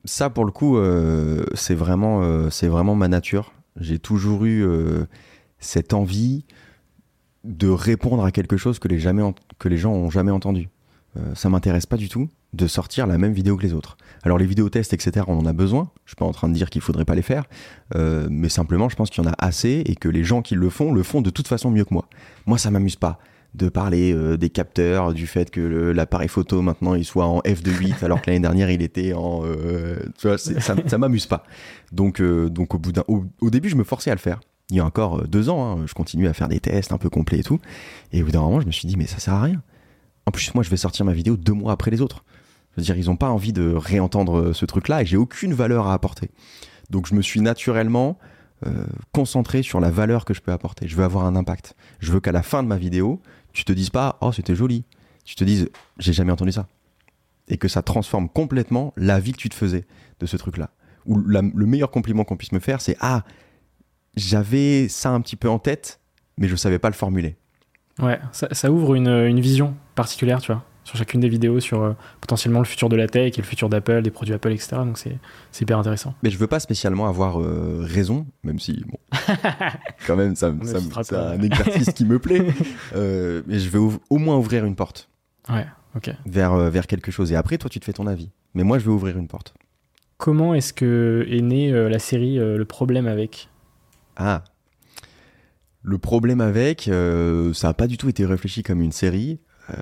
ça, 0.04 0.30
pour 0.30 0.44
le 0.44 0.52
coup, 0.52 0.76
euh, 0.76 1.44
c'est 1.54 1.74
vraiment, 1.74 2.22
euh, 2.22 2.50
c'est 2.50 2.68
vraiment 2.68 2.94
ma 2.94 3.08
nature. 3.08 3.52
J'ai 3.80 3.98
toujours 3.98 4.44
eu 4.44 4.64
euh, 4.64 5.06
cette 5.58 5.94
envie 5.94 6.44
de 7.44 7.68
répondre 7.68 8.24
à 8.24 8.30
quelque 8.30 8.56
chose 8.56 8.78
que 8.78 8.88
les, 8.88 8.98
jamais 8.98 9.22
que 9.58 9.68
les 9.68 9.78
gens 9.78 9.92
ont 9.92 10.10
jamais 10.10 10.30
entendu. 10.30 10.68
ça 11.34 11.48
m'intéresse 11.48 11.86
pas 11.86 11.96
du 11.96 12.08
tout 12.08 12.28
de 12.52 12.66
sortir 12.66 13.06
la 13.06 13.18
même 13.18 13.32
vidéo 13.32 13.56
que 13.56 13.62
les 13.62 13.72
autres. 13.72 13.96
Alors 14.22 14.38
les 14.38 14.46
vidéos 14.46 14.68
tests, 14.68 14.92
etc., 14.92 15.24
on 15.28 15.38
en 15.38 15.46
a 15.46 15.52
besoin. 15.52 15.90
Je 16.04 16.10
suis 16.10 16.16
pas 16.16 16.24
en 16.24 16.32
train 16.32 16.48
de 16.48 16.54
dire 16.54 16.70
qu'il 16.70 16.80
faudrait 16.80 17.04
pas 17.04 17.14
les 17.14 17.22
faire, 17.22 17.44
mais 17.94 18.48
simplement, 18.48 18.88
je 18.88 18.96
pense 18.96 19.10
qu'il 19.10 19.24
y 19.24 19.26
en 19.26 19.30
a 19.30 19.34
assez 19.38 19.82
et 19.86 19.96
que 19.96 20.08
les 20.08 20.22
gens 20.24 20.42
qui 20.42 20.54
le 20.54 20.70
font 20.70 20.92
le 20.92 21.02
font 21.02 21.22
de 21.22 21.30
toute 21.30 21.48
façon 21.48 21.70
mieux 21.70 21.84
que 21.84 21.94
moi. 21.94 22.06
Moi, 22.46 22.58
ça 22.58 22.70
m'amuse 22.70 22.96
pas 22.96 23.18
de 23.54 23.68
parler 23.68 24.12
euh, 24.14 24.36
des 24.36 24.50
capteurs, 24.50 25.12
du 25.12 25.26
fait 25.26 25.50
que 25.50 25.60
l'appareil 25.60 26.28
photo 26.28 26.62
maintenant 26.62 26.94
il 26.94 27.04
soit 27.04 27.26
en 27.26 27.40
f2.8 27.40 28.02
alors 28.04 28.22
que 28.22 28.30
l'année 28.30 28.40
dernière 28.40 28.70
il 28.70 28.82
était 28.82 29.12
en. 29.12 29.42
euh, 29.44 29.96
tu 30.18 30.28
vois, 30.28 30.38
ça, 30.38 30.74
ça 30.86 30.98
m'amuse 30.98 31.26
pas. 31.26 31.44
Donc, 31.92 32.20
euh, 32.20 32.48
donc 32.48 32.74
au, 32.74 32.78
bout 32.78 32.92
d'un, 32.92 33.04
au, 33.08 33.24
au 33.40 33.50
début, 33.50 33.68
je 33.68 33.76
me 33.76 33.84
forçais 33.84 34.10
à 34.10 34.14
le 34.14 34.20
faire. 34.20 34.40
Il 34.70 34.76
y 34.76 34.80
a 34.80 34.84
encore 34.86 35.20
euh, 35.20 35.26
deux 35.26 35.50
ans, 35.50 35.78
hein, 35.78 35.84
je 35.86 35.92
continuais 35.92 36.28
à 36.28 36.32
faire 36.32 36.48
des 36.48 36.60
tests 36.60 36.92
un 36.92 36.98
peu 36.98 37.10
complets 37.10 37.40
et 37.40 37.42
tout. 37.42 37.60
Et 38.12 38.22
au 38.22 38.24
bout 38.24 38.32
d'un 38.32 38.40
moment, 38.40 38.60
je 38.60 38.66
me 38.66 38.72
suis 38.72 38.88
dit, 38.88 38.96
mais 38.96 39.06
ça 39.06 39.18
sert 39.18 39.34
à 39.34 39.42
rien. 39.42 39.62
En 40.24 40.30
plus, 40.30 40.54
moi, 40.54 40.64
je 40.64 40.70
vais 40.70 40.76
sortir 40.76 41.04
ma 41.04 41.12
vidéo 41.12 41.36
deux 41.36 41.52
mois 41.52 41.72
après 41.72 41.90
les 41.90 42.00
autres. 42.00 42.24
Je 42.72 42.80
veux 42.80 42.84
dire, 42.84 42.96
ils 42.96 43.06
n'ont 43.06 43.16
pas 43.16 43.30
envie 43.30 43.52
de 43.52 43.72
réentendre 43.72 44.38
euh, 44.38 44.52
ce 44.52 44.64
truc-là 44.64 45.02
et 45.02 45.06
j'ai 45.06 45.16
aucune 45.16 45.52
valeur 45.52 45.86
à 45.86 45.94
apporter. 45.94 46.30
Donc, 46.90 47.06
je 47.06 47.14
me 47.14 47.22
suis 47.22 47.40
naturellement 47.40 48.18
euh, 48.66 48.86
concentré 49.12 49.62
sur 49.62 49.80
la 49.80 49.90
valeur 49.90 50.24
que 50.24 50.34
je 50.34 50.40
peux 50.40 50.52
apporter. 50.52 50.88
Je 50.88 50.96
veux 50.96 51.04
avoir 51.04 51.26
un 51.26 51.36
impact. 51.36 51.74
Je 52.00 52.12
veux 52.12 52.20
qu'à 52.20 52.32
la 52.32 52.42
fin 52.42 52.62
de 52.62 52.68
ma 52.68 52.76
vidéo, 52.76 53.20
tu 53.52 53.64
te 53.64 53.72
dises 53.72 53.90
pas, 53.90 54.18
oh, 54.20 54.32
c'était 54.32 54.54
joli. 54.54 54.84
Tu 55.24 55.34
te 55.34 55.44
dises, 55.44 55.68
j'ai 55.98 56.12
jamais 56.12 56.32
entendu 56.32 56.52
ça. 56.52 56.66
Et 57.48 57.58
que 57.58 57.68
ça 57.68 57.82
transforme 57.82 58.28
complètement 58.28 58.92
la 58.96 59.20
vie 59.20 59.32
que 59.32 59.38
tu 59.38 59.48
te 59.48 59.54
faisais 59.54 59.84
de 60.20 60.26
ce 60.26 60.36
truc-là. 60.36 60.70
Ou 61.06 61.16
le 61.16 61.66
meilleur 61.66 61.90
compliment 61.90 62.24
qu'on 62.24 62.36
puisse 62.36 62.52
me 62.52 62.60
faire, 62.60 62.80
c'est, 62.80 62.96
ah, 63.00 63.24
j'avais 64.16 64.88
ça 64.88 65.10
un 65.10 65.20
petit 65.20 65.36
peu 65.36 65.48
en 65.48 65.58
tête, 65.58 66.00
mais 66.38 66.48
je 66.48 66.56
savais 66.56 66.78
pas 66.78 66.88
le 66.88 66.94
formuler. 66.94 67.36
Ouais, 68.00 68.20
ça, 68.32 68.70
ouvre 68.70 68.94
une 68.94 69.40
vision 69.40 69.74
particulière, 69.94 70.40
tu 70.40 70.52
vois, 70.52 70.64
sur 70.84 70.96
chacune 70.98 71.20
des 71.20 71.28
vidéos, 71.28 71.60
sur 71.60 71.82
euh, 71.82 71.92
potentiellement 72.20 72.58
le 72.58 72.64
futur 72.64 72.88
de 72.88 72.96
la 72.96 73.06
tech 73.06 73.34
et 73.38 73.40
le 73.40 73.46
futur 73.46 73.68
d'Apple, 73.68 74.02
des 74.02 74.10
produits 74.10 74.34
Apple, 74.34 74.52
etc. 74.52 74.76
Donc 74.76 74.98
c'est 74.98 75.18
hyper 75.60 75.78
intéressant. 75.78 76.14
Mais 76.22 76.30
je 76.30 76.38
veux 76.38 76.46
pas 76.46 76.60
spécialement 76.60 77.06
avoir 77.06 77.40
euh, 77.40 77.80
raison, 77.82 78.26
même 78.42 78.58
si, 78.58 78.84
bon, 78.86 78.98
quand 80.06 80.16
même, 80.16 80.34
ça, 80.34 80.52
c'est 81.02 81.14
un 81.14 81.40
exercice 81.40 81.92
qui 81.92 82.04
me 82.04 82.18
plaît. 82.18 82.46
Euh, 82.94 83.42
mais 83.46 83.58
je 83.58 83.68
vais 83.70 83.78
au 83.78 84.18
moins 84.18 84.36
ouvrir 84.36 84.64
une 84.64 84.74
porte 84.74 85.08
Ouais, 85.48 85.66
ok. 85.96 86.10
vers, 86.26 86.56
vers 86.70 86.86
quelque 86.86 87.10
chose. 87.10 87.32
Et 87.32 87.36
après, 87.36 87.56
toi, 87.56 87.70
tu 87.70 87.80
te 87.80 87.84
fais 87.84 87.92
ton 87.92 88.06
avis. 88.06 88.30
Mais 88.54 88.64
moi, 88.64 88.78
je 88.78 88.84
vais 88.84 88.90
ouvrir 88.90 89.16
une 89.16 89.28
porte. 89.28 89.54
Comment 90.18 90.54
est-ce 90.54 90.72
que 90.72 91.26
est 91.30 91.40
née 91.40 91.70
la 91.72 91.98
série 91.98 92.36
Le 92.36 92.64
problème 92.64 93.06
avec? 93.06 93.48
Ah. 94.16 94.44
Le 95.82 95.98
problème 95.98 96.40
avec, 96.40 96.86
euh, 96.86 97.52
ça 97.52 97.68
n'a 97.68 97.74
pas 97.74 97.88
du 97.88 97.96
tout 97.96 98.08
été 98.08 98.24
réfléchi 98.24 98.62
comme 98.62 98.80
une 98.80 98.92
série. 98.92 99.40
Euh, 99.72 99.78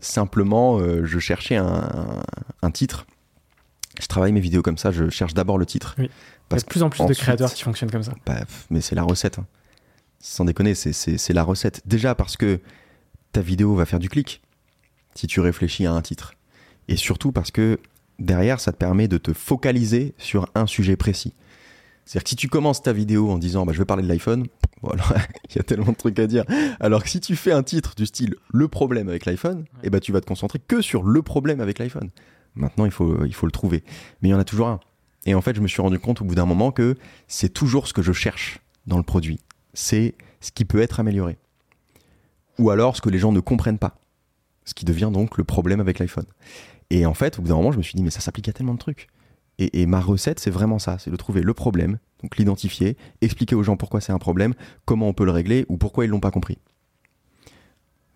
simplement, 0.00 0.78
euh, 0.78 1.04
je 1.04 1.18
cherchais 1.18 1.56
un, 1.56 1.66
un- 1.66 2.22
un 2.62 2.70
titre. 2.70 3.06
Je 4.00 4.06
travaille 4.06 4.32
mes 4.32 4.40
vidéos 4.40 4.62
comme 4.62 4.78
ça, 4.78 4.90
je 4.92 5.08
cherche 5.10 5.34
d'abord 5.34 5.58
le 5.58 5.66
titre. 5.66 5.94
Oui. 5.98 6.04
Il 6.04 6.08
y 6.08 6.10
a 6.10 6.12
Parce 6.48 6.64
de 6.64 6.68
plus 6.68 6.82
en 6.82 6.90
plus 6.90 7.04
de 7.06 7.14
créateurs 7.14 7.52
qui 7.54 7.62
fonctionnent 7.62 7.90
comme 7.90 8.02
ça. 8.02 8.12
Bah, 8.26 8.40
mais 8.70 8.80
c'est 8.80 8.94
la 8.94 9.02
recette. 9.02 9.38
hein. 9.38 9.46
Sans 10.20 10.44
déconner, 10.44 10.74
c'est 10.74 11.32
la 11.32 11.42
recette. 11.42 11.80
Déjà 11.86 12.14
parce 12.14 12.36
que 12.36 12.60
ta 13.32 13.40
vidéo 13.40 13.74
va 13.74 13.86
faire 13.86 13.98
du 14.00 14.08
clic 14.08 14.42
si 15.14 15.26
tu 15.26 15.40
réfléchis 15.40 15.86
à 15.86 15.92
un 15.92 16.02
titre. 16.02 16.34
Et 16.88 16.96
surtout 16.96 17.30
parce 17.32 17.50
que 17.50 17.78
derrière, 18.18 18.58
ça 18.60 18.72
te 18.72 18.76
permet 18.76 19.06
de 19.08 19.16
te 19.18 19.32
focaliser 19.32 20.14
sur 20.18 20.46
un 20.54 20.66
sujet 20.66 20.96
précis. 20.96 21.34
C'est-à-dire 22.10 22.24
que 22.24 22.30
si 22.30 22.36
tu 22.36 22.48
commences 22.48 22.82
ta 22.82 22.92
vidéo 22.92 23.30
en 23.30 23.38
disant 23.38 23.64
bah, 23.64 23.72
je 23.72 23.78
vais 23.78 23.84
parler 23.84 24.02
de 24.02 24.08
l'iPhone, 24.08 24.48
voilà, 24.82 25.04
il 25.48 25.54
y 25.54 25.58
a 25.60 25.62
tellement 25.62 25.92
de 25.92 25.96
trucs 25.96 26.18
à 26.18 26.26
dire. 26.26 26.42
Alors 26.80 27.04
que 27.04 27.08
si 27.08 27.20
tu 27.20 27.36
fais 27.36 27.52
un 27.52 27.62
titre 27.62 27.94
du 27.94 28.04
style 28.04 28.34
le 28.52 28.66
problème 28.66 29.08
avec 29.08 29.26
l'iPhone, 29.26 29.64
eh 29.84 29.90
ben, 29.90 30.00
tu 30.00 30.10
vas 30.10 30.20
te 30.20 30.26
concentrer 30.26 30.58
que 30.58 30.80
sur 30.80 31.04
le 31.04 31.22
problème 31.22 31.60
avec 31.60 31.78
l'iPhone. 31.78 32.10
Maintenant, 32.56 32.84
il 32.84 32.90
faut, 32.90 33.24
il 33.24 33.32
faut 33.32 33.46
le 33.46 33.52
trouver. 33.52 33.84
Mais 34.20 34.28
il 34.28 34.32
y 34.32 34.34
en 34.34 34.40
a 34.40 34.44
toujours 34.44 34.66
un. 34.66 34.80
Et 35.24 35.36
en 35.36 35.40
fait, 35.40 35.54
je 35.54 35.60
me 35.60 35.68
suis 35.68 35.80
rendu 35.80 36.00
compte 36.00 36.20
au 36.20 36.24
bout 36.24 36.34
d'un 36.34 36.46
moment 36.46 36.72
que 36.72 36.96
c'est 37.28 37.50
toujours 37.50 37.86
ce 37.86 37.92
que 37.92 38.02
je 38.02 38.12
cherche 38.12 38.58
dans 38.88 38.96
le 38.96 39.04
produit. 39.04 39.38
C'est 39.72 40.16
ce 40.40 40.50
qui 40.50 40.64
peut 40.64 40.80
être 40.80 40.98
amélioré. 40.98 41.38
Ou 42.58 42.70
alors 42.70 42.96
ce 42.96 43.02
que 43.02 43.10
les 43.10 43.20
gens 43.20 43.30
ne 43.30 43.38
comprennent 43.38 43.78
pas. 43.78 44.00
Ce 44.64 44.74
qui 44.74 44.84
devient 44.84 45.10
donc 45.12 45.38
le 45.38 45.44
problème 45.44 45.78
avec 45.78 46.00
l'iPhone. 46.00 46.26
Et 46.90 47.06
en 47.06 47.14
fait, 47.14 47.38
au 47.38 47.42
bout 47.42 47.50
d'un 47.50 47.54
moment, 47.54 47.70
je 47.70 47.78
me 47.78 47.84
suis 47.84 47.94
dit, 47.94 48.02
mais 48.02 48.10
ça 48.10 48.18
s'applique 48.18 48.48
à 48.48 48.52
tellement 48.52 48.74
de 48.74 48.80
trucs. 48.80 49.06
Et, 49.60 49.82
et 49.82 49.86
ma 49.86 50.00
recette, 50.00 50.40
c'est 50.40 50.50
vraiment 50.50 50.78
ça, 50.78 50.96
c'est 50.98 51.10
de 51.10 51.16
trouver 51.16 51.42
le 51.42 51.52
problème, 51.54 51.98
donc 52.22 52.36
l'identifier, 52.38 52.96
expliquer 53.20 53.54
aux 53.54 53.62
gens 53.62 53.76
pourquoi 53.76 54.00
c'est 54.00 54.10
un 54.12 54.18
problème, 54.18 54.54
comment 54.86 55.06
on 55.06 55.12
peut 55.12 55.24
le 55.26 55.30
régler 55.32 55.66
ou 55.68 55.76
pourquoi 55.76 56.04
ils 56.06 56.08
l'ont 56.08 56.18
pas 56.18 56.30
compris. 56.30 56.58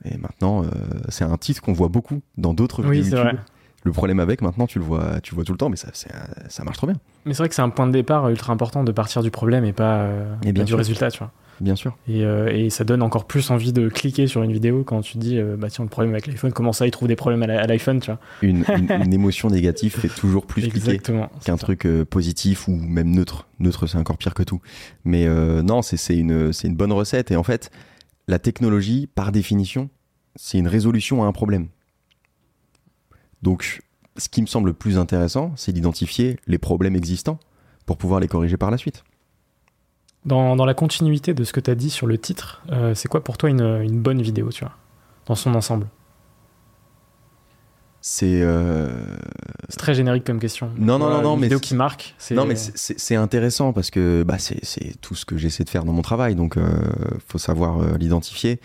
Et 0.05 0.17
maintenant, 0.17 0.65
euh, 0.65 0.69
c'est 1.09 1.25
un 1.25 1.37
titre 1.37 1.63
qu'on 1.63 1.73
voit 1.73 1.89
beaucoup 1.89 2.21
dans 2.37 2.55
d'autres 2.55 2.83
Oui, 2.83 3.01
vidéos 3.03 3.19
YouTube. 3.19 3.35
vrai. 3.37 3.45
Le 3.85 3.93
problème 3.93 4.19
avec, 4.21 4.41
maintenant, 4.41 4.67
tu 4.67 4.79
le 4.79 4.85
vois, 4.85 5.21
tu 5.21 5.33
le 5.33 5.37
vois 5.37 5.45
tout 5.45 5.53
le 5.53 5.59
temps, 5.59 5.69
mais 5.69 5.77
ça, 5.77 5.89
c'est- 5.93 6.11
ça 6.49 6.65
marche 6.65 6.79
trop 6.79 6.87
bien, 6.87 6.97
Mais 7.27 7.35
c'est 7.35 7.39
vrai 7.43 7.51
que 7.51 7.55
c'est 7.55 7.61
un 7.63 7.69
point 7.69 7.87
de 7.87 7.93
départ 7.93 8.29
ultra 8.31 8.53
important 8.53 8.83
de 8.83 8.93
partir 8.93 9.23
du 9.23 9.31
problème 9.31 9.65
et 9.67 9.75
pas, 9.75 9.99
euh, 9.99 10.35
Et 10.43 10.53
bien 10.53 10.63
pas 10.65 10.67
du 10.67 10.75
résultat, 10.75 11.11
tu 11.11 11.19
vois. 11.19 11.31
Bien 11.61 11.77
sûr. 11.77 11.97
Et, 12.09 12.25
euh, 12.25 12.49
et 12.53 12.71
ça 12.71 12.85
donne 12.85 13.03
encore 13.03 13.27
plus 13.27 13.51
envie 13.51 13.73
de 13.73 13.89
cliquer 13.89 14.27
sur 14.27 14.43
une 14.43 14.53
vidéo 14.53 14.85
quand 14.85 15.01
tu 15.03 15.15
te 15.15 15.19
dis, 15.19 15.39
euh, 15.39 15.57
bah 15.57 15.69
tiens, 15.71 15.85
le 15.85 15.91
problème 15.91 16.13
avec 16.13 16.27
l'iPhone, 16.27 16.53
comment 16.53 16.73
ça, 16.73 16.87
il 16.87 16.91
trouve 16.91 17.09
des 17.09 17.17
problèmes 17.17 17.43
à 17.43 17.67
l'iPhone, 17.67 18.01
tu 18.01 18.11
vois. 18.11 18.21
Une, 18.43 18.65
une- 18.77 18.91
une 19.05 19.13
émotion 19.15 19.49
négative 19.51 19.93
fait 19.93 20.09
toujours 20.09 20.47
plus 20.47 20.69
cliquer 20.69 20.99
qu'un 21.45 21.57
truc 21.57 21.87
euh, 21.87 22.05
positif 22.05 22.69
ou 22.69 22.73
même 22.77 23.11
neutre. 23.11 23.47
Neutre, 23.61 23.87
c'est 23.87 23.99
encore 23.99 24.19
pire 24.19 24.35
que 24.35 24.43
tout. 24.43 24.61
Mais 25.05 25.27
non, 25.29 25.83
c'est 25.83 26.17
une, 26.17 26.53
c'est 26.53 26.69
une 26.69 26.77
bonne 26.77 26.93
recette. 26.93 27.31
Et 27.31 27.37
en 27.37 27.43
fait, 27.45 27.71
la 28.29 28.39
technologie, 28.39 29.07
par 29.07 29.33
définition, 29.33 29.91
c'est 30.37 30.59
une 30.59 30.69
résolution 30.69 31.23
à 31.23 31.27
un 31.27 31.33
problème. 31.33 31.69
Donc, 33.43 33.81
ce 34.17 34.29
qui 34.29 34.41
me 34.43 34.47
semble 34.47 34.69
le 34.69 34.75
plus 34.75 34.99
intéressant, 34.99 35.53
c'est 35.57 35.73
d'identifier 35.73 36.39
les 36.47 36.59
problèmes 36.59 36.97
existants 36.97 37.39
pour 37.87 37.97
pouvoir 37.99 38.21
les 38.21 38.29
corriger 38.29 38.57
par 38.57 38.71
la 38.71 38.79
suite. 38.79 39.05
Dans, 40.25 40.57
dans 40.57 40.65
la 40.65 40.75
continuité 40.75 41.35
de 41.35 41.45
ce 41.45 41.53
que 41.53 41.61
tu 41.61 41.71
as 41.71 41.75
dit 41.75 41.91
sur 41.91 42.07
le 42.07 42.17
titre, 42.17 42.63
euh, 42.73 42.95
c'est 42.95 43.09
quoi 43.09 43.23
pour 43.23 43.37
toi 43.37 43.51
une, 43.51 43.61
une 43.83 44.01
bonne 44.01 44.23
vidéo, 44.23 44.51
tu 44.51 44.65
vois, 44.65 44.73
dans 45.27 45.35
son 45.35 45.55
ensemble? 45.55 45.87
C'est 48.01 48.43
euh, 48.43 48.89
C'est 49.69 49.79
très 49.79 49.95
générique 49.95 50.25
comme 50.25 50.39
question. 50.39 50.71
Non, 50.77 50.99
non, 50.99 51.09
non, 51.09 51.23
non, 51.23 51.35
une 51.35 51.41
mais 51.41 51.47
vidéo 51.47 51.59
qui 51.61 51.75
marque, 51.75 52.15
c'est. 52.19 52.35
Non, 52.35 52.45
mais 52.45 52.55
c'est- 52.57 53.17
intéressant 53.17 53.73
parce 53.73 53.91
que 53.91 54.23
bah, 54.27 54.39
c'est 54.39 54.63
c'est 54.63 55.01
tout 55.01 55.15
ce 55.15 55.25
que 55.25 55.37
j'essaie 55.39 55.65
de 55.65 55.71
faire 55.71 55.85
dans 55.85 55.93
mon 55.95 56.03
travail, 56.03 56.35
donc 56.35 56.57
euh, 56.59 56.69
faut 57.27 57.39
savoir 57.39 57.97
l'identifier. 57.99 58.61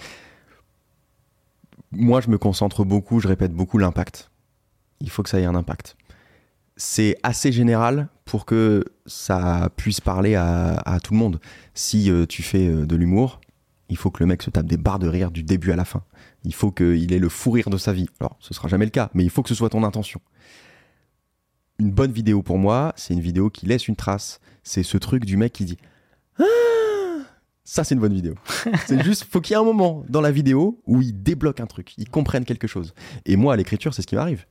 Moi, 1.91 2.19
je 2.21 2.29
me 2.29 2.37
concentre 2.37 2.83
beaucoup, 2.83 3.19
je 3.19 3.27
répète 3.27 3.53
beaucoup 3.53 3.77
l'impact. 3.77 4.29
Il 5.01 5.09
faut 5.09 5.23
que 5.23 5.29
ça 5.29 5.39
ait 5.39 5.45
un 5.45 5.55
impact. 5.55 5.95
C'est 6.81 7.17
assez 7.21 7.51
général 7.51 8.07
pour 8.25 8.45
que 8.45 8.83
ça 9.05 9.69
puisse 9.75 10.01
parler 10.01 10.33
à, 10.35 10.77
à 10.85 10.99
tout 10.99 11.13
le 11.13 11.19
monde. 11.19 11.39
Si 11.75 12.09
euh, 12.09 12.25
tu 12.25 12.41
fais 12.41 12.67
euh, 12.67 12.85
de 12.87 12.95
l'humour, 12.95 13.41
il 13.89 13.97
faut 13.97 14.09
que 14.09 14.23
le 14.23 14.27
mec 14.27 14.41
se 14.41 14.49
tape 14.49 14.65
des 14.65 14.77
barres 14.77 14.99
de 14.99 15.07
rire 15.07 15.29
du 15.29 15.43
début 15.43 15.71
à 15.71 15.75
la 15.75 15.85
fin. 15.85 16.03
Il 16.43 16.53
faut 16.53 16.71
qu'il 16.71 17.13
ait 17.13 17.19
le 17.19 17.29
fou 17.29 17.51
rire 17.51 17.69
de 17.69 17.77
sa 17.77 17.93
vie. 17.93 18.07
Alors, 18.19 18.37
ce 18.39 18.53
sera 18.53 18.67
jamais 18.67 18.85
le 18.85 18.91
cas, 18.91 19.09
mais 19.13 19.23
il 19.23 19.29
faut 19.29 19.43
que 19.43 19.49
ce 19.49 19.55
soit 19.55 19.69
ton 19.69 19.83
intention 19.83 20.21
une 21.79 21.91
bonne 21.91 22.11
vidéo 22.11 22.43
pour 22.43 22.57
moi, 22.57 22.93
c'est 22.95 23.13
une 23.13 23.21
vidéo 23.21 23.49
qui 23.49 23.65
laisse 23.65 23.87
une 23.87 23.95
trace. 23.95 24.39
C'est 24.63 24.83
ce 24.83 24.97
truc 24.97 25.25
du 25.25 25.37
mec 25.37 25.53
qui 25.53 25.65
dit 25.65 25.77
Ah 26.37 26.43
Ça, 27.63 27.83
c'est 27.83 27.95
une 27.95 28.01
bonne 28.01 28.13
vidéo. 28.13 28.35
c'est 28.85 29.01
juste, 29.03 29.25
faut 29.29 29.41
qu'il 29.41 29.53
y 29.53 29.57
ait 29.57 29.61
un 29.61 29.65
moment 29.65 30.03
dans 30.09 30.21
la 30.21 30.31
vidéo 30.31 30.81
où 30.85 31.01
il 31.01 31.23
débloque 31.23 31.61
un 31.61 31.65
truc, 31.65 31.93
il 31.97 32.09
comprenne 32.09 32.45
quelque 32.45 32.67
chose. 32.67 32.93
Et 33.25 33.37
moi, 33.37 33.53
à 33.53 33.57
l'écriture, 33.57 33.93
c'est 33.93 34.01
ce 34.01 34.07
qui 34.07 34.15
m'arrive. 34.15 34.45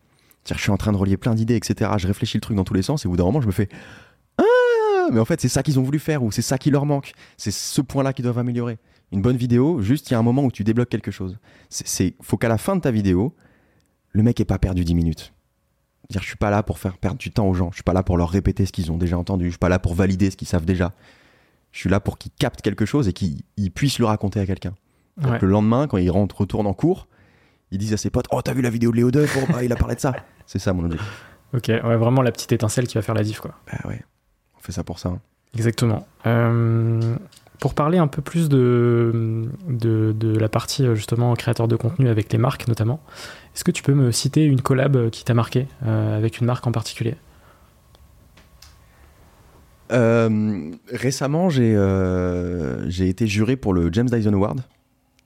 Je 0.57 0.61
suis 0.61 0.71
en 0.71 0.77
train 0.77 0.93
de 0.93 0.97
relier 0.97 1.17
plein 1.17 1.35
d'idées, 1.35 1.57
etc. 1.57 1.91
Je 1.99 2.07
réfléchis 2.07 2.37
le 2.37 2.41
truc 2.41 2.57
dans 2.57 2.65
tous 2.65 2.75
les 2.75 2.83
sens 2.83 3.05
et 3.05 3.09
au 3.09 3.11
bout 3.11 3.17
d'un 3.17 3.25
moment, 3.25 3.41
je 3.41 3.47
me 3.47 3.53
fais 3.53 3.69
Ah 4.39 5.09
Mais 5.13 5.21
en 5.21 5.25
fait, 5.25 5.41
c'est 5.41 5.49
ça 5.49 5.63
qu'ils 5.63 5.79
ont 5.79 5.83
voulu 5.83 5.99
faire 5.99 6.23
ou 6.23 6.33
c'est 6.33 6.43
ça 6.43 6.59
qui 6.59 6.71
leur 6.71 6.87
manque. 6.87 7.13
C'est 7.37 7.51
ce 7.51 7.81
point-là 7.81 8.13
qu'ils 8.13 8.25
doivent 8.25 8.39
améliorer. 8.39 8.79
Une 9.13 9.23
bonne 9.23 9.37
vidéo, 9.37 9.81
juste, 9.81 10.11
il 10.11 10.13
y 10.13 10.17
a 10.17 10.19
un 10.19 10.23
moment 10.23 10.45
où 10.45 10.51
tu 10.51 10.65
débloques 10.65 10.91
quelque 10.91 11.11
chose. 11.11 11.39
C'est, 11.71 12.15
faut 12.21 12.37
qu'à 12.37 12.49
la 12.49 12.59
fin 12.59 12.77
de 12.77 12.81
ta 12.81 12.91
vidéo, 12.91 13.35
le 14.13 14.23
mec 14.23 14.39
ait 14.41 14.45
pas 14.45 14.59
perdu 14.59 14.85
10 14.85 14.95
minutes. 14.95 15.33
Dire, 16.11 16.23
je 16.23 16.27
suis 16.27 16.37
pas 16.37 16.51
là 16.51 16.63
pour 16.63 16.79
faire 16.79 16.97
perdre 16.97 17.19
du 17.19 17.31
temps 17.31 17.47
aux 17.47 17.55
gens. 17.55 17.71
Je 17.71 17.77
suis 17.77 17.83
pas 17.83 17.93
là 17.93 18.03
pour 18.03 18.17
leur 18.17 18.31
répéter 18.31 18.65
ce 18.67 18.73
qu'ils 18.73 18.91
ont 18.93 18.97
déjà 18.97 19.19
entendu. 19.19 19.47
Je 19.47 19.51
suis 19.51 19.59
pas 19.59 19.69
là 19.69 19.79
pour 19.79 19.95
valider 19.95 20.31
ce 20.31 20.37
qu'ils 20.37 20.49
savent 20.49 20.65
déjà. 20.65 20.93
Je 21.73 21.81
suis 21.81 21.91
là 21.91 22.01
pour 22.01 22.17
qu'ils 22.17 22.33
captent 22.33 22.63
quelque 22.63 22.87
chose 22.87 23.09
et 23.09 23.13
qu'ils 23.13 23.43
ils 23.57 23.71
puissent 23.71 23.99
le 23.99 24.07
raconter 24.07 24.41
à 24.41 24.47
quelqu'un. 24.47 24.75
Ouais. 25.23 25.39
Le 25.41 25.49
lendemain, 25.49 25.87
quand 25.87 25.99
ils 25.99 26.11
rentrent, 26.11 26.41
retournent 26.41 26.67
en 26.67 26.75
cours, 26.75 27.09
ils 27.71 27.79
disent 27.79 27.93
à 27.95 27.97
ses 27.97 28.11
potes 28.11 28.27
Oh, 28.31 28.41
t'as 28.43 28.53
vu 28.55 28.63
la 28.63 28.71
vidéo 28.71 28.91
de 28.91 28.97
Léo 28.97 29.11
Duff 29.11 29.37
Oh, 29.43 29.53
bah, 29.53 29.63
il 29.65 29.73
a 29.73 29.77
parlé 29.77 29.95
de 29.95 30.01
ça. 30.01 30.15
C'est 30.47 30.59
ça 30.59 30.73
mon 30.73 30.85
objectif. 30.85 31.25
Ok, 31.55 31.69
ouais, 31.69 31.97
vraiment 31.97 32.23
la 32.23 32.31
petite 32.33 32.53
étincelle 32.53 32.87
qui 32.87 32.95
va 32.97 33.03
faire 33.03 33.15
la 33.15 33.23
diff, 33.23 33.41
quoi. 33.41 33.53
Bah 33.73 33.79
ouais, 33.89 34.01
on 34.59 34.61
fait 34.63 34.73
ça 34.73 34.85
pour 34.85 34.99
ça. 34.99 35.09
hein. 35.11 35.21
Exactement. 35.55 36.07
Euh, 36.27 37.17
pour 37.59 37.75
parler 37.75 37.97
un 37.99 38.07
peu 38.07 38.21
plus 38.23 38.49
de, 38.51 39.49
de, 39.67 40.13
de 40.17 40.39
la 40.39 40.49
partie 40.51 40.87
euh, 40.87 40.95
justement 40.95 41.35
créateur 41.35 41.67
de 41.67 41.75
contenu 41.75 42.09
avec 42.09 42.31
les 42.33 42.39
marques 42.39 42.69
notamment, 42.69 43.01
est-ce 43.55 43.65
que 43.65 43.71
tu 43.71 43.83
peux 43.83 43.95
me 43.95 44.13
citer 44.13 44.45
une 44.45 44.61
collab 44.61 44.97
euh, 44.97 45.11
qui 45.11 45.25
t'a 45.25 45.33
marqué 45.35 45.67
euh, 45.87 46.17
avec 46.19 46.39
une 46.39 46.47
marque 46.47 46.67
en 46.67 46.73
particulier? 46.73 47.17
Euh, 49.91 50.71
récemment, 50.93 51.49
j'ai 51.49 51.75
euh, 51.75 52.89
j'ai 52.91 53.09
été 53.09 53.27
juré 53.27 53.57
pour 53.57 53.73
le 53.73 53.91
James 53.93 54.09
Dyson 54.09 54.35
Award. 54.35 54.61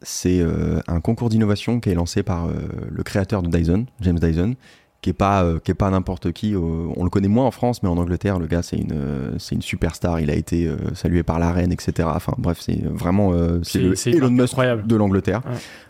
C'est 0.02 0.40
euh, 0.40 0.80
un 0.88 1.00
concours 1.00 1.28
d'innovation 1.28 1.80
qui 1.80 1.90
est 1.90 1.94
lancé 1.94 2.22
par 2.22 2.46
euh, 2.46 2.52
le 2.90 3.02
créateur 3.02 3.42
de 3.42 3.48
Dyson, 3.48 3.86
James 4.00 4.18
Dyson, 4.18 4.54
qui 5.00 5.10
est 5.10 5.14
pas 5.14 5.44
euh, 5.44 5.58
qui 5.58 5.70
est 5.70 5.74
pas 5.74 5.90
n'importe 5.90 6.32
qui. 6.32 6.54
on 6.56 7.02
le 7.02 7.10
connaît 7.10 7.28
moins 7.28 7.46
en 7.46 7.50
France, 7.50 7.82
mais 7.82 7.88
en 7.88 7.96
Angleterre, 7.98 8.38
le 8.38 8.46
gars 8.46 8.62
c'est 8.62 8.76
une 8.76 9.34
c'est 9.38 9.54
une 9.54 9.62
superstar. 9.62 10.20
Il 10.20 10.30
a 10.30 10.34
été 10.34 10.70
salué 10.94 11.22
par 11.22 11.38
la 11.38 11.52
reine, 11.52 11.72
etc. 11.72 12.08
Enfin 12.12 12.34
bref, 12.38 12.58
c'est 12.60 12.82
vraiment 12.84 13.32
c'est 13.62 13.80
le 13.80 14.08
Elon 14.08 14.30
Musk 14.30 14.56
de 14.86 14.96
l'Angleterre 14.96 15.42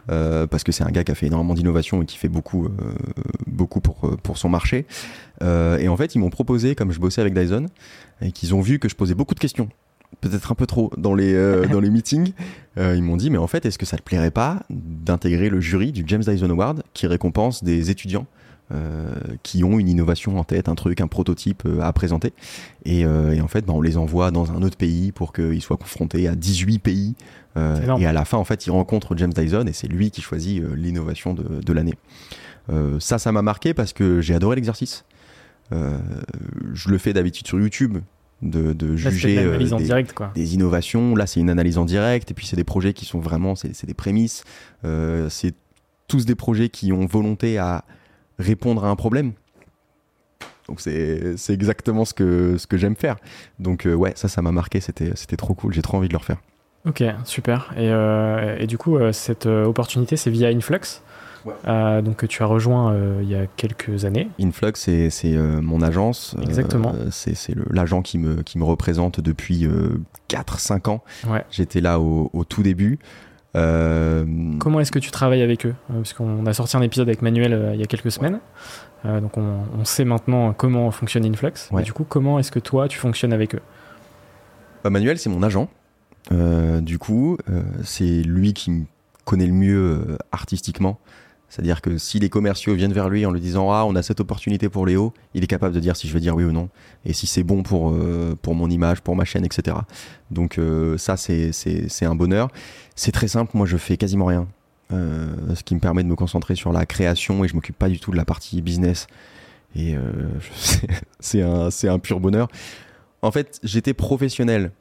parce 0.06 0.64
que 0.64 0.72
c'est 0.72 0.84
un 0.84 0.90
gars 0.90 1.04
qui 1.04 1.12
a 1.12 1.14
fait 1.14 1.26
énormément 1.26 1.54
d'innovation 1.54 2.02
et 2.02 2.06
qui 2.06 2.16
fait 2.16 2.28
beaucoup 2.28 2.68
beaucoup 3.46 3.80
pour 3.80 4.16
pour 4.22 4.38
son 4.38 4.48
marché. 4.48 4.86
et 5.42 5.88
en 5.88 5.96
fait, 5.96 6.14
ils 6.14 6.18
m'ont 6.18 6.30
proposé, 6.30 6.74
comme 6.74 6.92
je 6.92 7.00
bossais 7.00 7.20
avec 7.20 7.34
Dyson, 7.34 7.66
et 8.22 8.32
qu'ils 8.32 8.54
ont 8.54 8.62
vu 8.62 8.78
que 8.78 8.88
je 8.88 8.94
posais 8.94 9.14
beaucoup 9.14 9.34
de 9.34 9.40
questions 9.40 9.68
peut-être 10.20 10.52
un 10.52 10.54
peu 10.54 10.66
trop 10.66 10.90
dans 10.96 11.14
les, 11.14 11.34
dans 11.72 11.80
les 11.80 11.90
meetings. 11.90 12.32
ils 12.76 13.02
m'ont 13.02 13.16
dit, 13.16 13.30
mais 13.30 13.38
en 13.38 13.46
fait, 13.46 13.66
est-ce 13.66 13.78
que 13.78 13.86
ça 13.86 13.96
te 13.96 14.02
plairait 14.02 14.30
pas 14.30 14.62
d'intégrer 14.70 15.48
le 15.48 15.60
jury 15.60 15.92
du 15.92 16.04
James 16.06 16.22
Dyson 16.22 16.50
Award 16.50 16.82
qui 16.94 17.06
récompense 17.06 17.64
des 17.64 17.90
étudiants 17.90 18.26
euh, 18.72 19.12
qui 19.42 19.64
ont 19.64 19.78
une 19.78 19.88
innovation 19.88 20.38
en 20.38 20.44
tête, 20.44 20.66
un 20.66 20.74
truc, 20.74 21.02
un 21.02 21.06
prototype 21.06 21.64
euh, 21.66 21.80
à 21.80 21.92
présenter? 21.92 22.32
Euh, 22.86 23.32
et, 23.32 23.40
en 23.42 23.48
fait, 23.48 23.66
bah, 23.66 23.74
on 23.76 23.82
les 23.82 23.98
envoie 23.98 24.30
dans 24.30 24.50
un 24.52 24.62
autre 24.62 24.78
pays 24.78 25.12
pour 25.12 25.34
qu'ils 25.34 25.60
soient 25.60 25.76
confrontés 25.76 26.26
à 26.26 26.34
18 26.34 26.78
pays. 26.78 27.14
et 27.56 28.06
à 28.06 28.12
la 28.14 28.24
fin, 28.24 28.38
en 28.38 28.44
fait, 28.44 28.66
ils 28.66 28.70
rencontrent 28.70 29.14
James 29.16 29.32
Dyson 29.32 29.66
et 29.66 29.74
c'est 29.74 29.88
lui 29.88 30.10
qui 30.10 30.22
choisit 30.22 30.62
l'innovation 30.74 31.34
de, 31.34 31.72
l'année. 31.72 31.94
ça, 32.98 33.18
ça 33.18 33.30
m'a 33.30 33.42
marqué 33.42 33.74
parce 33.74 33.92
que 33.92 34.22
j'ai 34.22 34.34
adoré 34.34 34.56
l'exercice. 34.56 35.04
je 35.70 36.88
le 36.88 36.98
fais 36.98 37.12
d'habitude 37.12 37.46
sur 37.46 37.60
YouTube, 37.60 37.98
de, 38.42 38.96
juger 38.96 39.36
des, 39.36 39.68
des, 40.34 40.54
innovations. 40.54 41.14
Là, 41.14 41.26
c'est 41.26 41.40
une 41.40 41.50
analyse 41.50 41.78
en 41.78 41.84
direct, 41.84 42.30
et 42.30 42.34
puis 42.34 42.46
c'est 42.46 42.56
des 42.56 42.64
projets 42.64 42.92
qui 42.92 43.04
sont 43.04 43.20
vraiment, 43.20 43.54
c'est 43.54 43.86
des 43.86 43.94
prémices. 43.94 44.44
c'est 45.28 45.54
tous 46.08 46.26
des 46.26 46.34
projets 46.34 46.68
qui 46.68 46.92
ont 46.92 47.06
volonté 47.06 47.56
à 47.58 47.84
répondre 48.38 48.84
à 48.84 48.88
un 48.88 48.96
problème. 48.96 49.32
Donc 50.68 50.80
c'est 50.80 51.34
exactement 51.50 52.04
ce 52.04 52.14
que, 52.14 52.56
ce 52.58 52.66
que 52.66 52.76
j'aime 52.76 52.96
faire. 52.96 53.16
Donc 53.58 53.86
euh, 53.86 53.94
ouais, 53.94 54.12
ça, 54.14 54.28
ça 54.28 54.42
m'a 54.42 54.52
marqué, 54.52 54.80
c'était 54.80 55.36
trop 55.36 55.54
cool, 55.54 55.72
j'ai 55.72 55.82
trop 55.82 55.96
envie 55.98 56.08
de 56.08 56.12
le 56.12 56.18
refaire. 56.18 56.38
Ok, 56.84 57.02
super. 57.24 57.72
Et, 57.76 57.88
euh, 57.90 58.56
et 58.58 58.66
du 58.66 58.76
coup, 58.76 58.96
euh, 58.96 59.12
cette 59.12 59.46
opportunité, 59.46 60.16
c'est 60.16 60.30
via 60.30 60.48
Influx? 60.48 61.02
Donc 62.02 62.26
tu 62.28 62.42
as 62.42 62.46
rejoint 62.46 62.96
il 63.20 63.28
y 63.28 63.34
a 63.34 63.46
quelques 63.46 64.04
années. 64.04 64.28
Influx, 64.40 64.72
c'est 64.74 65.36
mon 65.60 65.82
agence. 65.82 66.36
Exactement. 66.42 66.94
c'est 67.10 67.34
l'agent 67.70 68.02
qui 68.02 68.18
me, 68.18 68.42
qui 68.42 68.58
me 68.58 68.64
représente 68.64 69.20
depuis 69.20 69.68
4-5 70.28 70.88
ans. 70.90 71.02
Ouais. 71.28 71.44
J'étais 71.50 71.80
là 71.80 72.00
au, 72.00 72.30
au, 72.32 72.44
tout 72.44 72.62
début. 72.62 72.98
Euh, 73.54 74.24
comment 74.58 74.80
est-ce 74.80 74.92
que 74.92 74.98
tu 74.98 75.10
travailles 75.10 75.42
avec 75.42 75.66
eux? 75.66 75.74
Euh, 75.90 75.94
Parce 75.96 76.12
qu'on 76.14 76.46
a 76.46 76.54
sorti 76.54 76.76
un 76.76 76.82
épisode 76.82 77.08
avec 77.08 77.22
Manuel 77.22 77.52
euh, 77.52 77.74
il 77.74 77.80
y 77.80 77.82
a 77.82 77.86
quelques 77.86 78.10
semaines. 78.10 78.40
donc 79.04 79.36
on, 79.36 79.84
sait 79.84 80.04
maintenant 80.04 80.52
comment 80.52 80.90
fonctionne 80.90 81.24
Influx. 81.24 81.52
du 81.84 81.92
coup, 81.92 82.04
comment 82.08 82.38
est-ce 82.38 82.52
que 82.52 82.60
toi, 82.60 82.88
tu 82.88 82.98
fonctionnes 82.98 83.32
avec 83.32 83.54
eux? 83.54 83.62
Bah, 84.84 84.90
Manuel, 84.90 85.18
c'est 85.18 85.30
mon 85.30 85.42
agent. 85.42 85.68
du 86.30 86.98
coup, 86.98 87.36
c'est 87.82 88.22
lui 88.22 88.54
qui 88.54 88.70
me 88.70 88.84
connaît 89.24 89.46
le 89.46 89.52
mieux 89.52 90.18
artistiquement. 90.32 90.98
C'est-à-dire 91.52 91.82
que 91.82 91.98
si 91.98 92.18
les 92.18 92.30
commerciaux 92.30 92.74
viennent 92.74 92.94
vers 92.94 93.10
lui 93.10 93.26
en 93.26 93.30
lui 93.30 93.40
disant 93.40 93.70
Ah, 93.70 93.84
on 93.84 93.94
a 93.94 94.02
cette 94.02 94.20
opportunité 94.20 94.70
pour 94.70 94.86
Léo, 94.86 95.12
il 95.34 95.44
est 95.44 95.46
capable 95.46 95.74
de 95.74 95.80
dire 95.80 95.96
si 95.96 96.08
je 96.08 96.14
veux 96.14 96.18
dire 96.18 96.34
oui 96.34 96.44
ou 96.44 96.50
non, 96.50 96.70
et 97.04 97.12
si 97.12 97.26
c'est 97.26 97.42
bon 97.42 97.62
pour, 97.62 97.90
euh, 97.90 98.34
mon 98.46 98.70
image, 98.70 99.02
pour 99.02 99.16
ma 99.16 99.26
chaîne, 99.26 99.44
etc. 99.44 99.76
Donc, 100.30 100.56
euh, 100.56 100.96
ça, 100.96 101.18
c'est 101.18 101.52
un 102.06 102.14
bonheur. 102.14 102.48
C'est 102.96 103.12
très 103.12 103.28
simple, 103.28 103.50
moi, 103.52 103.66
je 103.66 103.76
fais 103.76 103.98
quasiment 103.98 104.24
rien. 104.24 104.48
Euh, 104.94 105.54
ce 105.54 105.62
qui 105.62 105.74
me 105.74 105.80
permet 105.80 106.02
de 106.02 106.08
me 106.08 106.16
concentrer 106.16 106.54
sur 106.54 106.72
la 106.72 106.86
création 106.86 107.44
et 107.44 107.48
je 107.48 107.54
m'occupe 107.54 107.76
pas 107.76 107.90
du 107.90 108.00
tout 108.00 108.12
de 108.12 108.16
la 108.16 108.24
partie 108.24 108.62
business. 108.62 109.06
Et 109.76 109.94
c'est 111.20 111.42
un, 111.42 111.68
un 111.68 111.98
pur 111.98 112.18
bonheur. 112.18 112.48
En 113.20 113.30
fait, 113.30 113.60
j'étais 113.62 113.92
professionnel 113.92 114.72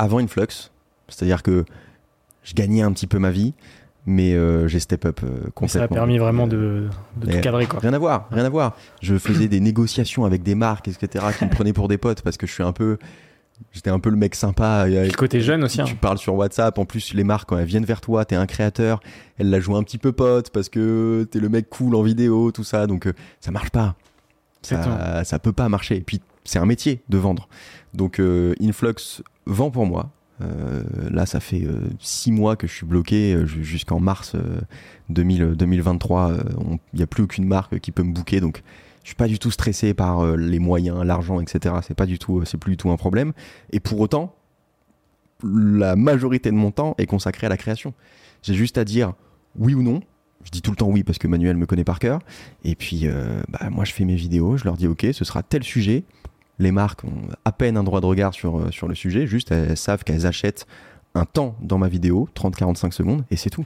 avant 0.00 0.18
Influx, 0.18 0.72
c'est-à-dire 1.06 1.44
que 1.44 1.64
je 2.42 2.54
gagnais 2.54 2.82
un 2.82 2.92
petit 2.92 3.06
peu 3.06 3.20
ma 3.20 3.30
vie 3.30 3.54
mais 4.06 4.34
euh, 4.34 4.68
j'ai 4.68 4.80
step 4.80 5.06
up 5.06 5.20
complètement. 5.54 5.64
Euh, 5.64 5.68
ça 5.68 5.82
a 5.82 5.88
permis 5.88 6.18
vraiment 6.18 6.46
de, 6.46 6.88
de 7.16 7.32
tout 7.32 7.40
cadrer 7.40 7.66
quoi. 7.66 7.80
Rien 7.80 7.92
à 7.92 7.98
voir, 7.98 8.28
rien 8.30 8.44
à 8.44 8.48
voir. 8.48 8.76
Je 9.00 9.16
faisais 9.16 9.48
des 9.48 9.60
négociations 9.60 10.24
avec 10.24 10.42
des 10.42 10.54
marques, 10.54 10.88
etc., 10.88 11.24
qui 11.38 11.44
me 11.44 11.50
prenaient 11.54 11.72
pour 11.72 11.88
des 11.88 11.98
potes 11.98 12.22
parce 12.22 12.36
que 12.36 12.46
je 12.46 12.52
suis 12.52 12.62
un 12.62 12.72
peu, 12.72 12.98
j'étais 13.72 13.90
un 13.90 14.00
peu 14.00 14.10
le 14.10 14.16
mec 14.16 14.34
sympa. 14.34 14.86
Le 14.86 15.10
côté 15.16 15.40
jeune 15.40 15.64
aussi. 15.64 15.80
Hein. 15.80 15.84
Tu 15.84 15.94
parles 15.94 16.18
sur 16.18 16.34
WhatsApp, 16.34 16.78
en 16.78 16.84
plus 16.84 17.14
les 17.14 17.24
marques 17.24 17.48
quand 17.48 17.58
elles 17.58 17.64
viennent 17.64 17.86
vers 17.86 18.02
toi, 18.02 18.24
t'es 18.24 18.36
un 18.36 18.46
créateur, 18.46 19.00
elles 19.38 19.48
la 19.48 19.60
jouent 19.60 19.76
un 19.76 19.82
petit 19.82 19.98
peu 19.98 20.12
pote 20.12 20.50
parce 20.50 20.68
que 20.68 21.26
t'es 21.30 21.38
le 21.38 21.48
mec 21.48 21.70
cool 21.70 21.94
en 21.94 22.02
vidéo, 22.02 22.52
tout 22.52 22.64
ça, 22.64 22.86
donc 22.86 23.06
euh, 23.06 23.14
ça 23.40 23.50
marche 23.50 23.70
pas. 23.70 23.94
Ça, 24.62 25.24
ça 25.24 25.38
peut 25.38 25.52
pas 25.52 25.68
marcher. 25.68 25.96
Et 25.96 26.00
puis 26.00 26.22
c'est 26.44 26.58
un 26.58 26.64
métier 26.64 27.02
de 27.10 27.18
vendre. 27.18 27.48
Donc 27.92 28.18
Influx 28.18 29.22
vend 29.44 29.70
pour 29.70 29.84
moi, 29.84 30.08
euh, 30.42 30.82
là, 31.10 31.26
ça 31.26 31.40
fait 31.40 31.64
euh, 31.64 31.78
six 32.00 32.32
mois 32.32 32.56
que 32.56 32.66
je 32.66 32.72
suis 32.72 32.86
bloqué 32.86 33.34
euh, 33.34 33.46
jusqu'en 33.46 34.00
mars 34.00 34.34
2023. 35.08 36.32
Il 36.92 36.98
n'y 36.98 37.02
a 37.02 37.06
plus 37.06 37.22
aucune 37.22 37.46
marque 37.46 37.78
qui 37.78 37.92
peut 37.92 38.02
me 38.02 38.12
booker, 38.12 38.40
donc 38.40 38.62
je 39.02 39.08
suis 39.08 39.16
pas 39.16 39.28
du 39.28 39.38
tout 39.38 39.50
stressé 39.50 39.94
par 39.94 40.36
les 40.36 40.58
moyens, 40.58 41.02
l'argent, 41.04 41.40
etc. 41.40 41.76
C'est 41.86 41.94
pas 41.94 42.06
du 42.06 42.18
tout, 42.18 42.42
c'est 42.44 42.56
plus 42.56 42.72
du 42.72 42.76
tout 42.76 42.90
un 42.90 42.96
problème. 42.96 43.32
Et 43.70 43.80
pour 43.80 44.00
autant, 44.00 44.34
la 45.42 45.94
majorité 45.94 46.50
de 46.50 46.56
mon 46.56 46.70
temps 46.70 46.94
est 46.96 47.06
consacré 47.06 47.46
à 47.46 47.50
la 47.50 47.58
création. 47.58 47.92
J'ai 48.42 48.54
juste 48.54 48.78
à 48.78 48.84
dire 48.84 49.12
oui 49.56 49.74
ou 49.74 49.82
non. 49.82 50.00
Je 50.42 50.50
dis 50.50 50.62
tout 50.62 50.70
le 50.70 50.76
temps 50.76 50.88
oui 50.88 51.04
parce 51.04 51.18
que 51.18 51.26
Manuel 51.26 51.56
me 51.56 51.66
connaît 51.66 51.84
par 51.84 51.98
cœur. 51.98 52.20
Et 52.64 52.74
puis, 52.74 53.06
bah, 53.48 53.68
moi, 53.70 53.84
je 53.84 53.92
fais 53.92 54.04
mes 54.04 54.16
vidéos. 54.16 54.56
Je 54.56 54.64
leur 54.64 54.76
dis 54.76 54.86
ok, 54.86 55.06
ce 55.12 55.24
sera 55.24 55.42
tel 55.42 55.62
sujet 55.62 56.04
les 56.58 56.72
marques 56.72 57.04
ont 57.04 57.28
à 57.44 57.52
peine 57.52 57.76
un 57.76 57.84
droit 57.84 58.00
de 58.00 58.06
regard 58.06 58.34
sur, 58.34 58.58
euh, 58.58 58.70
sur 58.70 58.88
le 58.88 58.94
sujet, 58.94 59.26
juste 59.26 59.52
elles 59.52 59.76
savent 59.76 60.04
qu'elles 60.04 60.26
achètent 60.26 60.66
un 61.14 61.24
temps 61.24 61.56
dans 61.60 61.78
ma 61.78 61.88
vidéo, 61.88 62.28
30-45 62.34 62.92
secondes, 62.92 63.24
et 63.30 63.36
c'est 63.36 63.50
tout. 63.50 63.64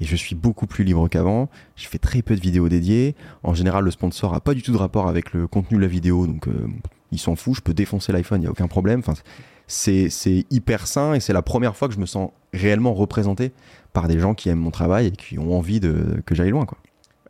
Et 0.00 0.04
je 0.04 0.16
suis 0.16 0.34
beaucoup 0.34 0.66
plus 0.66 0.82
libre 0.82 1.08
qu'avant. 1.08 1.48
Je 1.76 1.86
fais 1.86 1.98
très 1.98 2.22
peu 2.22 2.34
de 2.34 2.40
vidéos 2.40 2.68
dédiées. 2.68 3.14
En 3.44 3.54
général, 3.54 3.84
le 3.84 3.92
sponsor 3.92 4.34
a 4.34 4.40
pas 4.40 4.54
du 4.54 4.62
tout 4.62 4.72
de 4.72 4.76
rapport 4.76 5.06
avec 5.08 5.32
le 5.32 5.46
contenu 5.46 5.76
de 5.76 5.82
la 5.82 5.88
vidéo, 5.88 6.26
donc 6.26 6.48
euh, 6.48 6.66
il 7.12 7.18
s'en 7.18 7.36
fout. 7.36 7.54
Je 7.56 7.60
peux 7.60 7.74
défoncer 7.74 8.12
l'iPhone, 8.12 8.40
il 8.40 8.42
n'y 8.42 8.48
a 8.48 8.50
aucun 8.50 8.66
problème. 8.66 9.00
Enfin, 9.00 9.14
c'est 9.66 10.46
hyper 10.50 10.86
sain 10.86 11.14
et 11.14 11.20
c'est 11.20 11.32
la 11.32 11.42
première 11.42 11.76
fois 11.76 11.88
que 11.88 11.94
je 11.94 12.00
me 12.00 12.06
sens 12.06 12.30
réellement 12.52 12.92
représenté 12.92 13.52
par 13.92 14.08
des 14.08 14.18
gens 14.18 14.34
qui 14.34 14.48
aiment 14.48 14.58
mon 14.58 14.72
travail 14.72 15.06
et 15.06 15.10
qui 15.12 15.38
ont 15.38 15.56
envie 15.56 15.80
que 15.80 16.34
j'aille 16.34 16.50
loin. 16.50 16.66
Quoi 16.66 16.78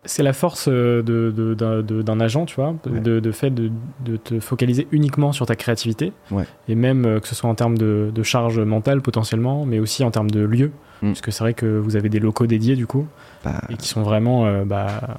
c'est 0.05 0.23
la 0.23 0.33
force 0.33 0.69
euh, 0.69 1.03
d'un 1.03 2.21
agent, 2.21 2.47
tu 2.47 2.57
vois, 2.57 2.75
de, 2.85 3.33
fait 3.33 3.51
de, 3.51 3.71
te 4.17 4.41
focaliser 4.41 4.87
uniquement 4.93 5.33
sur 5.33 5.47
ta 5.47 5.57
créativité, 5.57 6.13
et 6.69 6.75
même 6.75 7.05
euh, 7.05 7.21
que 7.21 7.29
ce 7.29 7.35
soit 7.35 7.49
en 7.49 7.55
termes 7.55 7.79
de, 7.79 8.23
charge 8.23 8.59
mentale 8.61 9.03
potentiellement, 9.03 9.67
mais 9.67 9.79
aussi 9.79 10.05
en 10.05 10.11
termes 10.11 10.31
de 10.31 10.41
lieu, 10.41 10.73
mm. 11.03 11.09
parce 11.09 11.21
que 11.21 11.31
c'est 11.31 11.45
vrai 11.45 11.55
que 11.55 11.67
vous 11.67 11.97
avez 11.97 12.09
des 12.09 12.21
locaux 12.21 12.47
dédiés 12.47 12.77
du 12.77 12.87
coup, 12.87 13.07
bah. 13.45 13.61
et 13.69 13.77
qui 13.77 13.89
sont 13.89 14.03
vraiment 14.03 14.47
euh, 14.47 14.65
bah, 14.65 15.19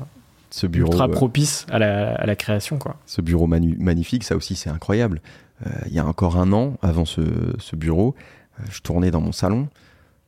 ce 0.50 0.68
bureau, 0.68 0.92
ultra 0.92 1.08
propices 1.08 1.66
à 1.72 1.80
la, 1.80 2.36
création. 2.36 2.78
Quoi. 2.78 2.96
Ce 3.06 3.22
bureau 3.22 3.48
magnifique, 3.48 4.24
ça 4.24 4.36
aussi 4.36 4.56
c'est 4.56 4.70
incroyable. 4.70 5.22
Il 5.88 5.94
y 5.94 6.00
a 6.00 6.06
encore 6.06 6.38
un 6.38 6.52
an, 6.52 6.74
avant 6.82 7.06
ce, 7.06 7.22
ce 7.60 7.76
bureau, 7.78 8.14
je 8.70 8.82
tournais 8.82 9.10
dans 9.10 9.22
mon 9.22 9.32
salon, 9.32 9.70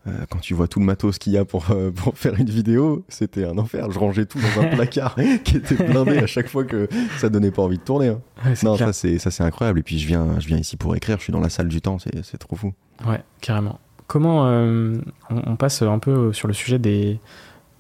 euh, 0.08 0.26
quand 0.30 0.40
tu 0.40 0.54
vois 0.54 0.68
tout 0.68 0.80
le 0.80 0.86
matos 0.86 1.18
qu'il 1.18 1.34
y 1.34 1.38
a 1.38 1.46
pour, 1.46 1.72
euh, 1.72 1.92
pour 1.96 2.18
faire 2.18 2.40
une 2.40 2.50
vidéo, 2.50 3.04
c'était 3.10 3.46
un 3.46 3.58
enfer. 3.58 3.92
Je 3.92 4.00
rangeais 4.00 4.26
tout 4.26 4.40
dans 4.40 4.62
un 4.62 4.68
placard 4.76 5.16
qui 5.44 5.58
était 5.58 5.76
blindé 5.76 6.18
à 6.18 6.28
chaque 6.28 6.48
fois 6.48 6.64
que 6.64 6.88
ça 7.18 7.30
donnait 7.30 7.52
pas 7.52 7.64
envie 7.64 7.78
de 7.78 7.84
tourner. 7.84 8.10
Hein. 8.10 8.22
non, 8.64 8.78
ça 8.78 8.94
c'est 8.94 9.20
ça 9.20 9.32
c'est 9.32 9.44
incroyable. 9.44 9.80
Et 9.80 9.84
puis 9.84 10.00
je 10.00 10.08
viens 10.08 10.40
je 10.40 10.48
viens 10.48 10.58
ici 10.58 10.78
pour 10.78 10.96
écrire. 10.96 11.18
Je 11.18 11.24
suis 11.24 11.34
dans 11.34 11.40
la 11.40 11.50
salle 11.50 11.68
du 11.68 11.82
temps. 11.82 11.98
C'est 12.00 12.38
trop 12.38 12.56
fou. 12.56 12.74
Ouais, 13.06 13.22
carrément. 13.42 13.80
Comment 14.08 14.48
euh, 14.48 14.98
on, 15.30 15.58
passe 15.58 15.82
un 15.82 16.00
peu 16.00 16.32
sur 16.32 16.48
le 16.48 16.54
sujet 16.54 16.80
des 16.80 17.20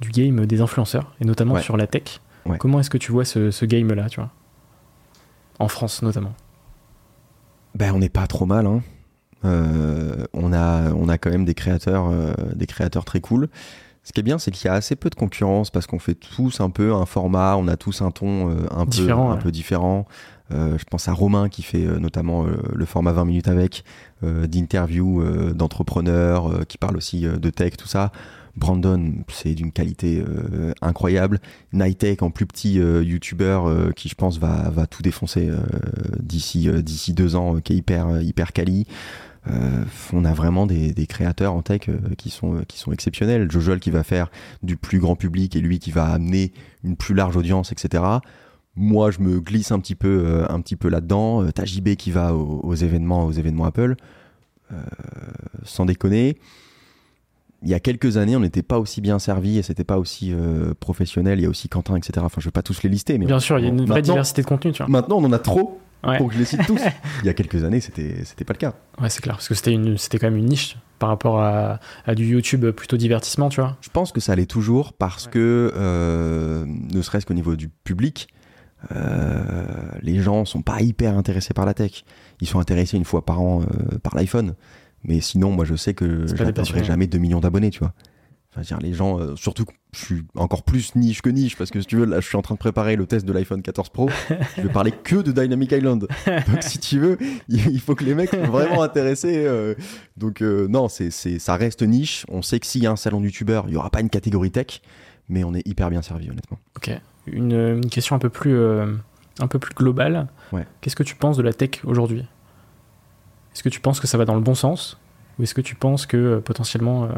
du 0.01 0.09
game 0.09 0.45
des 0.45 0.59
influenceurs 0.61 1.15
et 1.21 1.25
notamment 1.25 1.59
sur 1.59 1.77
la 1.77 1.87
tech. 1.87 2.21
Comment 2.59 2.79
est-ce 2.79 2.89
que 2.89 2.97
tu 2.97 3.11
vois 3.11 3.25
ce, 3.25 3.51
ce 3.51 3.65
game 3.65 3.91
là, 3.93 4.07
tu 4.07 4.21
vois, 4.21 4.29
en 5.59 5.67
France 5.67 6.01
notamment 6.01 6.33
Ben 7.75 7.93
on 7.93 7.99
n'est 7.99 8.09
pas 8.09 8.27
trop 8.27 8.45
mal. 8.45 8.65
Hein. 8.65 8.81
Euh, 9.45 10.25
on, 10.33 10.53
a, 10.53 10.91
on 10.93 11.09
a 11.09 11.17
quand 11.17 11.29
même 11.29 11.45
des 11.45 11.53
créateurs, 11.53 12.09
euh, 12.09 12.33
des 12.55 12.65
créateurs 12.65 13.05
très 13.05 13.19
cool. 13.19 13.49
Ce 14.03 14.13
qui 14.13 14.21
est 14.21 14.23
bien, 14.23 14.39
c'est 14.39 14.51
qu'il 14.51 14.67
y 14.67 14.69
a 14.69 14.73
assez 14.73 14.95
peu 14.95 15.09
de 15.09 15.15
concurrence 15.15 15.69
parce 15.69 15.85
qu'on 15.85 15.99
fait 15.99 16.15
tous 16.15 16.61
un 16.61 16.69
peu 16.69 16.93
un 16.93 17.05
format, 17.05 17.57
on 17.57 17.67
a 17.67 17.75
tous 17.75 18.01
un 18.01 18.11
ton 18.11 18.49
euh, 18.49 18.65
un, 18.71 18.85
peu, 18.85 19.11
un 19.11 19.35
peu 19.35 19.51
différent. 19.51 20.07
je 20.49 20.83
pense 20.89 21.09
à 21.09 21.13
Romain 21.13 21.49
qui 21.49 21.61
fait 21.61 21.85
notamment 21.99 22.45
le 22.45 22.85
format 22.85 23.11
20 23.11 23.25
minutes 23.25 23.47
avec, 23.49 23.83
d'interviews 24.23 25.23
d'entrepreneurs, 25.53 26.65
qui 26.67 26.77
parle 26.77 26.95
aussi 26.95 27.21
de 27.23 27.49
tech, 27.49 27.75
tout 27.75 27.87
ça. 27.87 28.13
Brandon, 28.55 29.13
c'est 29.27 29.53
d'une 29.53 29.73
qualité 29.73 30.23
incroyable. 30.81 31.39
Nighttech 31.73 32.23
en 32.23 32.31
plus 32.31 32.45
petit 32.45 32.75
YouTuber 32.75 33.59
qui 33.93 34.07
je 34.07 34.15
pense 34.15 34.39
va, 34.39 34.69
va 34.69 34.87
tout 34.87 35.03
défoncer 35.03 35.51
d'ici 36.17 36.69
d'ici 36.81 37.11
deux 37.11 37.35
ans, 37.35 37.59
qui 37.59 37.73
est 37.73 37.75
hyper 37.75 38.21
hyper 38.21 38.53
quali. 38.53 38.87
Euh, 39.49 39.83
on 40.13 40.25
a 40.25 40.33
vraiment 40.33 40.65
des, 40.65 40.93
créateurs 41.07 41.53
en 41.53 41.61
tech 41.61 41.89
euh, 41.89 41.99
qui, 42.17 42.29
sont, 42.29 42.55
euh, 42.55 42.61
qui 42.67 42.79
sont 42.79 42.91
exceptionnels. 42.91 43.49
Jojoel 43.51 43.79
qui 43.79 43.91
va 43.91 44.03
faire 44.03 44.29
du 44.63 44.77
plus 44.77 44.99
grand 44.99 45.15
public 45.15 45.55
et 45.55 45.61
lui 45.61 45.79
qui 45.79 45.91
va 45.91 46.05
amener 46.05 46.51
une 46.83 46.95
plus 46.95 47.15
large 47.15 47.37
audience, 47.37 47.71
etc. 47.71 48.03
moi, 48.75 49.11
je 49.11 49.19
me 49.19 49.39
glisse 49.39 49.71
un 49.71 49.79
petit 49.79 49.95
peu, 49.95 50.45
un 50.49 50.61
petit 50.61 50.75
peu 50.75 50.89
là-dedans. 50.89 51.49
T'as 51.51 51.65
JB 51.65 51.95
qui 51.95 52.11
va 52.11 52.33
aux, 52.33 52.61
aux 52.63 52.75
événements, 52.75 53.25
aux 53.25 53.31
événements 53.31 53.65
Apple. 53.65 53.95
Sans 55.63 55.85
déconner, 55.85 56.37
il 57.63 57.69
y 57.69 57.73
a 57.73 57.79
quelques 57.79 58.17
années, 58.17 58.35
on 58.35 58.39
n'était 58.39 58.63
pas 58.63 58.79
aussi 58.79 59.01
bien 59.01 59.17
servi 59.19 59.57
et 59.57 59.63
c'était 59.63 59.83
pas 59.83 59.97
aussi 59.97 60.31
euh, 60.31 60.73
professionnel. 60.79 61.39
Il 61.39 61.43
y 61.43 61.45
a 61.45 61.49
aussi 61.49 61.69
Quentin, 61.69 61.95
etc. 61.95 62.23
Enfin, 62.23 62.39
je 62.39 62.45
vais 62.45 62.51
pas 62.51 62.61
tous 62.61 62.83
les 62.83 62.89
lister, 62.89 63.17
mais 63.17 63.25
Bien 63.25 63.39
sûr, 63.39 63.57
il 63.57 63.63
y 63.63 63.65
a 63.65 63.69
une 63.69 63.85
vraie 63.85 64.01
diversité 64.01 64.43
de 64.43 64.47
contenu, 64.47 64.71
tu 64.71 64.83
vois. 64.83 64.89
maintenant, 64.89 65.17
on 65.17 65.23
en 65.23 65.33
a 65.33 65.39
trop 65.39 65.79
Ouais. 66.05 66.17
pour 66.17 66.27
que 66.27 66.33
je 66.35 66.39
les 66.39 66.45
cite 66.45 66.65
tous. 66.67 66.79
il 67.23 67.25
y 67.25 67.29
a 67.29 67.33
quelques 67.33 67.63
années, 67.63 67.79
c'était 67.81 68.23
c'était 68.23 68.45
pas 68.45 68.53
le 68.53 68.59
cas. 68.59 68.75
Ouais, 69.01 69.09
c'est 69.09 69.21
clair, 69.21 69.35
parce 69.35 69.47
que 69.47 69.55
c'était 69.55 69.71
une, 69.73 69.97
c'était 69.97 70.19
quand 70.19 70.27
même 70.27 70.37
une 70.37 70.45
niche 70.45 70.77
par 70.99 71.09
rapport 71.09 71.41
à, 71.41 71.79
à 72.05 72.15
du 72.15 72.25
YouTube 72.25 72.69
plutôt 72.71 72.97
divertissement, 72.97 73.49
tu 73.49 73.61
vois. 73.61 73.77
Je 73.81 73.89
pense 73.89 74.11
que 74.11 74.19
ça 74.19 74.33
allait 74.33 74.45
toujours 74.45 74.93
parce 74.93 75.25
Ouais. 75.25 75.31
que, 75.31 75.73
euh, 75.75 76.65
ne 76.67 77.01
serait-ce 77.01 77.25
qu'au 77.25 77.33
niveau 77.33 77.55
du 77.55 77.69
public, 77.69 78.27
euh, 78.95 79.65
les 80.01 80.19
gens 80.21 80.45
sont 80.45 80.61
pas 80.61 80.81
hyper 80.81 81.17
intéressés 81.17 81.53
par 81.53 81.65
la 81.65 81.73
tech. 81.73 82.03
Ils 82.41 82.47
sont 82.47 82.59
intéressés 82.59 82.97
une 82.97 83.05
fois 83.05 83.25
par 83.25 83.41
an 83.41 83.61
euh, 83.61 83.97
par 83.99 84.15
l'iPhone. 84.15 84.55
Mais 85.03 85.21
sinon, 85.21 85.51
moi, 85.51 85.65
je 85.65 85.75
sais 85.75 85.93
que 85.93 86.27
j'atteindrai 86.27 86.53
passionnés. 86.53 86.83
jamais 86.83 87.07
2 87.07 87.17
millions 87.17 87.39
d'abonnés, 87.39 87.69
tu 87.69 87.79
vois. 87.79 87.93
Enfin, 88.51 88.61
dire, 88.61 88.79
les 88.79 88.93
gens, 88.93 89.19
euh, 89.19 89.35
surtout 89.35 89.65
que 89.65 89.73
je 89.93 89.99
suis 90.05 90.23
encore 90.35 90.63
plus 90.63 90.95
niche 90.95 91.21
que 91.21 91.29
niche, 91.29 91.57
parce 91.57 91.69
que 91.69 91.81
si 91.81 91.85
tu 91.85 91.97
veux, 91.97 92.05
là, 92.05 92.19
je 92.21 92.27
suis 92.27 92.37
en 92.37 92.41
train 92.41 92.55
de 92.55 92.59
préparer 92.59 92.95
le 92.95 93.05
test 93.05 93.25
de 93.25 93.33
l'iPhone 93.33 93.61
14 93.61 93.89
Pro. 93.89 94.09
je 94.57 94.61
vais 94.61 94.69
parler 94.69 94.91
que 94.91 95.17
de 95.17 95.31
Dynamic 95.31 95.71
Island. 95.73 96.07
Donc, 96.25 96.63
si 96.63 96.79
tu 96.79 96.99
veux, 96.99 97.17
il 97.49 97.79
faut 97.81 97.93
que 97.93 98.03
les 98.03 98.15
mecs 98.15 98.29
soient 98.29 98.39
vraiment 98.47 98.81
intéressés. 98.83 99.45
euh, 99.45 99.75
donc, 100.15 100.41
euh, 100.41 100.67
non, 100.69 100.87
c'est, 100.87 101.11
c'est, 101.11 101.39
ça 101.39 101.55
reste 101.55 101.83
niche. 101.83 102.25
On 102.29 102.41
sait 102.41 102.59
que 102.59 102.65
s'il 102.65 102.81
y 102.83 102.87
a 102.87 102.91
un 102.91 102.95
salon 102.95 103.19
de 103.19 103.25
youtubeurs, 103.25 103.65
il 103.67 103.71
n'y 103.71 103.77
aura 103.77 103.89
pas 103.89 103.99
une 104.01 104.09
catégorie 104.09 104.51
tech, 104.51 104.81
mais 105.29 105.43
on 105.43 105.53
est 105.53 105.67
hyper 105.67 105.89
bien 105.89 106.01
servi, 106.01 106.29
honnêtement. 106.29 106.57
Ok. 106.77 106.89
Une, 107.27 107.51
une 107.51 107.89
question 107.89 108.15
un 108.15 108.19
peu 108.19 108.29
plus, 108.29 108.57
un 109.39 109.47
peu 109.47 109.59
plus 109.59 109.73
globale. 109.75 110.27
Ouais. 110.53 110.65
Qu'est-ce 110.79 110.95
que 110.95 111.03
tu 111.03 111.15
penses 111.15 111.35
de 111.35 111.43
la 111.43 111.51
tech 111.53 111.81
aujourd'hui? 111.83 112.25
Est-ce 113.53 113.61
que 113.63 113.69
tu 113.69 113.81
penses 113.81 113.99
que 113.99 114.07
ça 114.07 114.17
va 114.17 114.23
dans 114.25 114.35
le 114.35 114.41
bon 114.41 114.55
sens? 114.55 114.97
Ou 115.37 115.43
est-ce 115.43 115.53
que 115.53 115.61
tu 115.61 115.75
penses 115.75 116.05
que 116.05 116.39
potentiellement. 116.39 117.09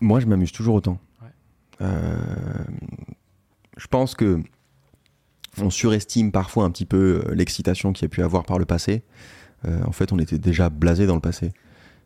Moi, 0.00 0.20
je 0.20 0.26
m'amuse 0.26 0.52
toujours 0.52 0.74
autant. 0.74 0.98
Ouais. 1.22 1.28
Euh, 1.82 2.16
je 3.76 3.86
pense 3.86 4.14
que 4.14 4.40
on 5.60 5.70
surestime 5.70 6.32
parfois 6.32 6.64
un 6.64 6.70
petit 6.70 6.86
peu 6.86 7.22
euh, 7.26 7.34
l'excitation 7.34 7.92
qu'il 7.92 8.04
y 8.04 8.06
a 8.06 8.08
pu 8.08 8.22
avoir 8.22 8.44
par 8.44 8.58
le 8.58 8.64
passé. 8.64 9.02
Euh, 9.66 9.80
en 9.84 9.92
fait, 9.92 10.12
on 10.12 10.18
était 10.18 10.38
déjà 10.38 10.70
blasé 10.70 11.06
dans 11.06 11.14
le 11.14 11.20
passé. 11.20 11.52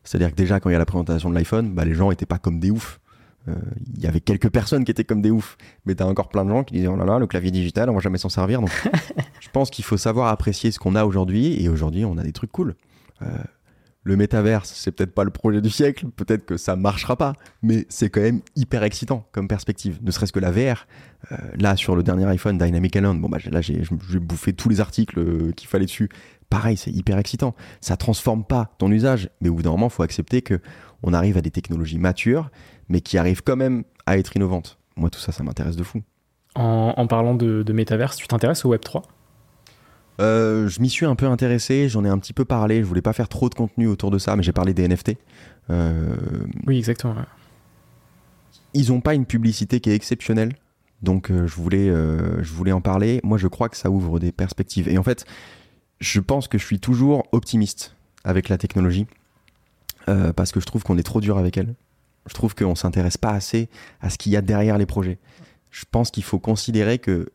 C'est-à-dire 0.03 0.31
que 0.31 0.37
déjà, 0.37 0.61
quand 0.61 0.71
il 0.71 0.73
y 0.73 0.77
a 0.77 0.79
la 0.79 0.87
présentation 0.87 1.31
de 1.31 1.35
l'iPhone, 1.35 1.73
bah, 1.75 1.85
les 1.85 1.95
gens 1.95 2.11
étaient 2.11 2.27
pas 2.27 2.39
comme 2.39 2.61
des 2.61 2.71
oufs. 2.71 3.01
Euh, 3.49 3.55
Il 3.95 4.03
y 4.03 4.07
avait 4.07 4.21
quelques 4.21 4.51
personnes 4.51 4.85
qui 4.85 4.91
étaient 4.91 5.05
comme 5.05 5.23
des 5.23 5.31
oufs, 5.31 5.57
mais 5.85 5.95
t'as 5.95 6.07
encore 6.07 6.29
plein 6.29 6.45
de 6.45 6.51
gens 6.51 6.65
qui 6.65 6.75
disaient 6.75 6.87
oh 6.87 6.97
là 6.97 7.05
là, 7.05 7.19
le 7.19 7.27
clavier 7.27 7.51
digital, 7.51 7.91
on 7.91 7.95
va 7.95 8.01
jamais 8.01 8.19
s'en 8.19 8.29
servir. 8.29 8.61
Donc, 8.61 8.71
je 9.41 9.49
pense 9.51 9.71
qu'il 9.71 9.85
faut 9.85 9.97
savoir 9.97 10.29
apprécier 10.29 10.71
ce 10.71 10.79
qu'on 10.79 10.95
a 10.95 11.05
aujourd'hui, 11.05 11.63
et 11.63 11.69
aujourd'hui, 11.69 12.05
on 12.05 12.17
a 12.19 12.23
des 12.23 12.33
trucs 12.33 12.53
cool. 12.53 12.75
Euh, 13.23 13.27
le 14.05 14.17
métaverse, 14.17 14.73
c'est 14.75 14.93
peut-être 14.93 15.15
pas 15.15 15.25
le 15.25 15.31
projet 15.31 15.63
du 15.63 15.71
siècle, 15.71 16.07
peut-être 16.15 16.45
que 16.45 16.59
ça 16.59 16.77
marchera 16.77 17.17
pas, 17.17 17.33
mais 17.63 17.87
c'est 17.89 18.11
quand 18.11 18.21
même 18.21 18.43
hyper 18.55 18.83
excitant 18.83 19.27
comme 19.33 19.49
perspective. 19.49 19.99
Ne 20.03 20.11
serait-ce 20.11 20.33
que 20.33 20.41
la 20.41 20.51
VR, 20.51 20.87
euh, 21.33 21.37
là 21.59 21.75
sur 21.75 21.97
le 21.97 22.03
dernier 22.03 22.27
iPhone 22.27 22.59
Dynamic 22.59 22.95
Island, 22.95 23.19
bon 23.21 23.31
bah 23.31 23.39
là 23.51 23.63
j'ai 23.63 23.83
bouffé 24.21 24.53
tous 24.53 24.69
les 24.69 24.81
articles 24.81 25.19
euh, 25.19 25.53
qu'il 25.53 25.69
fallait 25.69 25.87
dessus. 25.87 26.11
Pareil, 26.51 26.77
c'est 26.77 26.91
hyper 26.91 27.19
excitant. 27.19 27.55
Ça 27.81 27.97
transforme 27.97 28.45
pas 28.45 28.75
ton 28.79 28.93
usage, 28.93 29.31
mais 29.41 29.49
au 29.49 29.55
bout 29.55 29.63
d'un 29.63 29.71
moment, 29.71 29.89
faut 29.89 30.03
accepter 30.03 30.43
que 30.43 30.61
on 31.03 31.15
arrive 31.15 31.39
à 31.39 31.41
des 31.41 31.51
technologies 31.51 31.99
matures, 31.99 32.51
mais 32.91 33.01
qui 33.01 33.17
arrivent 33.17 33.43
quand 33.43 33.57
même 33.57 33.85
à 34.07 34.19
être 34.19 34.37
innovantes. 34.37 34.79
Moi, 34.97 35.11
tout 35.11 35.19
ça, 35.19 35.33
ça 35.33 35.43
m'intéresse 35.43 35.77
de 35.77 35.83
fou. 35.83 36.03
en, 36.55 37.07
parlant 37.07 37.35
de, 37.35 37.63
de 37.63 37.73
métaverse, 37.73 38.17
tu 38.17 38.29
t'intéresses 38.29 38.65
au 38.65 38.75
Web3 38.75 39.03
Euh, 40.21 40.69
je 40.69 40.81
m'y 40.81 40.89
suis 40.89 41.07
un 41.07 41.17
peu 41.17 41.27
intéressé, 41.27 41.89
j'en 41.89 42.05
ai 42.05 42.09
un 42.09 42.19
petit 42.19 42.33
peu 42.33 42.45
parlé. 42.45 42.81
Je 42.81 42.87
voulais 42.87 43.03
pas 43.03 43.13
faire 43.13 43.29
trop 43.29 43.49
de 43.49 43.55
contenu 43.55 43.87
autour 43.87 44.11
de 44.11 44.19
ça, 44.19 44.37
mais 44.37 44.43
j'ai 44.43 44.53
parlé 44.53 44.75
des 44.75 44.87
NFT. 44.87 45.17
Euh, 45.71 46.17
Oui, 46.67 46.79
exactement. 46.79 47.17
ils 48.75 48.93
ont 48.93 49.01
pas 49.01 49.15
une 49.15 49.27
publicité 49.27 49.81
qui 49.81 49.91
est 49.91 49.95
exceptionnelle. 49.95 50.55
Donc 51.03 51.31
euh, 51.31 51.47
je, 51.47 51.55
voulais, 51.55 51.89
je 51.89 52.53
voulais 52.53 52.73
en 52.73 52.81
parler. 52.81 53.21
Moi, 53.25 53.39
je 53.39 53.49
crois 53.49 53.69
que 53.69 53.77
ça 53.77 53.91
ouvre 53.91 54.19
des 54.19 54.33
perspectives. 54.33 54.89
Et 54.89 54.99
en 54.99 55.03
fait, 55.03 55.25
je 56.01 56.21
pense 56.21 56.49
que 56.49 56.59
je 56.59 56.65
suis 56.65 56.81
toujours 56.81 57.27
optimiste 57.33 57.97
avec 58.25 58.49
la 58.49 58.59
technologie 58.59 59.07
parce 60.37 60.53
que 60.53 60.61
je 60.61 60.67
trouve 60.67 60.83
qu'on 60.83 60.99
est 60.99 61.03
trop 61.03 61.21
dur 61.21 61.39
avec 61.39 61.57
elle. 61.57 61.75
Je 62.27 62.35
trouve 62.35 62.55
qu'on 62.55 62.75
s'intéresse 62.75 63.17
pas 63.17 63.31
assez 63.31 63.69
à 64.01 64.11
ce 64.11 64.19
qu'il 64.19 64.33
y 64.33 64.37
a 64.37 64.43
derrière 64.43 64.79
les 64.79 64.87
projets. 64.87 65.19
Je 65.71 65.85
pense 65.91 66.11
qu'il 66.11 66.23
faut 66.23 66.39
considérer 66.39 66.99
que 66.99 67.29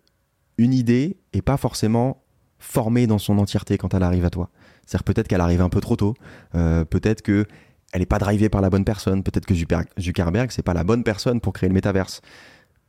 une 0.58 0.74
idée 0.74 1.18
est 1.34 1.42
pas 1.42 1.58
forcément 1.58 2.22
formée 2.60 3.08
dans 3.08 3.18
son 3.18 3.38
entièreté 3.40 3.78
quand 3.78 3.94
elle 3.94 4.04
arrive 4.04 4.26
à 4.26 4.30
toi. 4.30 4.50
C'est-à-dire 4.86 5.04
peut-être 5.04 5.28
qu'elle 5.28 5.42
arrive 5.42 5.62
un 5.62 5.70
peu 5.70 5.82
trop 5.82 5.96
tôt, 5.96 6.14
euh, 6.56 6.86
peut-être 6.86 7.22
que 7.22 7.46
elle 7.92 8.02
n'est 8.02 8.06
pas 8.06 8.20
drivée 8.20 8.50
par 8.50 8.62
la 8.62 8.70
bonne 8.70 8.86
personne, 8.86 9.24
peut-être 9.24 9.46
que 9.48 9.54
Zucker- 9.56 9.86
Zuckerberg 10.00 10.52
c'est 10.52 10.62
pas 10.62 10.74
la 10.74 10.84
bonne 10.84 11.04
personne 11.04 11.42
pour 11.42 11.54
créer 11.54 11.70
le 11.70 11.74
métaverse. 11.74 12.22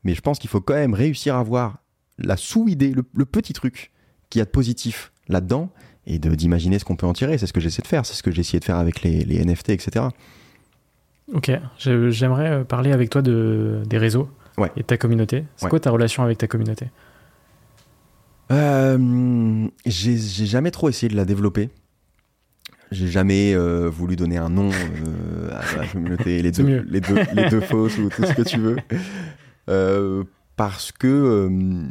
Mais 0.04 0.14
je 0.14 0.20
pense 0.20 0.38
qu'il 0.38 0.50
faut 0.50 0.61
quand 0.61 0.74
même 0.74 0.94
réussir 0.94 1.37
à 1.37 1.42
voir 1.42 1.78
la 2.18 2.37
sous-idée, 2.37 2.92
le, 2.92 3.02
le 3.14 3.24
petit 3.24 3.52
truc 3.52 3.92
qu'il 4.28 4.38
y 4.40 4.42
a 4.42 4.44
de 4.44 4.50
positif 4.50 5.12
là-dedans 5.28 5.70
et 6.06 6.18
d'imaginer 6.18 6.78
ce 6.78 6.85
qu'on 6.85 6.96
peut 6.96 7.06
en 7.06 7.12
tirer. 7.12 7.38
C'est 7.38 7.46
ce 7.46 7.52
que 7.52 7.61
j'essaie 7.61 7.83
de 7.83 7.87
faire, 7.87 8.04
c'est 8.06 8.14
ce 8.14 8.22
que 8.22 8.30
j'ai 8.30 8.40
essayé 8.40 8.59
de 8.61 8.64
faire 8.64 8.76
avec 8.76 9.02
les, 9.02 9.20
les 9.24 9.44
NFT, 9.44 9.70
etc. 9.70 10.06
Ok, 11.33 11.50
j'aimerais 11.78 12.50
euh, 12.50 12.64
parler 12.64 12.92
avec 12.92 13.09
toi 13.11 13.22
de, 13.22 13.83
des 13.87 13.98
réseaux 13.98 14.28
Ouais. 14.59 14.70
et 14.76 14.80
de 14.80 14.87
ta 14.87 14.96
communauté. 14.98 15.44
C'est 15.56 15.64
Ouais. 15.64 15.70
quoi 15.70 15.80
ta 15.80 15.90
relation 15.90 16.22
avec 16.24 16.38
ta 16.38 16.46
communauté? 16.46 16.90
Euh, 18.50 19.68
j'ai 19.86 20.16
jamais 20.16 20.70
trop 20.70 20.88
essayé 20.88 21.08
de 21.08 21.16
la 21.16 21.24
développer. 21.24 21.70
J'ai 22.90 23.06
jamais 23.06 23.54
euh, 23.54 23.88
voulu 23.88 24.16
donner 24.16 24.36
un 24.36 24.48
nom 24.48 24.70
euh, 24.70 25.50
à 25.52 25.76
la 25.76 25.86
communauté, 25.86 26.42
les 26.42 26.50
deux, 26.50 26.64
mieux. 26.64 26.84
les, 26.88 27.00
deux, 27.00 27.18
les 27.34 27.48
deux 27.48 27.60
fausses 27.60 27.98
ou 27.98 28.08
tout 28.08 28.24
ce 28.24 28.32
que 28.32 28.42
tu 28.42 28.58
veux. 28.58 28.76
Parce 30.56 30.92
que 30.92 31.48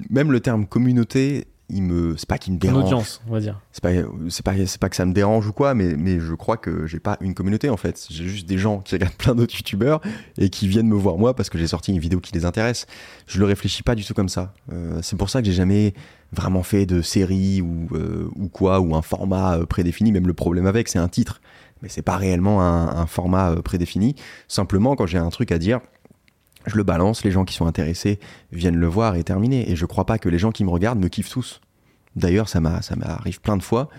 même 0.09 0.31
le 0.31 0.39
terme 0.41 0.67
communauté, 0.67 1.47
il 1.69 1.83
me, 1.83 2.17
c'est 2.17 2.27
pas 2.27 2.37
qu'il 2.37 2.53
me 2.53 2.59
Ton 2.59 2.67
dérange. 2.67 2.83
audience, 2.85 3.21
on 3.27 3.33
va 3.33 3.39
dire. 3.39 3.59
C'est 3.71 3.83
pas, 3.83 3.89
c'est 4.29 4.43
pas, 4.43 4.53
c'est 4.65 4.79
pas 4.79 4.89
que 4.89 4.95
ça 4.95 5.05
me 5.05 5.13
dérange 5.13 5.47
ou 5.47 5.53
quoi, 5.53 5.73
mais, 5.73 5.95
mais 5.95 6.19
je 6.19 6.33
crois 6.33 6.57
que 6.57 6.87
j'ai 6.87 6.99
pas 6.99 7.17
une 7.21 7.33
communauté 7.33 7.69
en 7.69 7.77
fait. 7.77 8.07
J'ai 8.09 8.27
juste 8.27 8.47
des 8.47 8.57
gens 8.57 8.79
qui 8.79 8.95
regardent 8.95 9.13
plein 9.17 9.35
d'autres 9.35 9.55
youtubeurs 9.55 10.01
et 10.37 10.49
qui 10.49 10.67
viennent 10.67 10.87
me 10.87 10.95
voir 10.95 11.17
moi 11.17 11.35
parce 11.35 11.49
que 11.49 11.57
j'ai 11.57 11.67
sorti 11.67 11.91
une 11.91 11.99
vidéo 11.99 12.19
qui 12.19 12.33
les 12.33 12.45
intéresse. 12.45 12.85
Je 13.27 13.39
le 13.39 13.45
réfléchis 13.45 13.83
pas 13.83 13.95
du 13.95 14.03
tout 14.03 14.13
comme 14.13 14.29
ça. 14.29 14.53
Euh, 14.73 14.99
c'est 15.01 15.15
pour 15.17 15.29
ça 15.29 15.41
que 15.41 15.45
j'ai 15.45 15.53
jamais 15.53 15.93
vraiment 16.31 16.63
fait 16.63 16.85
de 16.85 17.01
série 17.01 17.61
ou, 17.61 17.87
euh, 17.93 18.29
ou 18.35 18.47
quoi, 18.49 18.79
ou 18.79 18.95
un 18.95 19.01
format 19.01 19.57
euh, 19.57 19.65
prédéfini. 19.65 20.11
Même 20.11 20.27
le 20.27 20.33
problème 20.33 20.65
avec, 20.65 20.87
c'est 20.87 20.99
un 20.99 21.07
titre. 21.07 21.41
Mais 21.81 21.89
c'est 21.89 22.01
pas 22.01 22.17
réellement 22.17 22.61
un, 22.61 22.89
un 22.97 23.05
format 23.05 23.55
prédéfini. 23.63 24.15
Simplement, 24.47 24.95
quand 24.95 25.07
j'ai 25.07 25.17
un 25.17 25.29
truc 25.29 25.51
à 25.51 25.57
dire, 25.57 25.79
je 26.65 26.75
le 26.75 26.83
balance, 26.83 27.23
les 27.23 27.31
gens 27.31 27.45
qui 27.45 27.53
sont 27.55 27.65
intéressés 27.65 28.19
viennent 28.51 28.77
le 28.77 28.87
voir 28.87 29.15
et 29.15 29.23
terminé. 29.23 29.69
Et 29.71 29.75
je 29.75 29.85
crois 29.85 30.05
pas 30.05 30.17
que 30.17 30.29
les 30.29 30.37
gens 30.39 30.51
qui 30.51 30.63
me 30.63 30.69
regardent 30.69 30.99
me 30.99 31.07
kiffent 31.07 31.29
tous. 31.29 31.61
D'ailleurs, 32.15 32.49
ça 32.49 32.59
m'a- 32.59 32.81
ça 32.81 32.95
m'arrive 32.95 33.39
plein 33.39 33.55
de 33.57 33.63
fois, 33.63 33.89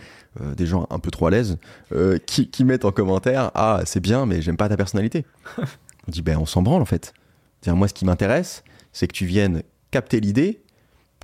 euh, 0.40 0.54
des 0.54 0.66
gens 0.66 0.86
un 0.90 0.98
peu 0.98 1.10
trop 1.10 1.26
à 1.28 1.30
l'aise, 1.30 1.58
euh, 1.92 2.18
qui, 2.26 2.50
qui 2.50 2.64
mettent 2.64 2.84
en 2.84 2.92
commentaire 2.92 3.50
Ah, 3.54 3.80
c'est 3.86 4.00
bien, 4.00 4.26
mais 4.26 4.42
j'aime 4.42 4.56
pas 4.56 4.68
ta 4.68 4.76
personnalité. 4.76 5.24
on 5.58 6.10
dit 6.10 6.22
Ben, 6.22 6.36
on 6.38 6.46
s'en 6.46 6.62
branle 6.62 6.82
en 6.82 6.86
fait. 6.86 7.14
C'est-à-dire, 7.60 7.76
moi, 7.76 7.88
ce 7.88 7.94
qui 7.94 8.04
m'intéresse, 8.04 8.62
c'est 8.92 9.06
que 9.06 9.12
tu 9.12 9.26
viennes 9.26 9.62
capter 9.90 10.20
l'idée, 10.20 10.60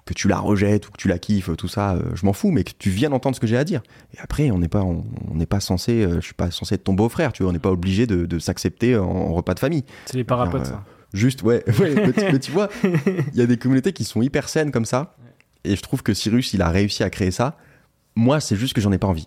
que 0.05 0.15
tu 0.15 0.29
la 0.29 0.39
rejettes 0.39 0.87
ou 0.89 0.93
que 0.93 0.97
tu 0.99 1.09
la 1.09 1.19
kiffes, 1.19 1.51
tout 1.57 1.67
ça, 1.69 1.95
euh, 1.95 2.03
je 2.15 2.25
m'en 2.25 2.33
fous, 2.33 2.51
mais 2.53 2.63
que 2.63 2.73
tu 2.79 2.91
viennes 2.91 3.13
entendre 3.13 3.35
ce 3.35 3.41
que 3.41 3.47
j'ai 3.49 3.57
à 3.57 3.65
dire. 3.65 3.83
Et 4.15 4.19
après, 4.21 4.51
on 4.53 4.59
n'est 4.59 4.69
pas, 4.69 4.83
on, 4.83 5.05
n'est 5.35 5.47
pas 5.47 5.61
censé, 5.61 6.07
je 6.09 6.21
suis 6.21 6.35
pas 6.35 6.51
censé 6.53 6.77
être 6.77 6.85
ton 6.85 6.95
beau-frère, 6.95 7.33
tu 7.33 7.43
vois, 7.43 7.51
on 7.51 7.53
n'est 7.53 7.59
pas 7.59 7.73
obligé 7.73 8.07
de, 8.07 8.25
de 8.27 8.39
s'accepter 8.39 8.97
en, 8.97 9.05
en 9.05 9.35
repas 9.35 9.55
de 9.55 9.59
famille. 9.59 9.85
C'est 10.07 10.17
les 10.17 10.25
parapotes, 10.25 10.67
ça. 10.67 10.85
Juste, 11.13 11.43
ouais, 11.43 11.65
ouais 11.81 11.95
mais, 11.95 12.13
tu, 12.13 12.33
mais 12.33 12.39
tu 12.39 12.51
vois, 12.51 12.69
il 12.85 13.35
y 13.39 13.41
a 13.41 13.47
des 13.47 13.57
communautés 13.57 13.93
qui 13.93 14.05
sont 14.05 14.23
hyper 14.23 14.49
saines 14.49 14.71
comme 14.71 14.85
ça. 14.85 15.17
Et 15.65 15.77
je 15.77 15.83
trouve 15.83 16.03
que 16.03 16.15
Cyrus, 16.15 16.53
il 16.55 16.63
a 16.63 16.69
réussi 16.69 17.03
à 17.03 17.11
créer 17.11 17.31
ça. 17.31 17.57
Moi, 18.15 18.41
c'est 18.41 18.57
juste 18.57 18.75
que 18.75 18.81
j'en 18.81 18.93
ai 18.93 18.99
pas 18.99 19.09
envie. 19.09 19.27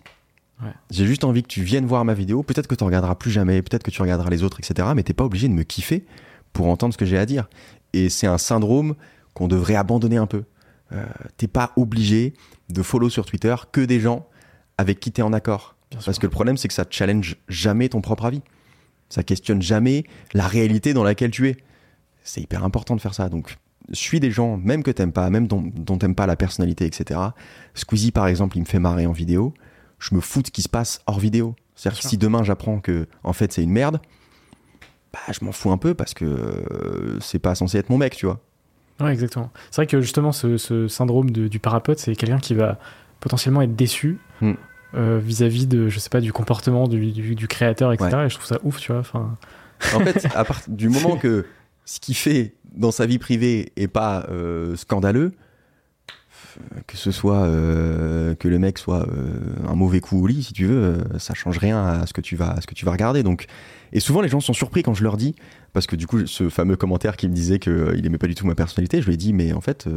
Ouais. 0.62 0.72
J'ai 0.90 1.06
juste 1.06 1.24
envie 1.24 1.42
que 1.42 1.48
tu 1.48 1.62
viennes 1.62 1.86
voir 1.86 2.04
ma 2.04 2.14
vidéo. 2.14 2.42
Peut-être 2.42 2.66
que 2.66 2.74
tu 2.74 2.84
regarderas 2.84 3.14
plus 3.14 3.30
jamais, 3.30 3.62
peut-être 3.62 3.82
que 3.82 3.90
tu 3.90 4.02
regarderas 4.02 4.30
les 4.30 4.42
autres, 4.42 4.58
etc. 4.60 4.88
Mais 4.94 5.02
t'es 5.02 5.14
pas 5.14 5.24
obligé 5.24 5.48
de 5.48 5.52
me 5.52 5.62
kiffer 5.62 6.04
pour 6.52 6.68
entendre 6.68 6.92
ce 6.92 6.98
que 6.98 7.06
j'ai 7.06 7.18
à 7.18 7.26
dire. 7.26 7.48
Et 7.92 8.08
c'est 8.08 8.26
un 8.26 8.38
syndrome 8.38 8.94
qu'on 9.34 9.48
devrait 9.48 9.76
abandonner 9.76 10.16
un 10.16 10.26
peu. 10.26 10.44
Euh, 10.92 11.04
t'es 11.36 11.46
pas 11.46 11.72
obligé 11.76 12.34
de 12.68 12.82
follow 12.82 13.08
sur 13.08 13.24
Twitter 13.24 13.54
que 13.72 13.80
des 13.80 14.00
gens 14.00 14.26
avec 14.76 15.00
qui 15.00 15.12
t'es 15.12 15.22
en 15.22 15.32
accord. 15.32 15.76
Bien 15.90 16.00
sûr. 16.00 16.06
Parce 16.06 16.18
que 16.18 16.26
le 16.26 16.30
problème, 16.30 16.56
c'est 16.56 16.68
que 16.68 16.74
ça 16.74 16.84
challenge 16.88 17.36
jamais 17.48 17.88
ton 17.88 18.00
propre 18.00 18.24
avis. 18.26 18.42
Ça 19.08 19.22
questionne 19.22 19.60
jamais 19.60 20.04
la 20.34 20.46
réalité 20.46 20.94
dans 20.94 21.04
laquelle 21.04 21.30
tu 21.30 21.48
es. 21.48 21.56
C'est 22.22 22.40
hyper 22.40 22.64
important 22.64 22.96
de 22.96 23.00
faire 23.00 23.14
ça. 23.14 23.28
Donc, 23.28 23.56
suis 23.92 24.20
des 24.20 24.30
gens, 24.30 24.56
même 24.56 24.82
que 24.82 24.90
t'aimes 24.90 25.12
pas, 25.12 25.30
même 25.30 25.46
dont, 25.46 25.62
dont 25.74 25.98
t'aimes 25.98 26.14
pas 26.14 26.26
la 26.26 26.36
personnalité, 26.36 26.84
etc. 26.86 27.18
Squeezie, 27.74 28.12
par 28.12 28.26
exemple, 28.26 28.56
il 28.56 28.60
me 28.60 28.66
fait 28.66 28.78
marrer 28.78 29.06
en 29.06 29.12
vidéo. 29.12 29.54
Je 29.98 30.14
me 30.14 30.20
fous 30.20 30.42
de 30.42 30.46
ce 30.46 30.52
qui 30.52 30.62
se 30.62 30.68
passe 30.68 31.00
hors 31.06 31.18
vidéo. 31.18 31.54
C'est-à-dire 31.74 32.00
que 32.00 32.06
si 32.08 32.18
demain 32.18 32.42
j'apprends 32.44 32.78
que, 32.80 33.06
en 33.24 33.32
fait, 33.32 33.52
c'est 33.52 33.62
une 33.62 33.70
merde, 33.72 34.00
bah, 35.12 35.18
je 35.32 35.44
m'en 35.44 35.52
fous 35.52 35.70
un 35.72 35.78
peu 35.78 35.94
parce 35.94 36.14
que 36.14 36.24
euh, 36.24 37.18
c'est 37.20 37.38
pas 37.38 37.54
censé 37.54 37.78
être 37.78 37.90
mon 37.90 37.98
mec, 37.98 38.14
tu 38.16 38.26
vois. 38.26 38.40
Ouais, 39.00 39.12
exactement. 39.12 39.50
C'est 39.70 39.76
vrai 39.76 39.86
que 39.86 40.00
justement, 40.00 40.30
ce, 40.32 40.56
ce 40.58 40.86
syndrome 40.88 41.30
de- 41.30 41.48
du 41.48 41.58
parapote, 41.58 41.98
c'est 41.98 42.14
quelqu'un 42.14 42.38
qui 42.38 42.54
va 42.54 42.78
potentiellement 43.18 43.62
être 43.62 43.74
déçu 43.74 44.18
Hmm. 44.40 44.52
euh, 44.94 45.18
vis-à-vis 45.22 45.66
de, 45.66 45.88
je 45.88 45.98
sais 45.98 46.10
pas, 46.10 46.20
du 46.20 46.32
comportement 46.32 46.86
du, 46.86 47.12
du- 47.12 47.34
du 47.34 47.48
créateur, 47.48 47.92
etc. 47.92 48.10
Et 48.26 48.28
je 48.28 48.34
trouve 48.34 48.46
ça 48.46 48.58
ouf, 48.62 48.78
tu 48.78 48.92
vois. 48.92 49.00
Enfin, 49.00 49.36
En 49.94 50.00
fait, 50.00 50.26
à 50.34 50.44
part 50.44 50.60
du 50.68 50.88
moment 50.90 51.16
que 51.18 51.46
ce 51.84 52.00
qu'il 52.00 52.14
fait 52.14 52.54
dans 52.72 52.90
sa 52.90 53.06
vie 53.06 53.18
privée 53.18 53.72
est 53.76 53.88
pas 53.88 54.26
euh, 54.30 54.76
scandaleux, 54.76 55.32
euh, 56.58 56.80
que 56.86 56.96
ce 56.96 57.10
soit 57.10 57.44
euh, 57.44 58.34
que 58.34 58.48
le 58.48 58.58
mec 58.58 58.78
soit 58.78 59.06
un 59.66 59.74
mauvais 59.74 60.00
coup 60.00 60.22
au 60.22 60.26
lit, 60.26 60.42
si 60.42 60.52
tu 60.52 60.66
veux, 60.66 60.98
ça 61.18 61.34
change 61.34 61.58
rien 61.58 61.84
à 61.84 62.06
ce 62.06 62.12
que 62.12 62.20
tu 62.20 62.36
vas, 62.36 62.60
ce 62.60 62.66
que 62.66 62.74
tu 62.74 62.84
vas 62.84 62.92
regarder. 62.92 63.22
Donc, 63.22 63.46
et 63.92 64.00
souvent 64.00 64.20
les 64.20 64.28
gens 64.28 64.40
sont 64.40 64.52
surpris 64.52 64.82
quand 64.82 64.94
je 64.94 65.02
leur 65.02 65.16
dis, 65.16 65.34
parce 65.72 65.86
que 65.86 65.96
du 65.96 66.06
coup, 66.06 66.26
ce 66.26 66.48
fameux 66.48 66.76
commentaire 66.76 67.16
qui 67.16 67.28
me 67.28 67.34
disait 67.34 67.58
qu'il 67.58 68.04
aimait 68.04 68.18
pas 68.18 68.28
du 68.28 68.34
tout 68.34 68.46
ma 68.46 68.54
personnalité, 68.54 69.00
je 69.00 69.06
lui 69.06 69.14
ai 69.14 69.18
dit, 69.18 69.32
mais 69.32 69.52
en 69.52 69.60
fait, 69.60 69.88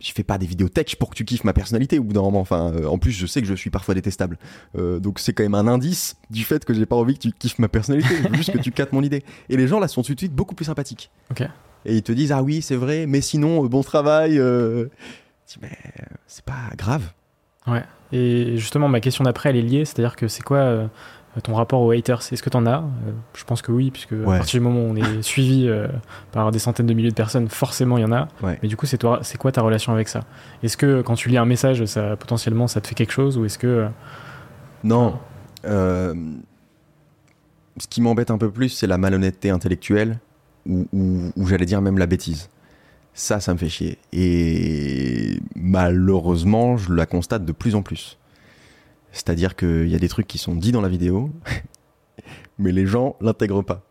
je 0.00 0.12
fais 0.12 0.22
pas 0.22 0.38
des 0.38 0.46
vidéos 0.46 0.68
tech 0.68 0.96
pour 0.96 1.10
que 1.10 1.14
tu 1.14 1.24
kiffes 1.24 1.44
ma 1.44 1.52
personnalité 1.52 1.98
au 1.98 2.04
bout 2.04 2.14
d'un 2.14 2.22
moment. 2.22 2.40
Enfin, 2.40 2.72
euh, 2.72 2.86
en 2.86 2.98
plus, 2.98 3.12
je 3.12 3.26
sais 3.26 3.40
que 3.42 3.46
je 3.46 3.54
suis 3.54 3.70
parfois 3.70 3.94
détestable. 3.94 4.38
Euh, 4.76 4.98
donc 4.98 5.18
c'est 5.18 5.32
quand 5.32 5.42
même 5.42 5.54
un 5.54 5.66
indice 5.66 6.16
du 6.30 6.44
fait 6.44 6.64
que 6.64 6.72
j'ai 6.72 6.86
pas 6.86 6.96
envie 6.96 7.14
que 7.14 7.20
tu 7.20 7.32
kiffes 7.32 7.58
ma 7.58 7.68
personnalité. 7.68 8.14
Je 8.22 8.28
veux 8.28 8.34
juste 8.34 8.52
que 8.52 8.58
tu 8.58 8.72
captes 8.72 8.92
mon 8.92 9.02
idée. 9.02 9.22
Et 9.48 9.56
les 9.56 9.68
gens 9.68 9.78
là 9.78 9.88
sont 9.88 10.02
tout 10.02 10.14
de 10.14 10.18
suite 10.18 10.34
beaucoup 10.34 10.54
plus 10.54 10.64
sympathiques. 10.64 11.10
Ok. 11.30 11.42
Et 11.84 11.96
ils 11.96 12.02
te 12.02 12.12
disent 12.12 12.32
ah 12.32 12.42
oui 12.42 12.62
c'est 12.62 12.76
vrai, 12.76 13.06
mais 13.06 13.20
sinon 13.20 13.64
euh, 13.64 13.68
bon 13.68 13.82
travail. 13.82 14.36
Je 14.36 14.88
dis, 15.46 15.58
mais 15.60 15.76
c'est 16.26 16.44
pas 16.44 16.70
grave. 16.76 17.12
Et 18.12 18.56
justement, 18.56 18.88
ma 18.88 18.98
question 18.98 19.22
d'après, 19.22 19.50
elle 19.50 19.56
est 19.56 19.62
liée, 19.62 19.84
c'est-à-dire 19.84 20.16
que 20.16 20.26
c'est 20.26 20.42
quoi 20.42 20.90
ton 21.42 21.54
rapport 21.54 21.80
aux 21.80 21.92
haters 21.92 22.20
Est-ce 22.32 22.42
que 22.42 22.50
t'en 22.50 22.66
as? 22.66 22.78
Euh, 22.78 23.12
Je 23.34 23.44
pense 23.44 23.62
que 23.62 23.70
oui, 23.70 23.90
puisque 23.90 24.10
Ouais. 24.12 24.34
à 24.34 24.38
partir 24.38 24.60
du 24.60 24.64
moment 24.66 24.80
où 24.80 24.90
on 24.90 24.96
est 24.96 25.22
suivi 25.22 25.68
euh, 25.68 25.86
par 26.32 26.50
des 26.50 26.58
centaines 26.58 26.86
de 26.86 26.92
milliers 26.94 27.10
de 27.10 27.14
personnes, 27.14 27.48
forcément 27.48 27.98
il 27.98 28.02
y 28.02 28.04
en 28.04 28.12
a. 28.12 28.28
Ouais. 28.42 28.58
Mais 28.62 28.68
du 28.68 28.76
coup, 28.76 28.86
c'est 28.86 28.98
toi, 28.98 29.20
c'est 29.22 29.38
quoi 29.38 29.52
ta 29.52 29.62
relation 29.62 29.92
avec 29.92 30.08
ça? 30.08 30.20
Est-ce 30.62 30.76
que 30.76 31.02
quand 31.02 31.14
tu 31.14 31.28
lis 31.28 31.38
un 31.38 31.44
message, 31.46 31.84
ça 31.84 32.16
potentiellement 32.16 32.66
ça 32.66 32.80
te 32.80 32.88
fait 32.88 32.94
quelque 32.96 33.12
chose, 33.12 33.38
ou 33.38 33.44
est-ce 33.44 33.58
que 33.58 33.66
euh, 33.66 33.88
Non. 34.84 35.18
Euh, 35.66 36.14
ce 37.78 37.86
qui 37.86 38.00
m'embête 38.02 38.30
un 38.30 38.38
peu 38.38 38.50
plus, 38.50 38.68
c'est 38.70 38.86
la 38.86 38.98
malhonnêteté 38.98 39.50
intellectuelle, 39.50 40.18
ou, 40.66 40.86
ou- 40.92 41.30
ou 41.36 41.46
j'allais 41.46 41.64
dire 41.66 41.80
même 41.80 41.96
la 41.98 42.06
bêtise. 42.06 42.50
Ça, 43.14 43.40
ça 43.40 43.52
me 43.52 43.58
fait 43.58 43.68
chier. 43.68 43.98
Et 44.12 45.38
malheureusement, 45.56 46.76
je 46.76 46.92
la 46.92 47.06
constate 47.06 47.44
de 47.44 47.52
plus 47.52 47.74
en 47.74 47.82
plus. 47.82 48.18
C'est-à-dire 49.12 49.56
qu'il 49.56 49.88
y 49.88 49.94
a 49.94 49.98
des 49.98 50.08
trucs 50.08 50.26
qui 50.26 50.38
sont 50.38 50.54
dits 50.54 50.72
dans 50.72 50.80
la 50.80 50.88
vidéo, 50.88 51.30
mais 52.58 52.72
les 52.72 52.86
gens 52.86 53.16
l'intègrent 53.20 53.62
pas. 53.62 53.82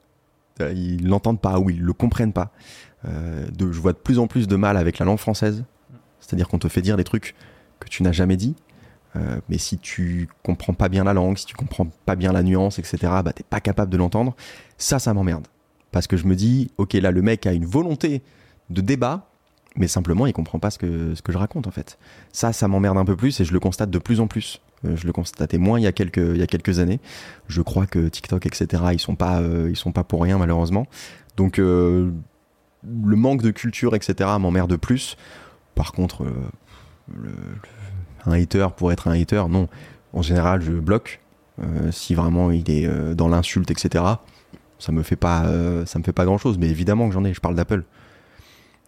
Ils 0.59 1.07
l'entendent 1.07 1.39
pas 1.39 1.59
ou 1.59 1.69
ils 1.69 1.81
le 1.81 1.93
comprennent 1.93 2.33
pas. 2.33 2.51
Euh, 3.05 3.47
je 3.59 3.79
vois 3.79 3.93
de 3.93 3.97
plus 3.97 4.19
en 4.19 4.27
plus 4.27 4.47
de 4.47 4.55
mal 4.55 4.77
avec 4.77 4.99
la 4.99 5.05
langue 5.05 5.19
française. 5.19 5.63
C'est-à-dire 6.19 6.47
qu'on 6.47 6.59
te 6.59 6.67
fait 6.67 6.81
dire 6.81 6.97
des 6.97 7.03
trucs 7.03 7.33
que 7.79 7.87
tu 7.87 8.03
n'as 8.03 8.11
jamais 8.11 8.37
dit. 8.37 8.55
Euh, 9.15 9.39
mais 9.49 9.57
si 9.57 9.77
tu 9.79 10.29
comprends 10.43 10.73
pas 10.73 10.89
bien 10.89 11.03
la 11.03 11.13
langue, 11.13 11.37
si 11.37 11.45
tu 11.45 11.55
comprends 11.55 11.87
pas 12.05 12.15
bien 12.15 12.31
la 12.31 12.43
nuance, 12.43 12.77
etc., 12.77 12.97
bah 13.23 13.33
t'es 13.33 13.43
pas 13.43 13.59
capable 13.59 13.91
de 13.91 13.97
l'entendre. 13.97 14.35
Ça, 14.77 14.99
ça 14.99 15.13
m'emmerde. 15.13 15.47
Parce 15.91 16.07
que 16.07 16.17
je 16.17 16.25
me 16.25 16.35
dis, 16.35 16.71
ok, 16.77 16.93
là, 16.93 17.11
le 17.11 17.21
mec 17.21 17.47
a 17.47 17.53
une 17.53 17.65
volonté 17.65 18.21
de 18.69 18.81
débat, 18.81 19.27
mais 19.75 19.87
simplement, 19.87 20.27
il 20.27 20.33
comprend 20.33 20.59
pas 20.59 20.69
ce 20.69 20.77
que 20.77 21.31
je 21.31 21.37
raconte, 21.37 21.65
en 21.65 21.71
fait. 21.71 21.97
Ça, 22.31 22.53
ça 22.53 22.67
m'emmerde 22.67 22.97
un 22.97 23.05
peu 23.05 23.15
plus 23.15 23.39
et 23.39 23.45
je 23.45 23.53
le 23.53 23.59
constate 23.59 23.89
de 23.89 23.97
plus 23.97 24.19
en 24.19 24.27
plus. 24.27 24.61
Euh, 24.85 24.95
je 24.95 25.05
le 25.05 25.13
constatais 25.13 25.57
moins 25.57 25.79
il 25.79 25.83
y, 25.83 25.87
a 25.87 25.91
quelques, 25.91 26.17
il 26.17 26.37
y 26.37 26.41
a 26.41 26.47
quelques 26.47 26.79
années. 26.79 26.99
Je 27.47 27.61
crois 27.61 27.85
que 27.85 28.07
TikTok, 28.07 28.45
etc., 28.45 28.83
ils 28.93 28.99
sont 28.99 29.15
pas, 29.15 29.39
euh, 29.41 29.67
ils 29.69 29.75
sont 29.75 29.91
pas 29.91 30.03
pour 30.03 30.21
rien, 30.23 30.37
malheureusement. 30.37 30.87
Donc, 31.37 31.59
euh, 31.59 32.11
le 32.83 33.15
manque 33.15 33.41
de 33.41 33.51
culture, 33.51 33.95
etc., 33.95 34.29
m'emmerde 34.39 34.77
plus. 34.77 35.17
Par 35.75 35.91
contre, 35.91 36.25
un 38.25 38.31
hater 38.31 38.67
pour 38.75 38.91
être 38.91 39.07
un 39.07 39.19
hater, 39.19 39.43
non. 39.49 39.67
En 40.13 40.21
général, 40.21 40.61
je 40.61 40.71
bloque. 40.71 41.21
Si 41.91 42.15
vraiment 42.15 42.51
il 42.51 42.69
est 42.71 42.87
dans 43.15 43.27
l'insulte, 43.27 43.69
etc., 43.69 44.03
ça 44.77 44.91
me 44.93 45.03
fait 45.03 45.17
pas, 45.17 45.43
ça 45.85 45.99
me 45.99 46.03
fait 46.03 46.13
pas 46.13 46.25
grand 46.25 46.37
chose. 46.37 46.57
Mais 46.57 46.69
évidemment 46.69 47.07
que 47.07 47.13
j'en 47.13 47.23
ai. 47.25 47.33
Je 47.33 47.41
parle 47.41 47.55
d'Apple. 47.55 47.83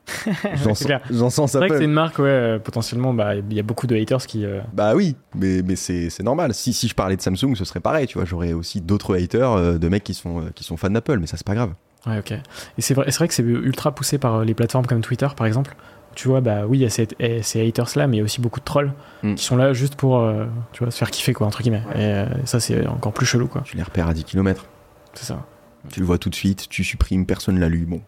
J'en 0.63 0.75
sens, 0.75 1.33
sens 1.33 1.51
c'est 1.51 1.57
vrai 1.57 1.69
que 1.69 1.77
c'est 1.77 1.85
une 1.85 1.91
marque, 1.93 2.19
ouais, 2.19 2.25
euh, 2.27 2.59
potentiellement, 2.59 3.13
bah, 3.13 3.35
il 3.35 3.53
y 3.53 3.59
a 3.59 3.63
beaucoup 3.63 3.87
de 3.87 3.95
haters 3.95 4.25
qui. 4.25 4.45
euh, 4.45 4.59
Bah 4.73 4.93
oui, 4.95 5.15
mais, 5.35 5.61
mais 5.61 5.75
c'est, 5.75 6.09
normal. 6.23 6.53
Si, 6.53 6.73
si 6.73 6.87
je 6.87 6.95
parlais 6.95 7.15
de 7.15 7.21
Samsung, 7.21 7.55
ce 7.55 7.65
serait 7.65 7.79
pareil. 7.79 8.07
Tu 8.07 8.17
vois, 8.17 8.25
j'aurais 8.25 8.53
aussi 8.53 8.81
d'autres 8.81 9.15
haters 9.17 9.51
euh, 9.51 9.77
de 9.77 9.87
mecs 9.87 10.03
qui 10.03 10.13
sont, 10.13 10.41
euh, 10.41 10.49
qui 10.53 10.63
sont 10.63 10.75
fans 10.77 10.89
d'Apple, 10.89 11.19
mais 11.19 11.27
ça 11.27 11.37
c'est 11.37 11.45
pas 11.47 11.55
grave. 11.55 11.73
Ouais, 12.07 12.19
ok. 12.19 12.31
Et 12.31 12.41
c'est 12.81 12.93
vrai, 12.93 13.09
vrai 13.09 13.27
que 13.27 13.33
c'est 13.33 13.43
ultra 13.43 13.93
poussé 13.93 14.17
par 14.17 14.43
les 14.43 14.53
plateformes 14.53 14.85
comme 14.87 15.01
Twitter, 15.01 15.27
par 15.35 15.45
exemple. 15.47 15.75
Tu 16.15 16.27
vois, 16.27 16.41
bah 16.41 16.65
oui, 16.67 16.79
il 16.79 16.81
y 16.81 16.85
a 16.85 16.89
ces, 16.89 17.07
eh, 17.19 17.41
ces 17.41 17.65
haters-là, 17.65 18.07
mais 18.07 18.17
il 18.17 18.19
y 18.19 18.21
a 18.21 18.25
aussi 18.25 18.41
beaucoup 18.41 18.59
de 18.59 18.65
trolls 18.65 18.91
Mm. 19.23 19.35
qui 19.35 19.43
sont 19.45 19.55
là 19.55 19.71
juste 19.71 19.95
pour, 19.95 20.27
tu 20.73 20.83
vois, 20.83 20.91
se 20.91 20.97
faire 20.97 21.11
kiffer, 21.11 21.31
quoi, 21.33 21.45
entre 21.47 21.61
guillemets. 21.61 21.83
Et 21.95 22.25
ça, 22.47 22.59
c'est 22.59 22.85
encore 22.87 23.13
plus 23.13 23.25
chelou, 23.27 23.47
quoi. 23.47 23.61
Tu 23.63 23.77
les 23.77 23.83
repères 23.83 24.07
à 24.07 24.13
10 24.15 24.23
km. 24.25 24.65
C'est 25.13 25.25
ça. 25.25 25.45
Tu 25.91 25.99
le 25.99 26.05
vois 26.07 26.17
tout 26.17 26.29
de 26.29 26.35
suite. 26.35 26.67
Tu 26.69 26.83
supprimes, 26.83 27.25
personne 27.27 27.59
l'a 27.59 27.69
lu. 27.69 27.85
Bon, 27.85 28.01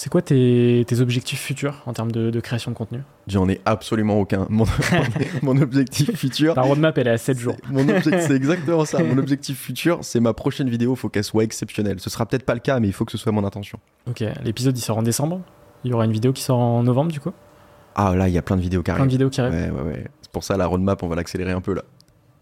C'est 0.00 0.10
quoi 0.10 0.22
tes, 0.22 0.84
tes 0.86 1.00
objectifs 1.00 1.40
futurs 1.42 1.82
en 1.86 1.92
termes 1.92 2.12
de, 2.12 2.30
de 2.30 2.38
création 2.38 2.70
de 2.70 2.76
contenu? 2.76 3.00
J'en 3.26 3.48
ai 3.48 3.60
absolument 3.64 4.20
aucun. 4.20 4.46
Mon, 4.48 4.64
mon 5.42 5.60
objectif 5.60 6.14
futur. 6.16 6.54
Ta 6.54 6.62
roadmap, 6.62 6.96
elle 6.98 7.08
est 7.08 7.10
à 7.10 7.18
7 7.18 7.36
jours. 7.36 7.56
C'est- 7.66 7.72
Mon 7.72 7.80
objectif, 7.88 8.20
c'est 8.28 8.36
exactement 8.36 8.84
ça. 8.84 9.02
Mon 9.02 9.18
objectif 9.18 9.58
futur, 9.58 9.98
c'est 10.02 10.20
ma 10.20 10.34
prochaine 10.34 10.70
vidéo. 10.70 10.94
Faut 10.94 11.08
qu'elle 11.08 11.24
soit 11.24 11.42
exceptionnelle. 11.42 11.98
Ce 11.98 12.10
sera 12.10 12.26
peut-être 12.26 12.44
pas 12.44 12.54
le 12.54 12.60
cas, 12.60 12.78
mais 12.78 12.86
il 12.86 12.92
faut 12.92 13.04
que 13.04 13.10
ce 13.10 13.18
soit 13.18 13.32
mon 13.32 13.42
intention. 13.44 13.80
Ok, 14.08 14.22
l'épisode, 14.44 14.78
il 14.78 14.82
sort 14.82 14.98
en 14.98 15.02
décembre. 15.02 15.40
Il 15.82 15.90
y 15.90 15.94
aura 15.94 16.04
une 16.04 16.12
vidéo 16.12 16.32
qui 16.32 16.42
sort 16.44 16.60
en 16.60 16.84
novembre, 16.84 17.10
du 17.10 17.18
coup? 17.18 17.32
Ah 17.96 18.14
là, 18.14 18.28
il 18.28 18.34
y 18.34 18.38
a 18.38 18.42
plein 18.42 18.56
de 18.56 18.62
vidéos 18.62 18.82
qui 18.82 18.92
Plein 18.92 18.94
de 18.94 19.00
arrivent. 19.00 19.10
vidéos 19.10 19.30
qui 19.30 19.40
arrivent. 19.40 19.52
Ouais, 19.52 19.70
ouais, 19.82 19.82
ouais. 19.94 20.04
C'est 20.22 20.30
pour 20.30 20.44
ça 20.44 20.56
la 20.56 20.66
roadmap, 20.66 21.02
on 21.02 21.08
va 21.08 21.16
l'accélérer 21.16 21.50
un 21.50 21.60
peu 21.60 21.74
là. 21.74 21.82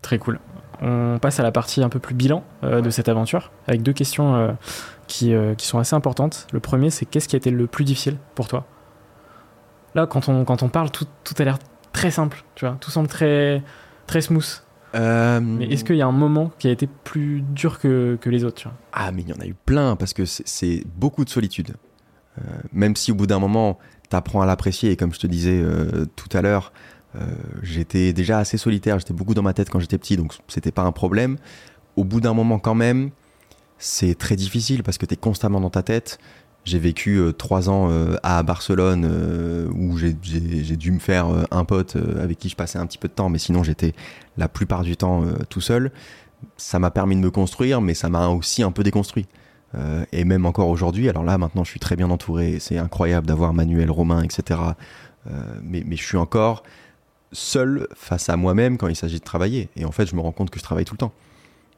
Très 0.02 0.18
cool. 0.18 0.38
On 0.82 1.18
passe 1.20 1.40
à 1.40 1.42
la 1.42 1.52
partie 1.52 1.82
un 1.82 1.88
peu 1.88 1.98
plus 1.98 2.14
bilan 2.14 2.44
euh, 2.62 2.80
de 2.80 2.90
cette 2.90 3.08
aventure, 3.08 3.50
avec 3.66 3.82
deux 3.82 3.92
questions 3.94 4.34
euh, 4.36 4.52
qui, 5.06 5.32
euh, 5.34 5.54
qui 5.54 5.66
sont 5.66 5.78
assez 5.78 5.94
importantes. 5.96 6.46
Le 6.52 6.60
premier, 6.60 6.90
c'est 6.90 7.06
qu'est-ce 7.06 7.28
qui 7.28 7.36
a 7.36 7.38
été 7.38 7.50
le 7.50 7.66
plus 7.66 7.84
difficile 7.84 8.16
pour 8.34 8.46
toi? 8.48 8.66
Là, 9.94 10.06
quand 10.06 10.28
on, 10.28 10.44
quand 10.44 10.62
on 10.62 10.68
parle, 10.68 10.90
tout, 10.90 11.06
tout 11.24 11.34
a 11.38 11.44
l'air 11.44 11.58
très 11.92 12.10
simple, 12.10 12.44
tu 12.54 12.66
vois, 12.66 12.76
tout 12.80 12.90
semble 12.90 13.08
très, 13.08 13.62
très 14.06 14.20
smooth. 14.20 14.62
Mais 14.94 15.66
est-ce 15.70 15.84
qu'il 15.84 15.96
y 15.96 16.02
a 16.02 16.06
un 16.06 16.12
moment 16.12 16.50
qui 16.58 16.68
a 16.68 16.70
été 16.70 16.86
plus 16.86 17.42
dur 17.42 17.78
que, 17.78 18.16
que 18.20 18.30
les 18.30 18.44
autres 18.44 18.56
tu 18.56 18.68
vois? 18.68 18.76
Ah, 18.92 19.12
mais 19.12 19.22
il 19.22 19.28
y 19.28 19.32
en 19.32 19.40
a 19.40 19.46
eu 19.46 19.54
plein 19.54 19.94
parce 19.96 20.14
que 20.14 20.24
c'est- 20.24 20.84
beaucoup 20.96 21.24
de 21.24 21.30
solitude. 21.30 21.74
Même 22.72 22.96
si 22.96 23.12
au 23.12 23.14
bout 23.14 23.26
d'un 23.26 23.38
moment, 23.38 23.78
t'apprends 24.10 24.42
à 24.42 24.46
l'apprécier, 24.46 24.90
et 24.90 24.96
comme 24.96 25.12
je 25.12 25.18
te 25.18 25.26
disais 25.26 25.62
tout 26.16 26.28
à 26.36 26.40
l'heure, 26.42 26.72
j'étais 27.62 28.12
déjà 28.12 28.38
assez 28.38 28.58
solitaire, 28.58 28.98
j'étais 28.98 29.14
beaucoup 29.14 29.34
dans 29.34 29.42
ma 29.42 29.54
tête 29.54 29.70
quand 29.70 29.80
j'étais 29.80 29.98
petit, 29.98 30.16
donc 30.16 30.34
c'était 30.48 30.72
pas 30.72 30.82
un 30.82 30.92
problème. 30.92 31.38
Au 31.96 32.04
bout 32.04 32.20
d'un 32.20 32.34
moment, 32.34 32.58
quand 32.58 32.74
même, 32.74 33.10
c'est 33.78 34.16
très 34.16 34.36
difficile 34.36 34.82
parce 34.82 34.98
que 34.98 35.06
t'es 35.06 35.16
constamment 35.16 35.60
dans 35.60 35.70
ta 35.70 35.82
tête. 35.82 36.18
J'ai 36.64 36.78
vécu 36.80 37.16
euh, 37.18 37.32
trois 37.32 37.70
ans 37.70 37.88
euh, 37.90 38.16
à 38.24 38.42
Barcelone 38.42 39.06
euh, 39.08 39.70
où 39.72 39.96
j'ai- 39.96 40.12
dû 40.12 40.90
me 40.90 40.98
faire 40.98 41.28
euh, 41.28 41.44
un 41.52 41.64
pote 41.64 41.94
euh, 41.94 42.22
avec 42.22 42.38
qui 42.38 42.48
je 42.48 42.56
passais 42.56 42.78
un 42.78 42.86
petit 42.86 42.98
peu 42.98 43.06
de 43.08 43.12
temps, 43.12 43.28
mais 43.28 43.38
sinon 43.38 43.62
j'étais 43.62 43.94
la 44.36 44.48
plupart 44.48 44.82
du 44.82 44.96
temps 44.96 45.22
euh, 45.24 45.36
tout 45.48 45.60
seul. 45.60 45.92
Ça 46.56 46.78
m'a 46.78 46.90
permis 46.90 47.14
de 47.14 47.20
me 47.20 47.30
construire, 47.30 47.80
mais 47.80 47.94
ça 47.94 48.08
m'a 48.08 48.28
aussi 48.28 48.62
un 48.64 48.72
peu 48.72 48.82
déconstruit. 48.82 49.26
Euh, 49.76 50.04
et 50.10 50.24
même 50.24 50.44
encore 50.44 50.68
aujourd'hui, 50.68 51.08
alors 51.08 51.22
là 51.22 51.38
maintenant 51.38 51.62
je 51.62 51.70
suis 51.70 51.80
très 51.80 51.94
bien 51.96 52.10
entouré, 52.10 52.58
c'est 52.58 52.78
incroyable 52.78 53.26
d'avoir 53.26 53.52
Manuel, 53.54 53.90
Romain, 53.90 54.22
etc. 54.22 54.60
Euh, 55.28 55.30
mais 55.62 55.84
je 55.96 56.02
suis 56.04 56.16
encore 56.16 56.62
seul 57.36 57.86
face 57.94 58.28
à 58.28 58.36
moi-même 58.36 58.78
quand 58.78 58.88
il 58.88 58.96
s'agit 58.96 59.18
de 59.18 59.24
travailler. 59.24 59.68
Et 59.76 59.84
en 59.84 59.92
fait, 59.92 60.06
je 60.06 60.16
me 60.16 60.20
rends 60.20 60.32
compte 60.32 60.50
que 60.50 60.58
je 60.58 60.64
travaille 60.64 60.84
tout 60.84 60.94
le 60.94 60.98
temps. 60.98 61.12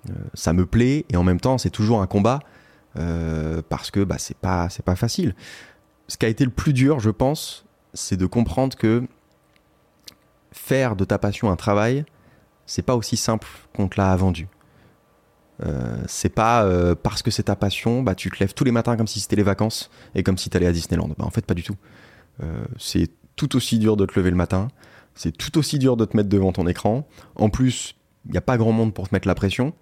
Euh, 0.08 0.12
ça 0.34 0.52
me 0.52 0.64
plaît 0.64 1.04
et 1.10 1.16
en 1.16 1.24
même 1.24 1.40
temps, 1.40 1.58
c'est 1.58 1.70
toujours 1.70 2.00
un 2.00 2.06
combat 2.06 2.40
euh, 2.96 3.62
parce 3.68 3.90
que 3.90 4.02
bah, 4.04 4.16
c'est 4.18 4.36
pas 4.36 4.68
pas 4.84 4.96
facile. 4.96 5.34
Ce 6.06 6.16
qui 6.16 6.26
a 6.26 6.28
été 6.28 6.44
le 6.44 6.50
plus 6.50 6.72
dur, 6.72 7.00
je 7.00 7.10
pense, 7.10 7.64
c'est 7.92 8.16
de 8.16 8.26
comprendre 8.26 8.76
que 8.76 9.06
faire 10.52 10.96
de 10.96 11.04
ta 11.04 11.18
passion 11.18 11.50
un 11.50 11.56
travail, 11.56 12.04
c'est 12.66 12.82
pas 12.82 12.96
aussi 12.96 13.16
simple 13.16 13.46
qu'on 13.74 13.88
te 13.88 14.00
l'a 14.00 14.14
vendu. 14.16 14.48
Euh, 15.64 15.98
c'est 16.06 16.28
pas 16.28 16.64
euh, 16.64 16.94
parce 16.94 17.22
que 17.22 17.30
c'est 17.30 17.44
ta 17.44 17.56
passion, 17.56 18.02
bah 18.02 18.14
tu 18.14 18.30
te 18.30 18.38
lèves 18.38 18.54
tous 18.54 18.64
les 18.64 18.72
matins 18.72 18.96
comme 18.96 19.08
si 19.08 19.20
c'était 19.20 19.36
les 19.36 19.42
vacances 19.42 19.90
et 20.14 20.22
comme 20.22 20.38
si 20.38 20.50
t'allais 20.50 20.66
à 20.66 20.72
Disneyland. 20.72 21.08
Bah 21.08 21.24
en 21.24 21.30
fait 21.30 21.44
pas 21.44 21.54
du 21.54 21.62
tout. 21.62 21.76
C'est 22.78 23.10
tout 23.34 23.56
aussi 23.56 23.80
dur 23.80 23.96
de 23.96 24.06
te 24.06 24.16
lever 24.18 24.30
le 24.30 24.36
matin, 24.36 24.68
c'est 25.18 25.36
tout 25.36 25.58
aussi 25.58 25.78
dur 25.78 25.96
de 25.96 26.04
te 26.04 26.16
mettre 26.16 26.28
devant 26.28 26.52
ton 26.52 26.66
écran. 26.66 27.06
En 27.34 27.50
plus, 27.50 27.94
il 28.24 28.30
n'y 28.32 28.38
a 28.38 28.40
pas 28.42 28.56
grand 28.56 28.72
monde 28.72 28.94
pour 28.94 29.08
te 29.08 29.14
mettre 29.14 29.28
la 29.28 29.34
pression, 29.34 29.74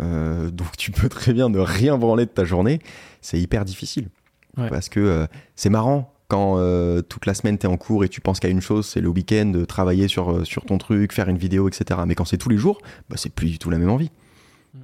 Euh, 0.00 0.50
donc 0.50 0.76
tu 0.78 0.90
peux 0.90 1.08
très 1.10 1.32
bien 1.34 1.48
ne 1.50 1.58
rien 1.58 1.98
branler 1.98 2.24
de 2.24 2.30
ta 2.30 2.44
journée. 2.44 2.78
C'est 3.20 3.38
hyper 3.40 3.64
difficile 3.64 4.08
Ouais. 4.56 4.68
parce 4.70 4.88
que 4.88 5.00
euh, 5.00 5.26
c'est 5.56 5.68
marrant 5.70 6.12
quand 6.28 6.54
euh, 6.56 7.02
toute 7.02 7.26
la 7.26 7.34
semaine 7.34 7.58
t'es 7.58 7.66
en 7.68 7.76
cours 7.76 8.04
et 8.04 8.08
tu 8.08 8.20
penses 8.22 8.40
qu'à 8.40 8.48
une 8.48 8.62
chose, 8.62 8.86
c'est 8.86 9.00
le 9.02 9.08
week-end 9.10 9.46
de 9.46 9.64
travailler 9.66 10.08
sur, 10.08 10.46
sur 10.46 10.64
ton 10.64 10.78
truc, 10.78 11.12
faire 11.12 11.28
une 11.28 11.36
vidéo, 11.36 11.68
etc. 11.68 12.00
Mais 12.06 12.14
quand 12.14 12.24
c'est 12.24 12.38
tous 12.38 12.48
les 12.48 12.56
jours, 12.56 12.80
bah, 13.10 13.16
c'est 13.18 13.32
plus 13.34 13.50
du 13.50 13.58
tout 13.58 13.68
la 13.70 13.76
même 13.78 13.90
envie. 13.90 14.10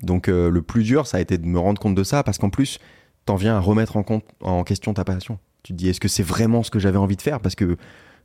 Donc 0.03 0.29
euh, 0.29 0.51
le 0.51 0.61
plus 0.63 0.85
dur, 0.85 1.07
ça 1.07 1.17
a 1.17 1.21
été 1.21 1.39
de 1.39 1.47
me 1.47 1.59
rendre 1.59 1.81
compte 1.81 1.95
de 1.95 2.05
ça 2.05 2.23
parce 2.23 2.37
qu'en 2.37 2.51
plus, 2.51 2.79
t'en 3.25 3.37
viens 3.37 3.57
à 3.57 3.61
remettre 3.61 3.97
en, 3.97 4.03
compte, 4.03 4.25
en 4.43 4.63
question 4.65 4.93
ta 4.93 5.05
passion. 5.05 5.39
Tu 5.63 5.73
te 5.73 5.79
dis, 5.79 5.89
est-ce 5.89 6.01
que 6.01 6.09
c'est 6.09 6.23
vraiment 6.23 6.63
ce 6.63 6.71
que 6.71 6.79
j'avais 6.79 6.99
envie 6.99 7.17
de 7.17 7.23
faire? 7.23 7.41
Parce 7.41 7.55
que, 7.55 7.77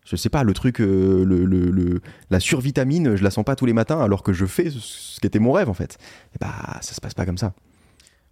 je 0.05 0.15
sais 0.15 0.29
pas, 0.29 0.43
le 0.43 0.53
truc, 0.53 0.81
euh, 0.81 1.23
le, 1.25 1.45
le- 1.45 1.69
le- 1.71 2.01
la 2.29 2.39
survitamine, 2.39 3.15
je 3.15 3.23
la 3.23 3.31
sens 3.31 3.43
pas 3.45 3.55
tous 3.55 3.65
les 3.65 3.73
matins 3.73 3.99
alors 4.01 4.21
que 4.23 4.33
je 4.33 4.45
fais 4.45 4.69
ce 4.69 5.19
qui 5.19 5.27
était 5.27 5.39
mon 5.39 5.51
rêve 5.53 5.69
en 5.69 5.73
fait. 5.73 5.97
Et 6.35 6.37
bah, 6.39 6.53
ça 6.81 6.93
se 6.93 7.01
passe 7.01 7.13
pas 7.13 7.25
comme 7.25 7.37
ça. 7.37 7.53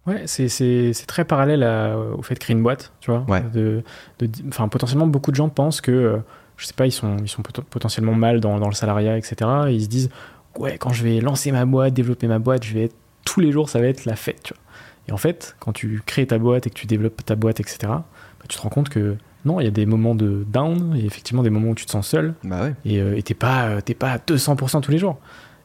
Ouais, 0.06 0.24
c'est- 0.26 1.06
très 1.06 1.24
parallèle 1.24 1.62
à- 1.62 1.96
au 1.96 2.22
fait 2.22 2.34
de 2.34 2.40
créer 2.40 2.56
une 2.56 2.62
boîte, 2.62 2.92
tu 3.00 3.10
vois. 3.10 3.24
Ouais. 3.28 3.40
De, 3.52 3.82
de- 4.18 4.28
enfin, 4.48 4.66
potentiellement, 4.68 5.06
beaucoup 5.06 5.30
de 5.30 5.36
gens 5.36 5.48
pensent 5.48 5.80
que, 5.80 5.92
euh, 5.92 6.16
je 6.56 6.66
sais 6.66 6.74
pas, 6.74 6.86
ils 6.86 6.92
sont, 6.92 7.16
ils 7.18 7.28
sont 7.28 7.42
pot- 7.42 7.62
potentiellement 7.62 8.14
mal 8.14 8.40
dans, 8.40 8.58
dans 8.58 8.68
le 8.68 8.74
salariat, 8.74 9.16
etc. 9.16 9.36
Et 9.68 9.74
ils 9.74 9.84
se 9.84 9.88
disent, 9.88 10.10
ouais, 10.58 10.76
quand 10.76 10.90
je 10.92 11.04
vais 11.04 11.20
lancer 11.20 11.52
ma 11.52 11.64
boîte, 11.64 11.94
développer 11.94 12.26
ma 12.26 12.38
boîte, 12.40 12.64
je 12.64 12.74
vais 12.74 12.84
être, 12.84 12.96
tous 13.24 13.38
les 13.40 13.52
jours, 13.52 13.68
ça 13.68 13.78
va 13.80 13.86
être 13.86 14.04
la 14.04 14.16
fête, 14.16 14.42
tu 14.42 14.54
vois. 14.54 14.62
Et 15.08 15.12
en 15.12 15.16
fait, 15.16 15.54
quand 15.60 15.72
tu 15.72 16.02
crées 16.04 16.26
ta 16.26 16.38
boîte 16.38 16.66
et 16.66 16.70
que 16.70 16.74
tu 16.74 16.86
développes 16.88 17.24
ta 17.24 17.36
boîte, 17.36 17.60
etc., 17.60 17.78
bah, 17.82 18.02
tu 18.48 18.56
te 18.56 18.62
rends 18.62 18.68
compte 18.70 18.88
que 18.88 19.16
non, 19.44 19.60
il 19.60 19.64
y 19.64 19.68
a 19.68 19.70
des 19.72 19.86
moments 19.86 20.14
de 20.14 20.44
down 20.48 20.94
et 20.96 21.04
effectivement 21.04 21.42
des 21.42 21.50
moments 21.50 21.70
où 21.70 21.74
tu 21.74 21.84
te 21.86 21.90
sens 21.90 22.06
seul 22.06 22.34
Bah 22.44 22.62
ouais. 22.62 22.74
et 22.84 23.00
euh, 23.00 23.16
et 23.16 23.22
t'es 23.22 23.34
pas, 23.34 23.68
euh, 23.68 23.80
pas 23.98 24.12
à 24.12 24.18
200% 24.18 24.80
tous 24.80 24.90
les 24.90 24.98
jours. 24.98 25.18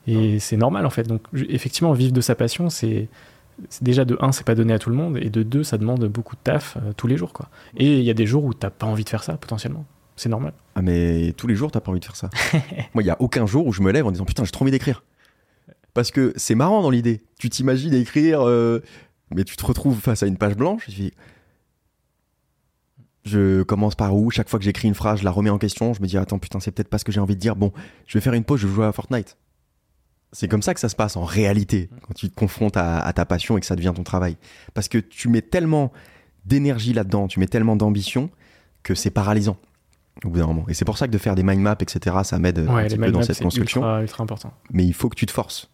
Et 0.07 0.39
c'est 0.39 0.57
normal 0.57 0.85
en 0.85 0.89
fait. 0.89 1.03
Donc 1.03 1.21
effectivement, 1.49 1.91
vivre 1.93 2.13
de 2.13 2.21
sa 2.21 2.33
passion, 2.35 2.69
c'est 2.69 3.09
déjà 3.81 4.05
de 4.05 4.17
1, 4.21 4.31
c'est 4.31 4.45
pas 4.45 4.55
donné 4.55 4.73
à 4.73 4.79
tout 4.79 4.89
le 4.89 4.95
monde, 4.95 5.17
et 5.17 5.29
de 5.29 5.43
2, 5.43 5.63
ça 5.63 5.77
demande 5.77 6.05
beaucoup 6.07 6.35
de 6.35 6.41
taf 6.43 6.77
euh, 6.77 6.93
tous 6.95 7.07
les 7.07 7.17
jours. 7.17 7.33
quoi. 7.33 7.49
Et 7.75 7.97
il 7.99 8.03
y 8.03 8.09
a 8.09 8.13
des 8.13 8.25
jours 8.25 8.43
où 8.45 8.53
t'as 8.53 8.69
pas 8.69 8.85
envie 8.87 9.03
de 9.03 9.09
faire 9.09 9.23
ça, 9.23 9.33
potentiellement. 9.37 9.85
C'est 10.15 10.29
normal. 10.29 10.53
Ah 10.75 10.81
mais 10.81 11.33
tous 11.37 11.45
les 11.47 11.55
jours, 11.55 11.71
t'as 11.71 11.79
pas 11.79 11.91
envie 11.91 11.99
de 11.99 12.05
faire 12.05 12.15
ça. 12.15 12.29
Moi, 12.93 13.03
il 13.03 13.05
y 13.05 13.09
a 13.11 13.17
aucun 13.21 13.45
jour 13.45 13.67
où 13.67 13.73
je 13.73 13.81
me 13.81 13.91
lève 13.91 14.05
en 14.07 14.11
disant 14.11 14.25
putain, 14.25 14.43
j'ai 14.45 14.51
trop 14.51 14.63
envie 14.63 14.71
d'écrire. 14.71 15.03
Parce 15.93 16.11
que 16.11 16.33
c'est 16.35 16.55
marrant 16.55 16.81
dans 16.81 16.89
l'idée. 16.89 17.21
Tu 17.39 17.49
t'imagines 17.49 17.93
écrire, 17.93 18.41
euh, 18.47 18.81
mais 19.35 19.43
tu 19.43 19.57
te 19.57 19.65
retrouves 19.65 19.99
face 19.99 20.23
à 20.23 20.27
une 20.27 20.37
page 20.37 20.55
blanche. 20.55 20.87
Et 20.89 20.91
tu 20.91 21.01
dis, 21.01 21.13
je 23.27 23.63
commence 23.63 23.95
par 23.95 24.15
où 24.15 24.31
Chaque 24.31 24.49
fois 24.49 24.59
que 24.59 24.65
j'écris 24.65 24.87
une 24.87 24.95
phrase, 24.95 25.19
je 25.19 25.23
la 25.25 25.31
remets 25.31 25.49
en 25.49 25.57
question. 25.57 25.93
Je 25.93 26.01
me 26.01 26.07
dis 26.07 26.17
attends 26.17 26.39
putain, 26.39 26.59
c'est 26.59 26.71
peut-être 26.71 26.89
pas 26.89 26.97
ce 26.97 27.05
que 27.05 27.11
j'ai 27.11 27.19
envie 27.19 27.35
de 27.35 27.39
dire. 27.39 27.55
Bon, 27.55 27.71
je 28.05 28.17
vais 28.17 28.21
faire 28.21 28.33
une 28.33 28.43
pause, 28.43 28.59
je 28.59 28.67
vais 28.67 28.73
jouer 28.73 28.85
à 28.85 28.91
Fortnite. 28.91 29.37
C'est 30.33 30.47
comme 30.47 30.61
ça 30.61 30.73
que 30.73 30.79
ça 30.79 30.89
se 30.89 30.95
passe 30.95 31.15
en 31.15 31.23
réalité 31.23 31.89
quand 32.01 32.13
tu 32.13 32.29
te 32.29 32.35
confrontes 32.35 32.75
à, 32.75 32.99
à 32.99 33.13
ta 33.13 33.25
passion 33.25 33.57
et 33.57 33.61
que 33.61 33.65
ça 33.65 33.75
devient 33.75 33.93
ton 33.95 34.03
travail. 34.03 34.37
Parce 34.73 34.89
que 34.89 34.97
tu 34.97 35.29
mets 35.29 35.41
tellement 35.41 35.91
d'énergie 36.45 36.93
là-dedans, 36.93 37.27
tu 37.27 37.39
mets 37.39 37.47
tellement 37.47 37.75
d'ambition 37.75 38.29
que 38.83 38.95
c'est 38.95 39.09
paralysant 39.09 39.57
au 40.25 40.29
bout 40.29 40.39
d'un 40.39 40.47
moment. 40.47 40.65
Et 40.67 40.73
c'est 40.73 40.85
pour 40.85 40.97
ça 40.97 41.07
que 41.07 41.11
de 41.11 41.17
faire 41.17 41.35
des 41.35 41.43
mind 41.43 41.61
maps, 41.61 41.77
etc., 41.79 42.15
ça 42.23 42.39
m'aide 42.39 42.59
un 42.59 42.83
petit 42.83 42.97
les 42.97 43.05
peu 43.05 43.11
dans 43.11 43.21
cette 43.21 43.41
construction. 43.41 43.81
ultra, 43.81 44.01
ultra 44.01 44.23
important. 44.23 44.53
Mais 44.71 44.85
il 44.85 44.93
faut 44.93 45.09
que 45.09 45.15
tu 45.15 45.25
te 45.25 45.31
forces. 45.31 45.69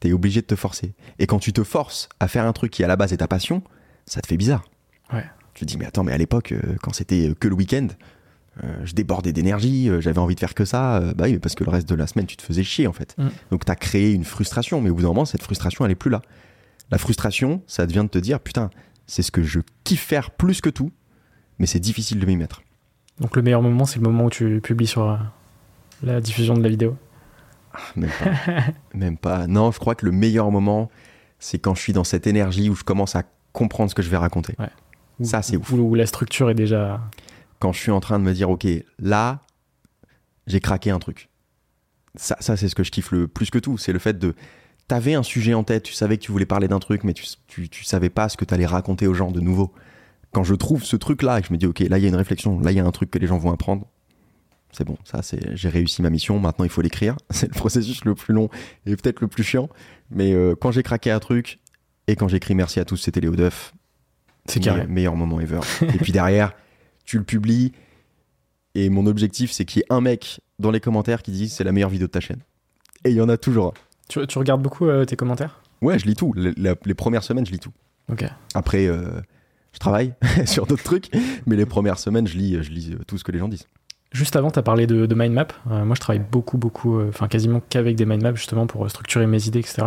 Tu 0.00 0.08
es 0.08 0.12
obligé 0.12 0.40
de 0.40 0.46
te 0.46 0.56
forcer. 0.56 0.94
Et 1.18 1.26
quand 1.26 1.38
tu 1.38 1.52
te 1.52 1.64
forces 1.64 2.08
à 2.20 2.28
faire 2.28 2.46
un 2.46 2.52
truc 2.52 2.72
qui 2.72 2.84
à 2.84 2.86
la 2.86 2.96
base 2.96 3.12
est 3.12 3.18
ta 3.18 3.28
passion, 3.28 3.62
ça 4.06 4.20
te 4.20 4.26
fait 4.26 4.36
bizarre. 4.36 4.64
Ouais. 5.12 5.24
Tu 5.54 5.64
te 5.66 5.70
dis, 5.70 5.76
mais 5.78 5.86
attends, 5.86 6.04
mais 6.04 6.12
à 6.12 6.18
l'époque, 6.18 6.52
euh, 6.52 6.60
quand 6.82 6.92
c'était 6.94 7.28
euh, 7.30 7.34
que 7.34 7.48
le 7.48 7.54
week-end, 7.54 7.88
euh, 8.64 8.68
je 8.84 8.92
débordais 8.94 9.32
d'énergie, 9.32 9.88
euh, 9.88 10.00
j'avais 10.00 10.18
envie 10.18 10.34
de 10.34 10.40
faire 10.40 10.54
que 10.54 10.64
ça. 10.64 10.96
euh, 10.98 11.14
bah 11.14 11.24
oui, 11.24 11.32
mais 11.34 11.38
parce 11.38 11.54
que 11.54 11.64
le 11.64 11.70
reste 11.70 11.88
de 11.88 11.94
la 11.94 12.06
semaine, 12.06 12.26
tu 12.26 12.36
te 12.36 12.42
faisais 12.42 12.62
chier 12.64 12.86
en 12.86 12.92
fait. 12.92 13.14
Mm. 13.18 13.28
Donc 13.50 13.64
tu 13.64 13.70
as 13.72 13.76
créé 13.76 14.12
une 14.12 14.24
frustration, 14.24 14.80
mais 14.80 14.90
au 14.90 14.94
bout 14.94 15.02
d'un 15.02 15.08
moment, 15.08 15.24
cette 15.24 15.42
frustration, 15.42 15.84
elle 15.84 15.90
est 15.90 15.96
plus 15.96 16.10
là. 16.10 16.22
La 16.90 16.98
frustration, 16.98 17.62
ça 17.66 17.86
devient 17.86 18.02
de 18.04 18.08
te 18.08 18.18
dire, 18.18 18.40
putain, 18.40 18.70
c'est 19.06 19.22
ce 19.22 19.30
que 19.30 19.42
je 19.42 19.60
kiffe 19.84 20.02
faire 20.02 20.30
plus 20.30 20.60
que 20.60 20.70
tout, 20.70 20.90
mais 21.58 21.66
c'est 21.66 21.80
difficile 21.80 22.18
de 22.18 22.26
m'y 22.26 22.36
mettre. 22.36 22.62
Donc 23.20 23.36
le 23.36 23.42
meilleur 23.42 23.62
moment, 23.62 23.84
c'est 23.84 23.96
le 23.96 24.02
moment 24.02 24.24
où 24.26 24.30
tu 24.30 24.60
publies 24.62 24.86
sur 24.86 25.18
la 26.02 26.20
diffusion 26.20 26.54
de 26.54 26.62
la 26.62 26.68
vidéo. 26.68 26.96
Même 27.96 28.10
pas. 28.18 28.62
Même 28.94 29.16
pas. 29.18 29.46
Non, 29.46 29.70
je 29.72 29.78
crois 29.78 29.94
que 29.94 30.04
le 30.04 30.12
meilleur 30.12 30.50
moment, 30.50 30.90
c'est 31.38 31.58
quand 31.58 31.74
je 31.74 31.80
suis 31.80 31.92
dans 31.92 32.04
cette 32.04 32.26
énergie 32.26 32.68
où 32.68 32.74
je 32.74 32.84
commence 32.84 33.16
à 33.16 33.22
comprendre 33.52 33.90
ce 33.90 33.94
que 33.94 34.02
je 34.02 34.10
vais 34.10 34.16
raconter. 34.16 34.54
Où- 34.58 34.62
Ça, 35.24 35.42
c'est 35.42 35.56
ouf. 35.56 35.72
Où, 35.72 35.94
la 35.94 36.06
structure 36.06 36.50
est 36.50 36.54
déjà. 36.54 37.00
Quand 37.58 37.72
je 37.72 37.78
suis 37.80 37.90
en 37.90 38.00
train 38.00 38.18
de 38.18 38.24
me 38.24 38.32
dire, 38.32 38.50
ok, 38.50 38.66
là, 38.98 39.40
j'ai 40.46 40.60
craqué 40.60 40.90
un 40.90 40.98
truc. 40.98 41.28
Ça, 42.14 42.36
ça 42.40 42.56
c'est 42.56 42.68
ce 42.68 42.74
que 42.74 42.84
je 42.84 42.90
kiffe 42.90 43.12
le 43.12 43.28
plus 43.28 43.50
que 43.50 43.58
tout. 43.58 43.78
C'est 43.78 43.92
le 43.92 43.98
fait 43.98 44.18
de. 44.18 44.34
T'avais 44.88 45.14
un 45.14 45.22
sujet 45.22 45.54
en 45.54 45.64
tête, 45.64 45.84
tu 45.84 45.92
savais 45.92 46.18
que 46.18 46.22
tu 46.22 46.32
voulais 46.32 46.46
parler 46.46 46.68
d'un 46.68 46.80
truc, 46.80 47.04
mais 47.04 47.14
tu, 47.14 47.24
tu, 47.46 47.68
tu 47.68 47.84
savais 47.84 48.10
pas 48.10 48.28
ce 48.28 48.36
que 48.36 48.44
t'allais 48.44 48.66
raconter 48.66 49.06
aux 49.06 49.14
gens 49.14 49.30
de 49.30 49.40
nouveau. 49.40 49.72
Quand 50.32 50.44
je 50.44 50.54
trouve 50.54 50.82
ce 50.82 50.96
truc-là 50.96 51.38
et 51.38 51.42
que 51.42 51.48
je 51.48 51.52
me 51.52 51.58
dis, 51.58 51.66
ok, 51.66 51.80
là, 51.80 51.98
il 51.98 52.02
y 52.02 52.06
a 52.06 52.08
une 52.08 52.16
réflexion, 52.16 52.58
là, 52.60 52.72
il 52.72 52.76
y 52.76 52.80
a 52.80 52.84
un 52.84 52.90
truc 52.90 53.10
que 53.10 53.18
les 53.18 53.26
gens 53.26 53.38
vont 53.38 53.52
apprendre, 53.52 53.86
c'est 54.72 54.84
bon, 54.84 54.96
ça, 55.04 55.20
c'est, 55.22 55.54
j'ai 55.54 55.68
réussi 55.68 56.00
ma 56.00 56.08
mission, 56.08 56.38
maintenant 56.38 56.64
il 56.64 56.70
faut 56.70 56.80
l'écrire. 56.80 57.16
C'est 57.30 57.46
le 57.46 57.54
processus 57.54 58.04
le 58.04 58.14
plus 58.14 58.32
long 58.32 58.48
et 58.86 58.96
peut-être 58.96 59.20
le 59.20 59.28
plus 59.28 59.44
chiant. 59.44 59.68
Mais 60.10 60.32
euh, 60.32 60.54
quand 60.58 60.70
j'ai 60.70 60.82
craqué 60.82 61.10
un 61.10 61.20
truc 61.20 61.60
et 62.08 62.16
quand 62.16 62.26
j'écris 62.28 62.54
merci 62.54 62.80
à 62.80 62.86
tous, 62.86 62.96
c'était 62.96 63.20
Léo 63.20 63.36
Duff, 63.36 63.74
C'est 64.46 64.60
carré. 64.60 64.82
me- 64.82 64.88
meilleur 64.92 65.14
moment 65.16 65.40
ever. 65.40 65.60
et 65.82 65.98
puis 65.98 66.12
derrière, 66.12 66.52
tu 67.04 67.18
le 67.18 67.24
publies 67.24 67.72
et 68.74 68.88
mon 68.90 69.06
objectif, 69.06 69.52
c'est 69.52 69.64
qu'il 69.64 69.80
y 69.80 69.82
ait 69.82 69.92
un 69.92 70.00
mec 70.00 70.40
dans 70.58 70.70
les 70.70 70.80
commentaires 70.80 71.22
qui 71.22 71.30
dise 71.30 71.52
c'est 71.52 71.64
la 71.64 71.72
meilleure 71.72 71.90
vidéo 71.90 72.06
de 72.06 72.12
ta 72.12 72.20
chaîne. 72.20 72.40
Et 73.04 73.10
il 73.10 73.16
y 73.16 73.20
en 73.20 73.28
a 73.28 73.36
toujours 73.36 73.66
un. 73.68 73.72
Tu, 74.08 74.26
tu 74.26 74.38
regardes 74.38 74.62
beaucoup 74.62 74.86
euh, 74.86 75.04
tes 75.04 75.16
commentaires? 75.16 75.60
Ouais, 75.80 75.98
je 75.98 76.06
lis 76.06 76.14
tout. 76.16 76.32
Les, 76.34 76.52
la- 76.56 76.74
les 76.84 76.94
premières 76.94 77.22
semaines, 77.24 77.44
je 77.46 77.52
lis 77.52 77.58
tout. 77.58 77.72
Ok. 78.10 78.24
Après, 78.54 78.86
euh, 78.86 79.20
je 79.72 79.78
travaille 79.78 80.14
sur 80.46 80.66
d'autres 80.66 80.82
trucs, 80.84 81.10
mais 81.46 81.56
les 81.56 81.66
premières 81.66 81.98
semaines, 81.98 82.26
je 82.26 82.36
lis, 82.36 82.62
je 82.62 82.70
lis 82.70 82.92
euh, 82.92 82.98
tout 83.06 83.18
ce 83.18 83.24
que 83.24 83.32
les 83.32 83.38
gens 83.38 83.48
disent. 83.48 83.66
Juste 84.12 84.36
avant, 84.36 84.50
tu 84.50 84.58
as 84.58 84.62
parlé 84.62 84.86
de, 84.86 85.06
de 85.06 85.14
mind 85.14 85.32
map. 85.32 85.48
Euh, 85.70 85.84
moi, 85.84 85.94
je 85.94 86.00
travaille 86.00 86.22
beaucoup, 86.30 86.58
beaucoup, 86.58 86.98
euh, 86.98 87.08
enfin 87.08 87.28
quasiment 87.28 87.60
qu'avec 87.68 87.96
des 87.96 88.04
mind 88.04 88.22
maps 88.22 88.34
justement 88.34 88.66
pour 88.66 88.88
structurer 88.90 89.26
mes 89.26 89.46
idées, 89.46 89.60
etc. 89.60 89.82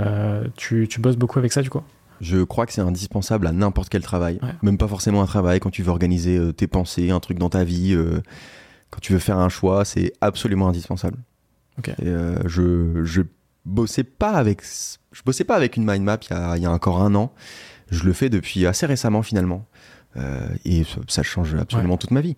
Euh, 0.00 0.44
tu, 0.56 0.88
tu 0.88 1.00
bosses 1.00 1.16
beaucoup 1.16 1.38
avec 1.38 1.52
ça, 1.52 1.62
du 1.62 1.70
coup? 1.70 1.82
Je 2.20 2.42
crois 2.42 2.66
que 2.66 2.72
c'est 2.72 2.80
indispensable 2.80 3.46
à 3.46 3.52
n'importe 3.52 3.88
quel 3.88 4.02
travail. 4.02 4.38
Ouais. 4.42 4.50
Même 4.62 4.78
pas 4.78 4.88
forcément 4.88 5.22
un 5.22 5.26
travail, 5.26 5.60
quand 5.60 5.70
tu 5.70 5.82
veux 5.82 5.90
organiser 5.90 6.36
euh, 6.36 6.52
tes 6.52 6.66
pensées, 6.66 7.10
un 7.10 7.20
truc 7.20 7.38
dans 7.38 7.50
ta 7.50 7.64
vie, 7.64 7.92
euh, 7.92 8.20
quand 8.90 9.00
tu 9.00 9.12
veux 9.12 9.18
faire 9.18 9.38
un 9.38 9.48
choix, 9.48 9.84
c'est 9.84 10.12
absolument 10.20 10.68
indispensable. 10.68 11.18
Ok. 11.78 11.88
Et, 11.88 11.94
euh, 12.06 12.36
je, 12.46 13.04
je 13.04 13.22
bossais 13.64 14.04
pas 14.04 14.32
avec, 14.32 14.62
je 15.12 15.22
bossais 15.24 15.44
pas 15.44 15.56
avec 15.56 15.76
une 15.76 15.84
mind 15.84 16.02
map 16.02 16.18
il 16.30 16.32
y 16.32 16.36
a, 16.36 16.56
il 16.56 16.62
y 16.62 16.66
a 16.66 16.70
encore 16.70 17.02
un 17.02 17.14
an. 17.14 17.32
Je 17.90 18.04
le 18.04 18.12
fais 18.12 18.28
depuis 18.28 18.66
assez 18.66 18.86
récemment 18.86 19.22
finalement. 19.22 19.66
Et 20.64 20.84
ça, 20.84 21.00
ça 21.08 21.22
change 21.24 21.56
absolument 21.56 21.96
toute 21.96 22.12
ma 22.12 22.20
vie. 22.20 22.36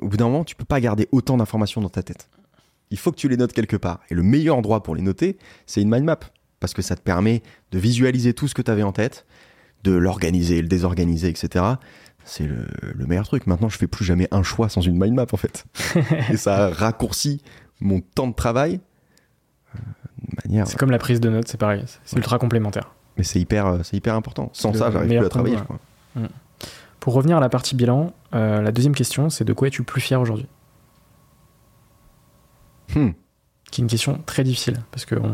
Au 0.00 0.08
bout 0.08 0.16
d'un 0.16 0.24
moment, 0.24 0.42
tu 0.44 0.56
peux 0.56 0.64
pas 0.64 0.80
garder 0.80 1.08
autant 1.12 1.36
d'informations 1.36 1.80
dans 1.80 1.88
ta 1.88 2.02
tête. 2.02 2.28
Il 2.90 2.98
faut 2.98 3.12
que 3.12 3.16
tu 3.16 3.28
les 3.28 3.36
notes 3.36 3.52
quelque 3.52 3.76
part. 3.76 4.00
Et 4.10 4.14
le 4.14 4.22
meilleur 4.22 4.56
endroit 4.56 4.82
pour 4.82 4.96
les 4.96 5.02
noter, 5.02 5.38
c'est 5.66 5.80
une 5.80 5.90
mind 5.90 6.04
map. 6.04 6.18
Parce 6.64 6.72
que 6.72 6.80
ça 6.80 6.96
te 6.96 7.02
permet 7.02 7.42
de 7.72 7.78
visualiser 7.78 8.32
tout 8.32 8.48
ce 8.48 8.54
que 8.54 8.62
tu 8.62 8.70
avais 8.70 8.82
en 8.84 8.92
tête, 8.92 9.26
de 9.82 9.92
l'organiser, 9.92 10.62
le 10.62 10.66
désorganiser, 10.68 11.28
etc. 11.28 11.62
C'est 12.24 12.46
le, 12.46 12.66
le 12.94 13.04
meilleur 13.06 13.26
truc. 13.26 13.46
Maintenant, 13.46 13.68
je 13.68 13.76
fais 13.76 13.86
plus 13.86 14.02
jamais 14.06 14.28
un 14.30 14.42
choix 14.42 14.70
sans 14.70 14.80
une 14.80 14.98
mind 14.98 15.12
map, 15.14 15.26
en 15.30 15.36
fait. 15.36 15.66
Et 16.32 16.38
ça 16.38 16.70
raccourcit 16.70 17.42
mon 17.80 18.00
temps 18.00 18.28
de 18.28 18.32
travail 18.34 18.80
euh, 19.74 19.78
de 20.22 20.48
manière. 20.48 20.66
C'est 20.66 20.78
comme 20.78 20.90
la 20.90 20.96
prise 20.96 21.20
de 21.20 21.28
notes, 21.28 21.48
c'est 21.48 21.58
pareil. 21.60 21.82
C'est 22.06 22.14
Ouais. 22.14 22.20
ultra 22.20 22.38
complémentaire. 22.38 22.92
Mais 23.18 23.24
c'est 23.24 23.38
hyper, 23.40 23.66
euh, 23.66 23.78
c'est 23.82 23.98
hyper 23.98 24.14
important. 24.14 24.48
Sans 24.54 24.72
ça, 24.72 24.90
j'arrive 24.90 25.10
plus 25.18 25.18
à 25.26 25.28
travailler. 25.28 25.58
je 25.58 25.64
crois. 25.64 25.78
Pour 26.98 27.12
revenir 27.12 27.36
à 27.36 27.40
la 27.40 27.50
partie 27.50 27.76
bilan, 27.76 28.14
euh, 28.34 28.62
la 28.62 28.72
deuxième 28.72 28.94
question, 28.94 29.28
c'est 29.28 29.44
de 29.44 29.52
quoi 29.52 29.68
es-tu 29.68 29.82
plus 29.82 30.00
fier 30.00 30.18
aujourd'hui? 30.18 30.46
Hmm. 32.94 33.10
Qui 33.70 33.80
est 33.80 33.84
une 33.84 33.90
question 33.90 34.18
très 34.24 34.44
difficile, 34.44 34.78
parce 34.90 35.04
qu'on 35.04 35.30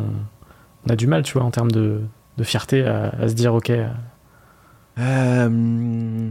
on 0.87 0.91
a 0.91 0.97
du 0.97 1.07
mal, 1.07 1.22
tu 1.22 1.35
vois, 1.35 1.45
en 1.45 1.51
termes 1.51 1.70
de, 1.70 2.03
fierté 2.43 2.85
à, 2.85 3.28
se 3.28 3.35
dire, 3.35 3.55
ok, 3.55 3.70
euh, 3.70 3.89
Euh, 4.99 6.31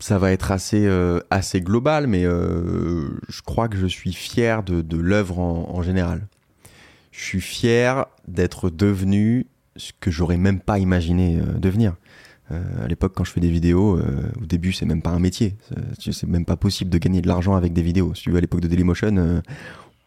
Ça 0.00 0.18
va 0.18 0.32
être 0.32 0.50
assez, 0.50 0.84
euh, 0.86 1.20
global, 1.54 2.06
mais 2.06 2.24
je 2.24 3.42
crois 3.44 3.68
que 3.68 3.76
je 3.76 3.86
suis 3.86 4.12
fier 4.12 4.62
de, 4.62 4.96
l'œuvre 4.96 5.38
en, 5.38 5.70
en 5.70 5.82
général. 5.82 6.26
Je 7.10 7.22
suis 7.22 7.40
fier 7.40 8.06
d'être 8.28 8.70
devenu 8.70 9.46
ce 9.76 9.92
que 9.98 10.10
j'aurais 10.10 10.36
même 10.36 10.60
pas 10.60 10.78
imaginé 10.78 11.40
devenir. 11.58 11.94
À 12.50 12.86
l'époque, 12.86 13.14
quand 13.16 13.24
je 13.24 13.32
fais 13.32 13.40
des 13.40 13.48
vidéos, 13.50 13.98
au 13.98 14.44
début, 14.44 14.72
c'est 14.72 14.84
même 14.84 15.00
pas 15.00 15.10
un 15.10 15.18
métier. 15.18 15.56
C'est- 15.98 16.26
même 16.26 16.44
pas 16.44 16.56
possible 16.56 16.90
de 16.90 16.98
gagner 16.98 17.22
de 17.22 17.28
l'argent 17.28 17.54
avec 17.54 17.72
des 17.72 17.82
vidéos. 17.82 18.14
Si 18.14 18.24
tu 18.24 18.30
veux, 18.30 18.36
à 18.36 18.40
l'époque 18.42 18.60
de 18.60 18.68
Dailymotion, 18.68 19.42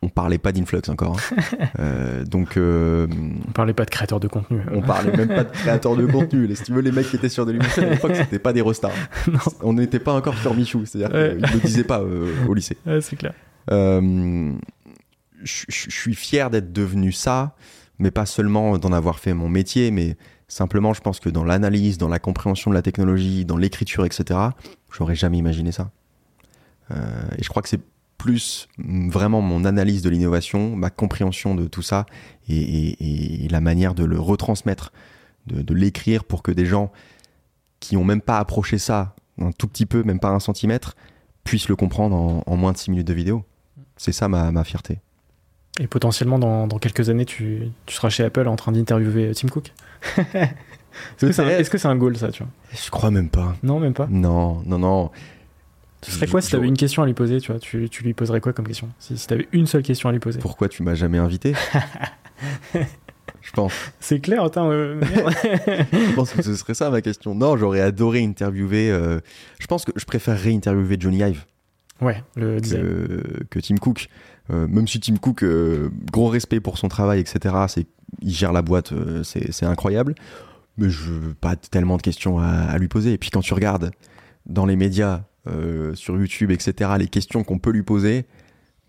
on 0.02 0.10
parlait 0.10 0.38
pas 0.38 0.52
d'Influx 0.52 0.82
encore. 0.90 1.18
hein. 1.18 1.36
Euh, 1.80 2.24
donc, 2.26 2.58
euh, 2.58 3.08
on 3.48 3.52
parlait 3.52 3.74
pas 3.74 3.86
de 3.86 3.90
créateur 3.90 4.20
de 4.20 4.28
contenu. 4.28 4.62
on 4.72 4.82
parlait 4.82 5.16
même 5.16 5.28
pas 5.28 5.44
de 5.44 5.52
créateurs 5.52 5.96
de 5.96 6.06
contenu. 6.08 6.48
Les- 6.48 6.56
Si 6.56 6.64
tu 6.64 6.74
veux, 6.74 6.82
les 6.82 6.92
mecs 6.92 7.08
qui 7.08 7.16
étaient 7.18 7.30
sur 7.30 7.46
Dailymotion 7.46 7.84
à 7.84 7.90
l'époque, 7.92 8.16
c'était 8.16 8.40
pas 8.40 8.54
des 8.54 8.62
rostars. 8.62 8.92
non, 9.32 9.40
On 9.62 9.74
n'était 9.74 10.00
pas 10.00 10.14
encore 10.14 10.38
sur 10.38 10.54
Michou, 10.56 10.86
c'est-à-dire 10.86 11.16
Ouais. 11.16 11.38
qu'ils 11.38 11.42
ne 11.48 11.54
le 11.54 11.60
disaient 11.60 11.84
pas 11.84 12.02
euh, 12.02 12.32
au 12.48 12.54
lycée. 12.54 12.78
ouais, 12.86 13.02
c'est 13.02 13.16
clair. 13.16 13.34
Euh, 13.72 14.54
je 15.44 15.66
suis 15.70 16.16
fier 16.16 16.50
d'être 16.50 16.72
devenu 16.74 17.12
ça, 17.12 17.56
mais 18.00 18.12
pas 18.12 18.26
seulement 18.26 18.78
d'en 18.78 18.92
avoir 18.92 19.20
fait 19.20 19.34
mon 19.34 19.50
métier, 19.50 19.92
mais 19.92 20.16
simplement, 20.48 20.94
je 20.94 21.02
pense 21.02 21.20
que 21.20 21.30
dans 21.30 21.44
l'analyse, 21.44 21.98
dans 21.98 22.08
la 22.10 22.20
compréhension 22.20 22.72
de 22.72 22.76
la 22.76 22.82
technologie, 22.82 23.46
dans 23.46 23.58
l'écriture, 23.58 24.06
etc., 24.06 24.40
j'aurais 24.92 25.16
jamais 25.16 25.38
imaginé 25.38 25.72
ça. 25.72 25.92
Euh, 26.92 26.96
et 27.38 27.44
je 27.44 27.50
crois 27.50 27.62
que 27.62 27.70
c'est 27.70 27.82
plus 28.18 28.68
mm, 28.78 29.10
vraiment 29.10 29.42
mon 29.42 29.66
analyse 29.66 30.02
de 30.02 30.10
l'innovation, 30.10 30.76
ma 30.76 30.90
compréhension 30.90 31.56
de 31.56 31.68
tout 31.68 31.82
ça 31.82 32.06
et, 32.48 32.56
et- 32.58 33.46
et 33.46 33.48
la 33.50 33.62
manière 33.62 33.94
de 33.94 34.04
le 34.04 34.20
retransmettre, 34.20 34.92
de, 35.48 35.62
de 35.62 35.74
l'écrire 35.74 36.24
pour 36.24 36.44
que 36.44 36.52
des 36.52 36.66
gens 36.66 36.92
qui 37.80 37.96
ont 37.98 38.04
même 38.04 38.22
pas 38.22 38.40
approché 38.40 38.78
ça 38.78 39.16
un 39.40 39.52
tout 39.52 39.68
petit 39.68 39.86
peu, 39.86 40.04
même 40.04 40.20
pas 40.20 40.30
un 40.30 40.40
centimètre, 40.40 40.96
puissent 41.44 41.70
le 41.70 41.76
comprendre 41.76 42.16
en, 42.16 42.44
en 42.46 42.58
moins 42.58 42.72
de 42.72 42.78
6 42.78 42.92
minutes 42.92 43.08
de 43.08 43.14
vidéo. 43.14 43.46
C'est 43.96 44.12
ça 44.12 44.28
ma, 44.28 44.52
ma 44.52 44.64
fierté. 44.64 45.00
Et 45.80 45.88
potentiellement, 45.88 46.40
dans, 46.40 46.66
dans 46.68 46.80
quelques 46.80 47.10
années, 47.10 47.26
tu, 47.26 47.70
tu, 47.86 47.96
seras 47.96 48.10
chez 48.10 48.24
Apple 48.24 48.48
en 48.48 48.56
train 48.56 48.72
d'interviewer 48.72 49.32
Tim 49.36 49.48
Cook? 49.48 49.74
Est-ce 50.18 51.26
que 51.28 51.32
c'est 51.32 51.42
un, 51.44 51.50
est 51.50 51.62
-ce 51.62 51.88
un, 51.88 51.96
goal, 51.96 52.18
ça, 52.18 52.32
tu 52.32 52.42
vois? 52.42 52.52
Je 52.74 52.90
crois 52.90 53.12
même 53.12 53.30
pas. 53.30 53.56
Non, 53.62 53.80
même 53.80 53.94
pas? 53.94 54.08
Non, 54.10 54.64
non, 54.66 54.80
non. 54.80 55.12
Ce 56.08 56.14
serait 56.14 56.28
quoi 56.28 56.42
si 56.42 56.50
tu 56.50 56.56
avais 56.56 56.68
une 56.68 56.78
question 56.78 57.04
à 57.04 57.06
lui 57.06 57.14
poser, 57.14 57.42
tu 57.42 57.52
vois 57.52 57.60
tu, 57.60 57.90
tu, 57.90 58.04
lui 58.04 58.14
poserais 58.14 58.40
quoi 58.40 58.54
comme 58.54 58.66
question 58.66 58.90
Si, 58.98 59.18
si 59.18 59.28
tu 59.28 59.34
avais 59.34 59.48
une 59.52 59.68
seule 59.68 59.84
question 59.84 60.08
à 60.08 60.14
lui 60.14 60.20
poser. 60.20 60.40
Pourquoi 60.40 60.70
tu 60.70 60.82
m'as 60.82 60.96
jamais 60.96 61.18
invité 61.18 61.54
Je 62.74 63.52
pense. 63.52 63.74
C'est 64.00 64.22
clair, 64.22 64.44
attends. 64.44 64.72
Euh, 64.72 65.02
je 65.04 66.16
pense 66.16 66.32
que 66.32 66.42
ce 66.42 66.56
serait 66.56 66.74
ça 66.74 66.90
ma 66.90 67.02
question. 67.02 67.36
Non, 67.36 67.58
j'aurais 67.58 67.82
adoré 67.82 68.24
interviewer. 68.24 68.90
Euh, 68.90 69.20
je 69.60 69.68
pense 69.68 69.84
que 69.84 69.92
je 69.98 70.06
préférerais 70.06 70.54
interviewer 70.54 70.96
Johnny 70.98 71.20
Ive. 71.20 71.46
Ouais, 72.00 72.24
le 72.36 72.62
que, 72.62 73.44
que, 73.50 73.60
Tim 73.60 73.76
Cook. 73.78 74.08
Euh, 74.50 74.66
même 74.68 74.88
si 74.88 75.00
Tim 75.02 75.18
Cook, 75.18 75.44
euh, 75.44 75.90
gros 76.12 76.28
respect 76.28 76.62
pour 76.62 76.78
son 76.78 76.88
travail, 76.88 77.20
etc. 77.20 77.56
C'est, 77.68 77.86
il 78.22 78.34
gère 78.34 78.54
la 78.54 78.62
boîte, 78.62 78.94
c'est, 79.24 79.52
c'est 79.52 79.66
incroyable. 79.66 80.16
Mais 80.78 80.90
je 80.90 81.12
pas 81.42 81.56
tellement 81.58 81.98
de 81.98 82.02
questions 82.02 82.40
à, 82.40 82.48
à, 82.48 82.78
lui 82.78 82.88
poser. 82.88 83.14
Et 83.14 83.18
puis 83.18 83.30
quand 83.30 83.42
tu 83.42 83.54
regardes 83.54 83.92
dans 84.46 84.66
les 84.66 84.76
médias, 84.76 85.24
sur 85.94 86.18
YouTube, 86.18 86.52
etc., 86.52 86.92
les 86.98 87.08
questions 87.08 87.44
qu'on 87.44 87.60
peut 87.60 87.72
lui 87.72 87.84
poser, 87.84 88.26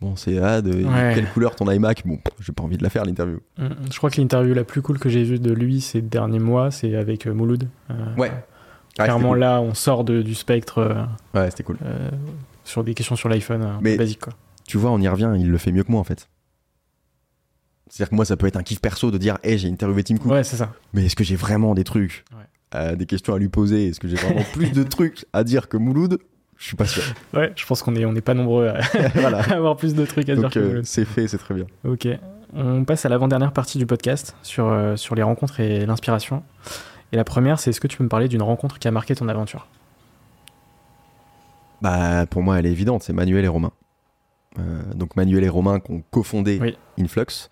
Bon, 0.01 0.15
c'est 0.15 0.39
ah, 0.39 0.63
de 0.63 0.85
ouais. 0.85 1.13
quelle 1.15 1.29
couleur 1.31 1.57
ton 1.57 1.69
iMac? 1.71 2.07
Bon, 2.07 2.19
j'ai 2.39 2.53
pas 2.53 2.63
envie 2.63 2.77
de 2.77 2.85
la 2.85 2.91
faire 2.91 3.05
l'interview. 3.05 3.41
Mm, 3.57 3.69
je 3.91 3.97
crois 3.99 4.11
que 4.11 4.21
l'interview 4.21 4.55
la 4.55 4.63
plus 4.63 4.81
cool 4.81 4.99
que 4.99 5.09
j'ai 5.09 5.25
vue 5.25 5.41
de 5.41 5.53
lui 5.53 5.81
ces 5.81 6.01
derniers 6.01 6.39
mois, 6.39 6.71
c'est 6.71 6.95
avec 6.95 7.27
euh, 7.27 7.35
Mouloud. 7.35 7.69
Euh, 7.91 8.15
ouais. 8.17 8.31
Clairement, 8.95 9.31
cool. 9.31 9.39
là, 9.39 9.61
on 9.61 9.75
sort 9.75 10.05
de, 10.05 10.23
du 10.23 10.35
spectre. 10.35 10.79
Euh, 10.79 11.05
ouais, 11.35 11.51
c'était 11.51 11.65
cool. 11.65 11.79
sur 12.65 12.85
des 12.85 12.95
questions 12.95 13.17
sur 13.17 13.29
l'iPhone, 13.29 13.79
Mais 13.81 13.97
basique 13.97 14.21
quoi. 14.21 14.35
Tu 14.67 14.77
vois, 14.77 14.91
on 14.91 15.01
y 15.01 15.09
revient, 15.09 15.33
il 15.37 15.51
le 15.51 15.59
fait 15.59 15.73
mieux 15.73 15.83
que 15.83 15.91
moi 15.91 16.01
en 16.01 16.05
fait. 16.05 16.29
C'est-à-dire 17.89 18.11
que 18.11 18.17
moi, 18.17 18.27
ça 18.27 18.37
peut 18.37 18.47
être 18.47 18.57
un 18.57 18.63
kiff 18.63 18.81
perso 18.81 19.11
de 19.11 19.17
dire, 19.17 19.39
hé, 19.43 19.53
hey, 19.53 19.59
j'ai 19.59 19.69
interviewé 19.69 20.05
Tim 20.05 20.19
Cook. 20.19 20.31
Ouais, 20.31 20.45
c'est 20.45 20.57
ça. 20.57 20.75
Mais 20.93 21.07
est-ce 21.07 21.17
que 21.17 21.25
j'ai 21.25 21.37
vraiment 21.37 21.75
des 21.75 21.85
trucs, 21.85 22.23
ouais. 22.75 22.97
des 22.97 23.07
questions 23.07 23.33
à 23.33 23.39
lui 23.39 23.49
poser? 23.49 23.89
Est-ce 23.89 23.99
que 23.99 24.09
j'ai 24.09 24.17
vraiment 24.17 24.45
plus 24.53 24.73
de 24.73 24.83
trucs 24.85 25.25
à 25.33 25.43
dire 25.43 25.69
que 25.69 25.79
Mouloud? 25.79 26.19
Je 26.59 26.67
suis 26.67 26.77
pas 26.77 26.87
sûr. 26.87 27.03
Ouais, 27.33 27.53
je 27.57 27.65
pense 27.65 27.83
qu'on 27.83 27.95
est, 27.95 28.05
on 28.05 28.13
n'est 28.13 28.21
pas 28.21 28.35
nombreux 28.35 28.69
à, 28.69 28.81
voilà. 29.15 29.39
à, 29.51 29.55
avoir 29.55 29.77
plus 29.77 29.95
de 29.95 30.05
trucs 30.05 30.29
à 30.29 30.35
Donc, 30.35 30.53
dire. 30.53 30.63
Euh, 30.63 30.81
c'est 30.85 31.05
fait, 31.05 31.29
c'est 31.29 31.39
très 31.39 31.55
bien. 31.55 31.67
Ok. 31.85 32.07
On 32.53 32.85
passe 32.85 33.07
à 33.07 33.09
l'avant-dernière 33.09 33.53
partie 33.53 33.79
du 33.79 33.87
podcast 33.87 34.35
sur, 34.43 34.67
euh, 34.67 34.97
sur 34.97 35.15
les 35.15 35.23
rencontres 35.23 35.61
et 35.61 35.87
l'inspiration. 35.87 36.43
Et 37.13 37.17
la 37.17 37.25
première, 37.25 37.61
c'est 37.61 37.71
est-ce 37.71 37.81
que 37.81 37.87
tu 37.87 37.97
peux 37.97 38.05
me 38.05 38.09
parler 38.09 38.29
d'une 38.29 38.43
rencontre 38.43 38.79
qui 38.79 38.89
a 38.89 38.91
marqué 38.91 39.15
ton 39.15 39.29
aventure? 39.29 39.69
Bah, 41.81 42.27
pour 42.27 42.43
moi, 42.43 42.59
elle 42.59 42.67
est 42.67 42.73
évidente. 42.73 43.03
C'est 43.03 43.13
Manuel 43.13 43.45
et 43.45 43.49
Romain. 43.49 43.73
Euh, 44.59 44.83
donc 44.95 45.15
Manuel 45.15 45.45
et 45.45 45.49
Romain 45.49 45.79
qui 45.79 45.93
ont 45.93 46.03
cofondé 46.11 46.59
oui. 46.61 46.77
Influx. 46.99 47.51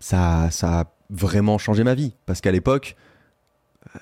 Ça, 0.00 0.50
ça 0.50 0.80
a 0.80 0.84
vraiment 1.10 1.58
changé 1.58 1.84
ma 1.84 1.94
vie 1.94 2.14
parce 2.26 2.40
qu'à 2.40 2.50
l'époque 2.50 2.96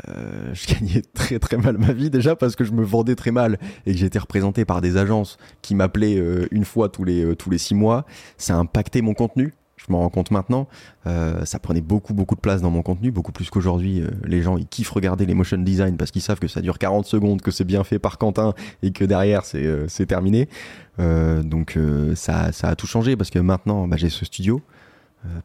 euh, 0.08 0.54
je 0.54 0.72
gagnais 0.72 1.02
très 1.14 1.38
très 1.38 1.56
mal 1.56 1.78
ma 1.78 1.92
vie 1.92 2.10
déjà 2.10 2.36
parce 2.36 2.56
que 2.56 2.64
je 2.64 2.72
me 2.72 2.84
vendais 2.84 3.16
très 3.16 3.30
mal 3.30 3.58
et 3.86 3.92
que 3.92 3.98
j'étais 3.98 4.18
représenté 4.18 4.64
par 4.64 4.80
des 4.80 4.96
agences 4.96 5.38
qui 5.62 5.74
m'appelaient 5.74 6.18
euh, 6.18 6.46
une 6.50 6.64
fois 6.64 6.88
tous 6.88 7.04
les, 7.04 7.24
euh, 7.24 7.34
tous 7.34 7.50
les 7.50 7.58
six 7.58 7.74
mois. 7.74 8.06
Ça 8.36 8.54
a 8.54 8.58
impacté 8.58 9.02
mon 9.02 9.14
contenu. 9.14 9.54
Je 9.76 9.86
m'en 9.88 10.00
rends 10.00 10.10
compte 10.10 10.30
maintenant. 10.30 10.68
Ça 11.06 11.58
prenait 11.58 11.80
beaucoup 11.80 12.12
beaucoup 12.12 12.34
de 12.34 12.40
place 12.40 12.60
dans 12.60 12.70
mon 12.70 12.82
contenu, 12.82 13.10
beaucoup 13.10 13.32
plus 13.32 13.48
qu'aujourd'hui. 13.48 14.04
les 14.24 14.42
gens 14.42 14.58
ils 14.58 14.66
kiffent 14.66 14.90
regarder 14.90 15.24
les 15.24 15.32
motion 15.32 15.56
design 15.56 15.96
parce 15.96 16.10
qu'ils 16.10 16.20
savent 16.20 16.38
que 16.38 16.48
ça 16.48 16.60
dure 16.60 16.78
40 16.78 17.06
secondes, 17.06 17.40
que 17.40 17.50
c'est 17.50 17.64
bien 17.64 17.82
fait 17.82 17.98
par 17.98 18.18
Quentin 18.18 18.52
et 18.82 18.92
que 18.92 19.06
derrière 19.06 19.46
c'est 19.46 19.88
c'est 19.88 20.04
terminé. 20.04 20.50
donc 20.98 21.78
ça, 22.14 22.52
ça 22.52 22.68
a 22.68 22.76
tout 22.76 22.86
changé 22.86 23.16
parce 23.16 23.30
que 23.30 23.38
maintenant 23.38 23.88
bah, 23.88 23.96
j'ai 23.96 24.10
ce 24.10 24.26
studio. 24.26 24.60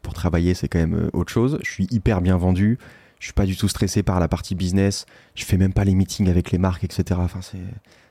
pour 0.02 0.12
travailler 0.12 0.52
c'est 0.52 0.68
quand 0.68 0.80
même 0.80 1.08
autre 1.14 1.32
chose. 1.32 1.58
Je 1.64 1.70
suis 1.70 1.86
hyper 1.90 2.20
bien 2.20 2.36
vendu 2.36 2.78
je 3.18 3.26
suis 3.26 3.32
pas 3.32 3.46
du 3.46 3.56
tout 3.56 3.68
stressé 3.68 4.02
par 4.02 4.20
la 4.20 4.28
partie 4.28 4.54
business. 4.54 5.06
Je 5.34 5.44
fais 5.44 5.56
même 5.56 5.72
pas 5.72 5.84
les 5.84 5.94
meetings 5.94 6.28
avec 6.28 6.50
les 6.50 6.58
marques, 6.58 6.84
etc. 6.84 7.18
Enfin, 7.22 7.40
c'est, 7.42 7.58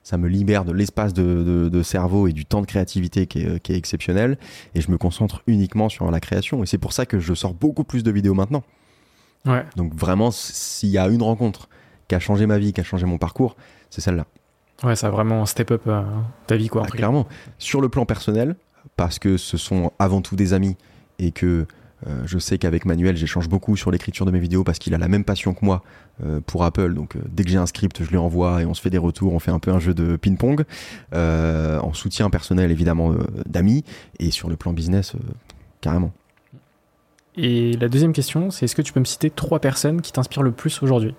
ça 0.04 0.18
me 0.18 0.28
libère 0.28 0.66
de 0.66 0.72
l'espace 0.72 1.14
de, 1.14 1.44
de, 1.44 1.70
de, 1.70 1.84
cerveau 1.84 2.28
et 2.28 2.34
du 2.34 2.46
temps 2.46 2.62
de 2.62 2.66
créativité 2.66 3.28
qui 3.28 3.42
est, 3.42 3.60
qui 3.60 3.74
est, 3.74 3.78
exceptionnel. 3.78 4.38
Et 4.74 4.82
je 4.82 4.90
me 4.92 4.98
concentre 4.98 5.44
uniquement 5.48 5.90
sur 5.90 6.10
la 6.10 6.20
création. 6.20 6.64
Et 6.64 6.66
c'est 6.66 6.78
pour 6.78 6.94
ça 6.94 7.06
que 7.06 7.20
je 7.20 7.34
sors 7.34 7.54
beaucoup 7.54 7.84
plus 7.84 8.04
de 8.04 8.12
vidéos 8.12 8.34
maintenant. 8.34 8.64
Ouais. 9.46 9.64
Donc 9.76 9.94
vraiment, 9.94 10.32
s'il 10.32 10.90
y 10.90 10.98
a 10.98 11.08
une 11.08 11.22
rencontre 11.22 11.70
qui 12.08 12.16
a 12.16 12.20
changé 12.20 12.46
ma 12.46 12.58
vie, 12.58 12.74
qui 12.74 12.82
a 12.82 12.84
changé 12.84 13.06
mon 13.06 13.18
parcours, 13.18 13.56
c'est 13.90 14.02
celle-là. 14.02 14.26
Ouais, 14.84 14.96
ça 14.96 15.08
a 15.08 15.10
vraiment 15.10 15.46
step 15.46 15.72
up 15.72 15.84
euh, 15.88 16.04
ta 16.48 16.58
vie, 16.58 16.68
quoi. 16.68 16.84
Ah, 16.86 16.90
clairement. 16.90 17.28
Sur 17.60 17.80
le 17.80 17.90
plan 17.90 18.06
personnel, 18.06 18.56
parce 18.96 19.20
que 19.20 19.38
ce 19.38 19.58
sont 19.58 19.92
avant 20.00 20.22
tout 20.22 20.36
des 20.36 20.54
amis 20.54 20.76
et 21.20 21.32
que 21.32 21.66
euh, 22.08 22.22
je 22.26 22.38
sais 22.38 22.58
qu'avec 22.58 22.86
Manuel, 22.86 23.18
j'échange 23.18 23.50
beaucoup 23.50 23.76
sur 23.76 23.92
l'écriture 23.92 24.26
de 24.26 24.32
mes 24.32 24.40
vidéos 24.40 24.64
parce 24.64 24.80
qu'il 24.80 24.94
a 24.94 24.98
la 24.98 25.08
même 25.08 25.24
passion 25.24 25.54
que 25.54 25.66
moi 25.66 25.84
euh, 26.24 26.40
pour 26.46 26.64
Apple. 26.64 26.94
Donc, 26.94 27.16
euh, 27.16 27.20
dès 27.30 27.44
que 27.44 27.50
j'ai 27.50 27.58
un 27.58 27.66
script, 27.66 28.04
je 28.04 28.10
lui 28.10 28.18
envoie 28.18 28.62
et 28.62 28.66
on 28.66 28.74
se 28.74 28.82
fait 28.82 28.90
des 28.90 28.98
retours. 28.98 29.34
On 29.34 29.40
fait 29.40 29.52
un 29.52 29.60
peu 29.60 29.72
un 29.72 29.80
jeu 29.80 29.94
de 29.94 30.16
ping-pong 30.16 30.64
en 31.14 31.94
soutien 31.94 32.30
personnel, 32.30 32.72
évidemment, 32.72 33.14
d'amis 33.46 33.84
et 34.20 34.32
sur 34.32 34.50
le 34.50 34.56
plan 34.56 34.74
business, 34.74 35.14
carrément. 35.82 36.12
Et 37.38 37.74
la 37.74 37.90
deuxième 37.90 38.14
question, 38.14 38.50
c'est 38.50 38.66
est-ce 38.66 38.76
que 38.76 38.82
tu 38.82 38.94
peux 38.94 39.00
me 39.00 39.06
citer 39.06 39.30
trois 39.30 39.60
personnes 39.60 40.02
qui 40.02 40.12
t'inspirent 40.12 40.44
le 40.44 40.52
plus 40.52 40.82
aujourd'hui? 40.82 41.16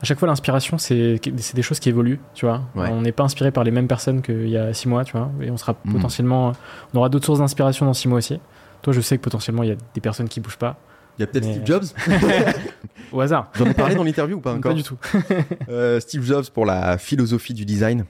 À 0.00 0.04
chaque 0.04 0.18
fois, 0.18 0.28
l'inspiration, 0.28 0.78
c'est 0.78 1.20
des 1.54 1.62
choses 1.62 1.80
qui 1.80 1.88
évoluent, 1.88 2.20
tu 2.34 2.46
vois. 2.46 2.62
Ouais. 2.76 2.88
On 2.90 3.00
n'est 3.00 3.12
pas 3.12 3.24
inspiré 3.24 3.50
par 3.50 3.64
les 3.64 3.70
mêmes 3.70 3.88
personnes 3.88 4.22
qu'il 4.22 4.48
y 4.48 4.56
a 4.56 4.72
six 4.72 4.88
mois, 4.88 5.04
tu 5.04 5.12
vois. 5.12 5.30
Et 5.40 5.50
on 5.50 5.56
sera 5.56 5.72
mmh. 5.72 5.92
potentiellement, 5.92 6.52
on 6.94 6.98
aura 6.98 7.08
d'autres 7.08 7.26
sources 7.26 7.40
d'inspiration 7.40 7.86
dans 7.86 7.94
six 7.94 8.08
mois 8.08 8.18
aussi. 8.18 8.38
Toi, 8.82 8.92
je 8.92 9.00
sais 9.00 9.16
que 9.18 9.22
potentiellement, 9.22 9.62
il 9.62 9.70
y 9.70 9.72
a 9.72 9.76
des 9.94 10.00
personnes 10.00 10.28
qui 10.28 10.40
bougent 10.40 10.58
pas. 10.58 10.78
Il 11.18 11.22
y 11.22 11.24
a 11.24 11.26
peut-être 11.26 11.46
mais... 11.46 11.54
Steve 11.54 11.66
Jobs 11.66 11.84
Au 13.12 13.20
hasard. 13.20 13.50
J'en 13.54 13.66
ai 13.66 13.74
parlé 13.74 13.94
dans 13.94 14.04
l'interview 14.04 14.36
ou 14.36 14.40
pas 14.40 14.52
encore 14.54 14.72
Pas 14.72 14.76
du 14.76 14.82
tout. 14.82 14.98
euh, 15.68 15.98
Steve 16.00 16.22
Jobs 16.22 16.48
pour 16.50 16.64
la 16.64 16.98
philosophie 16.98 17.54
du 17.54 17.64
design, 17.64 18.04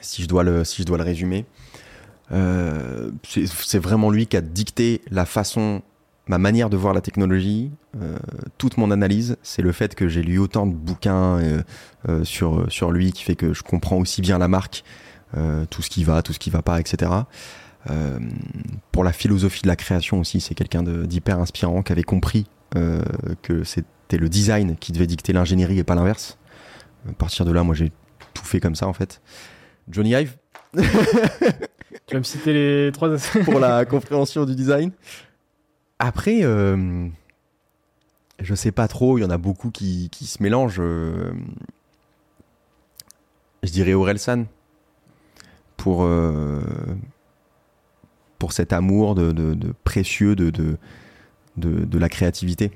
si 0.00 0.22
je 0.22 0.28
dois 0.28 0.44
le, 0.44 0.64
si 0.64 0.82
je 0.82 0.86
dois 0.86 0.98
le 0.98 1.04
résumer. 1.04 1.46
Euh, 2.32 3.10
c'est 3.22 3.78
vraiment 3.78 4.10
lui 4.10 4.26
qui 4.26 4.36
a 4.36 4.40
dicté 4.40 5.00
la 5.10 5.24
façon, 5.24 5.82
ma 6.26 6.38
manière 6.38 6.70
de 6.70 6.76
voir 6.76 6.92
la 6.94 7.00
technologie, 7.00 7.70
euh, 8.00 8.16
toute 8.58 8.78
mon 8.78 8.90
analyse. 8.90 9.36
C'est 9.42 9.62
le 9.62 9.72
fait 9.72 9.94
que 9.94 10.08
j'ai 10.08 10.22
lu 10.22 10.38
autant 10.38 10.66
de 10.66 10.74
bouquins 10.74 11.38
euh, 12.08 12.24
sur, 12.24 12.70
sur 12.70 12.90
lui 12.90 13.12
qui 13.12 13.22
fait 13.22 13.36
que 13.36 13.52
je 13.52 13.62
comprends 13.62 13.96
aussi 13.96 14.20
bien 14.20 14.38
la 14.38 14.48
marque, 14.48 14.84
tout 15.70 15.82
ce 15.82 15.90
qui 15.90 16.02
va, 16.02 16.22
tout 16.22 16.32
ce 16.32 16.38
qui 16.38 16.48
va 16.48 16.62
pas, 16.62 16.80
etc. 16.80 17.10
Euh, 17.90 18.18
pour 18.92 19.04
la 19.04 19.12
philosophie 19.12 19.62
de 19.62 19.68
la 19.68 19.76
création 19.76 20.20
aussi, 20.20 20.40
c'est 20.40 20.54
quelqu'un 20.54 20.82
d'hyper 20.82 21.38
inspirant 21.38 21.82
qui 21.82 21.92
avait 21.92 22.02
compris 22.02 22.46
euh, 22.74 23.02
que 23.42 23.64
c'était 23.64 24.18
le 24.18 24.28
design 24.28 24.76
qui 24.76 24.92
devait 24.92 25.06
dicter 25.06 25.32
l'ingénierie 25.32 25.78
et 25.78 25.84
pas 25.84 25.94
l'inverse. 25.94 26.38
À 27.08 27.12
partir 27.12 27.44
de 27.44 27.52
là, 27.52 27.62
moi 27.62 27.74
j'ai 27.74 27.92
tout 28.34 28.44
fait 28.44 28.60
comme 28.60 28.74
ça 28.74 28.88
en 28.88 28.92
fait. 28.92 29.20
Johnny 29.88 30.10
Ive. 30.10 30.36
tu 30.74 30.82
vas 32.12 32.18
me 32.18 32.24
citer 32.24 32.52
les 32.52 32.92
trois 32.92 33.10
pour 33.44 33.60
la 33.60 33.84
compréhension 33.84 34.44
du 34.44 34.54
design. 34.54 34.90
Après, 35.98 36.40
euh, 36.42 37.08
je 38.40 38.54
sais 38.54 38.72
pas 38.72 38.88
trop, 38.88 39.18
il 39.18 39.22
y 39.22 39.24
en 39.24 39.30
a 39.30 39.38
beaucoup 39.38 39.70
qui, 39.70 40.08
qui 40.10 40.26
se 40.26 40.42
mélangent. 40.42 40.80
Euh, 40.80 41.32
je 43.62 43.70
dirais 43.70 43.94
Orelsan 43.94 44.44
pour 45.76 46.06
pour 48.46 48.52
cet 48.52 48.72
amour 48.72 49.16
de, 49.16 49.56
précieux 49.82 50.36
de, 50.36 50.52
de, 51.56 51.98
la 51.98 52.08
créativité 52.08 52.70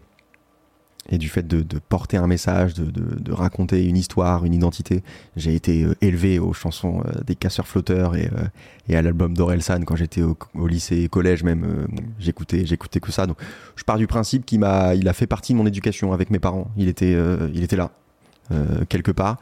et 1.09 1.17
du 1.17 1.29
fait 1.29 1.47
de, 1.47 1.79
porter 1.79 2.17
un 2.17 2.27
message, 2.27 2.75
de, 2.75 3.33
raconter 3.33 3.87
une 3.87 3.97
histoire, 3.97 4.45
une 4.45 4.53
identité. 4.53 5.05
J'ai 5.37 5.55
été 5.55 5.85
euh, 5.85 5.95
élevé 6.01 6.41
aux 6.41 6.53
chansons 6.53 7.05
euh, 7.07 7.21
des 7.25 7.37
casseurs 7.37 7.69
flotteurs 7.69 8.17
et, 8.17 8.27
euh, 8.37 8.49
et 8.89 8.97
à 8.97 9.03
l'album 9.03 9.33
d'Orelsan 9.33 9.83
quand 9.85 9.95
j'étais 9.95 10.23
au, 10.23 10.37
au, 10.57 10.67
lycée, 10.67 11.09
collège 11.09 11.45
même. 11.45 11.87
J'écoutais, 12.19 12.67
j'écoutais 12.67 12.99
que 12.99 13.13
ça. 13.13 13.29
Donc, 13.29 13.37
je 13.77 13.85
pars 13.85 13.97
du 13.97 14.09
principe 14.09 14.45
qu'il 14.45 14.59
m'a, 14.59 14.97
il 14.97 15.09
a 15.09 15.13
fait 15.13 15.29
partie 15.29 15.53
de 15.53 15.59
mon 15.59 15.67
éducation 15.67 16.13
avec 16.13 16.31
mes 16.31 16.41
parents. 16.41 16.69
Il 16.77 16.89
était, 16.89 17.17
il 17.55 17.63
était 17.63 17.77
là 17.77 17.93
quelque 18.89 19.13
part. 19.13 19.39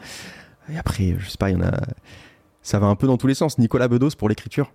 Et 0.71 0.77
après, 0.77 1.17
je 1.19 1.31
sais 1.31 1.39
pas, 1.39 1.49
il 1.49 1.55
y 1.55 1.57
en 1.57 1.63
a. 1.63 1.73
Ça 2.61 2.79
va 2.79 2.89
un 2.89 2.97
peu 2.97 3.07
dans 3.07 3.17
tous 3.17 3.29
les 3.29 3.35
sens. 3.35 3.57
Nicolas 3.57 3.89
Bedos 3.89 4.11
pour 4.19 4.29
l'écriture 4.29 4.71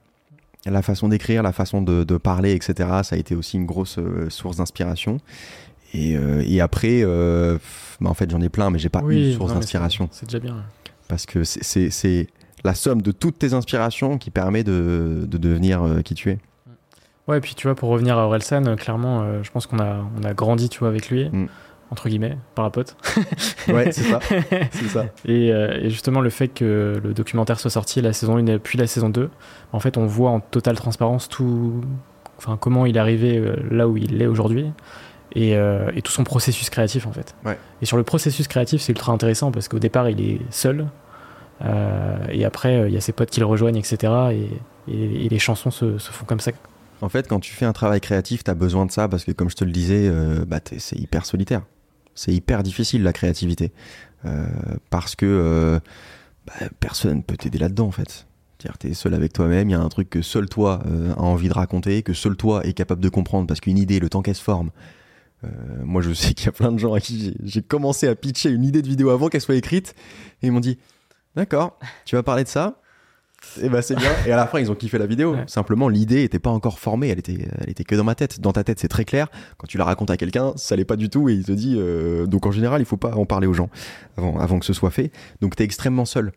la 0.66 0.82
façon 0.82 1.10
d'écrire, 1.10 1.44
la 1.44 1.52
façon 1.52 1.82
de, 1.82 2.04
de, 2.04 2.18
parler, 2.18 2.54
etc. 2.54 2.90
Ça 3.04 3.16
a 3.16 3.18
été 3.18 3.36
aussi 3.36 3.58
une 3.58 3.66
grosse 3.66 3.98
euh, 3.98 4.30
source 4.30 4.58
d'inspiration. 4.58 5.20
Et, 5.94 6.16
euh, 6.16 6.44
et, 6.46 6.62
après, 6.62 7.02
euh, 7.04 7.58
bah 8.02 8.10
en 8.10 8.14
fait, 8.14 8.30
j'en 8.30 8.42
ai 8.42 8.50
plein, 8.50 8.70
mais 8.70 8.80
j'ai 8.80 8.90
pas 8.90 9.02
oui, 9.04 9.32
une 9.32 9.38
source 9.38 9.54
d'inspiration. 9.54 10.10
C'est 10.12 10.26
déjà 10.26 10.40
bien. 10.40 10.64
Parce 11.08 11.26
que 11.26 11.44
c'est 11.44 12.28
la 12.64 12.74
somme 12.74 13.02
de 13.02 13.12
toutes 13.12 13.38
tes 13.38 13.54
inspirations 13.54 14.18
qui 14.18 14.32
permet 14.32 14.64
de, 14.64 15.26
de 15.28 15.38
devenir 15.38 15.84
qui 16.04 16.16
tu 16.16 16.32
es. 16.32 16.40
Ouais, 17.28 17.38
et 17.38 17.42
puis 17.42 17.56
tu 17.56 17.68
vois, 17.68 17.76
pour 17.76 17.90
revenir 17.90 18.18
à 18.18 18.26
Orelsan, 18.26 18.76
clairement, 18.76 19.44
je 19.44 19.52
pense 19.52 19.68
qu'on 19.68 19.80
a, 19.80 20.04
on 20.20 20.24
a 20.24 20.34
grandi, 20.34 20.70
tu 20.70 20.80
vois, 20.80 20.88
avec 20.88 21.10
lui. 21.10 21.30
Mm. 21.30 21.48
Entre 21.94 22.10
guillemets, 22.10 22.38
par 22.56 22.66
la 22.66 22.72
pote. 22.72 22.98
ouais, 23.70 23.92
c'est 23.92 24.04
ça. 24.04 24.20
c'est 24.72 24.88
ça. 24.88 25.06
Et, 25.26 25.48
et, 25.48 25.90
justement, 25.90 26.20
le 26.20 26.30
fait 26.30 26.50
que 26.50 27.00
le 27.02 27.14
documentaire 27.14 27.60
soit 27.60 27.70
sorti 27.70 28.02
la 28.02 28.12
saison 28.12 28.38
1 28.38 28.58
puis 28.58 28.78
la 28.78 28.88
saison 28.88 29.10
2, 29.10 29.30
en 29.72 29.80
fait, 29.80 29.98
on 29.98 30.06
voit 30.06 30.32
en 30.32 30.40
totale 30.40 30.76
transparence 30.76 31.30
tout, 31.30 31.82
enfin, 32.38 32.58
comment 32.60 32.86
il 32.86 32.98
est 32.98 33.00
arrivé 33.00 33.42
là 33.72 33.88
où 33.88 33.96
il 33.96 34.22
est 34.22 34.28
aujourd'hui. 34.28 34.72
Et, 35.36 35.52
et, 35.52 36.02
tout 36.04 36.12
son 36.12 36.24
processus 36.24 36.70
créatif 36.70 37.08
en 37.08 37.12
fait. 37.12 37.36
Ouais. 37.46 37.58
Et 37.82 37.86
sur 37.86 37.98
le 37.98 38.04
processus 38.04 38.48
créatif, 38.48 38.82
c'est 38.82 38.92
ultra 38.92 39.14
intéressant 39.14 39.52
parce 39.52 39.68
qu'au 39.68 39.80
départ, 39.80 40.10
il 40.10 40.22
est 40.22 40.42
seul. 40.50 40.88
et 42.32 42.46
après, 42.46 42.88
il 42.88 42.94
y 42.94 42.98
a 42.98 43.02
ses 43.02 43.14
potes 43.14 43.30
qui 43.30 43.40
le 43.40 43.46
rejoignent, 43.46 43.80
etc. 43.80 44.12
Et, 44.32 44.50
et, 44.88 45.30
les 45.30 45.40
chansons 45.40 45.72
se, 45.72 45.98
se, 45.98 46.12
font 46.12 46.26
comme 46.26 46.40
ça. 46.40 46.52
En 47.02 47.10
fait, 47.10 47.28
quand 47.28 47.40
tu 47.40 47.54
fais 47.54 47.66
un 47.66 47.74
travail 47.74 48.02
créatif, 48.02 48.44
tu 48.44 48.52
as 48.52 48.54
besoin 48.54 48.86
de 48.86 48.92
ça 48.92 49.08
parce 49.08 49.24
que, 49.24 49.32
comme 49.32 49.50
je 49.50 49.56
te 49.56 49.64
le 49.64 49.72
disais, 49.72 50.08
euh, 50.10 50.46
bah, 50.46 50.60
c'est 50.78 50.98
hyper 50.98 51.26
solitaire. 51.26 51.62
C'est 52.16 52.34
hyper 52.34 52.64
difficile 52.64 53.04
la 53.04 53.14
créativité. 53.14 53.72
Euh, 54.26 54.46
parce 54.90 55.16
que 55.16 55.26
euh, 55.26 55.80
bah, 56.48 56.54
personne 56.80 57.18
ne 57.18 57.22
peut 57.22 57.38
t'aider 57.38 57.58
là-dedans, 57.58 57.88
en 57.88 57.92
fait. 57.92 58.28
Tu 58.58 58.88
es 58.88 58.94
seul 58.94 59.14
avec 59.14 59.34
toi-même, 59.34 59.70
il 59.70 59.74
y 59.74 59.76
a 59.76 59.82
un 59.82 59.90
truc 59.90 60.10
que 60.10 60.22
seul 60.22 60.48
toi 60.48 60.82
a 61.18 61.22
envie 61.22 61.50
de 61.50 61.54
raconter, 61.54 62.02
que 62.02 62.14
seul 62.14 62.38
toi 62.38 62.66
est 62.66 62.72
capable 62.72 63.02
de 63.02 63.10
comprendre 63.10 63.46
parce 63.46 63.60
qu'une 63.60 63.78
idée, 63.78 64.00
le 64.00 64.08
temps 64.08 64.22
qu'elle 64.22 64.36
se 64.36 64.42
forme. 64.42 64.72
moi, 65.84 66.02
je 66.02 66.14
sais 66.14 66.34
qu'il 66.34 66.46
y 66.46 66.48
a 66.48 66.54
plein 66.54 66.72
de 66.72 66.78
gens 66.78 66.94
à 66.94 67.02
qui 67.02 67.36
j'ai 67.44 67.62
commencé 67.62 68.08
à 68.08 68.16
pitcher 68.16 68.52
une 68.52 68.64
idée 68.64 68.82
de 68.82 68.88
vidéo 68.88 69.10
avant 69.10 69.28
qu'elle 69.28 69.42
soit 69.42 69.56
écrite 69.56 69.96
et 70.42 70.48
ils 70.48 70.54
m'ont 70.54 70.62
dit 70.62 70.78
D'accord, 71.36 71.78
tu 72.06 72.16
vas 72.16 72.24
parler 72.24 72.46
de 72.46 72.48
ça 72.48 72.80
et 73.62 73.70
bah 73.70 73.82
c'est 73.82 73.96
bien. 73.96 74.12
Et 74.26 74.32
à 74.32 74.36
la 74.36 74.48
fin, 74.48 74.60
ils 74.60 74.72
ont 74.72 74.76
kiffé 74.76 74.98
la 74.98 75.06
vidéo. 75.06 75.36
Simplement, 75.48 75.90
l'idée 75.90 76.24
était 76.24 76.40
pas 76.40 76.50
encore 76.50 76.80
formée. 76.80 77.10
Elle 77.10 77.20
était, 77.20 77.48
elle 77.60 77.70
était 77.70 77.84
que 77.84 77.96
dans 77.96 78.04
ma 78.04 78.16
tête. 78.16 78.40
Dans 78.40 78.54
ta 78.54 78.64
tête, 78.64 78.80
c'est 78.80 78.88
très 78.88 79.06
clair. 79.06 79.28
Quand 79.58 79.68
tu 79.68 79.78
la 79.78 79.86
racontes 79.86 80.10
à 80.10 80.18
quelqu'un, 80.18 80.54
ça 80.56 80.76
l'est 80.76 80.86
pas 80.86 80.96
du 80.96 81.10
tout. 81.10 81.30
Et 81.30 81.34
il 81.34 81.46
te 81.46 81.52
dit. 81.52 81.76
Euh, 81.78 82.26
donc 82.26 82.46
en 82.46 82.52
général, 82.52 82.82
il 82.82 82.86
faut 82.86 82.98
pas 82.98 83.16
en 83.16 83.26
parler 83.26 83.48
aux 83.48 83.54
gens 83.54 83.70
avant, 84.18 84.40
avant 84.40 84.60
que 84.60 84.66
ce 84.66 84.74
soit 84.74 84.92
fait. 84.92 85.12
Donc 85.42 85.56
tu 85.56 85.64
es 85.64 85.66
extrêmement 85.66 86.06
seul. 86.06 86.32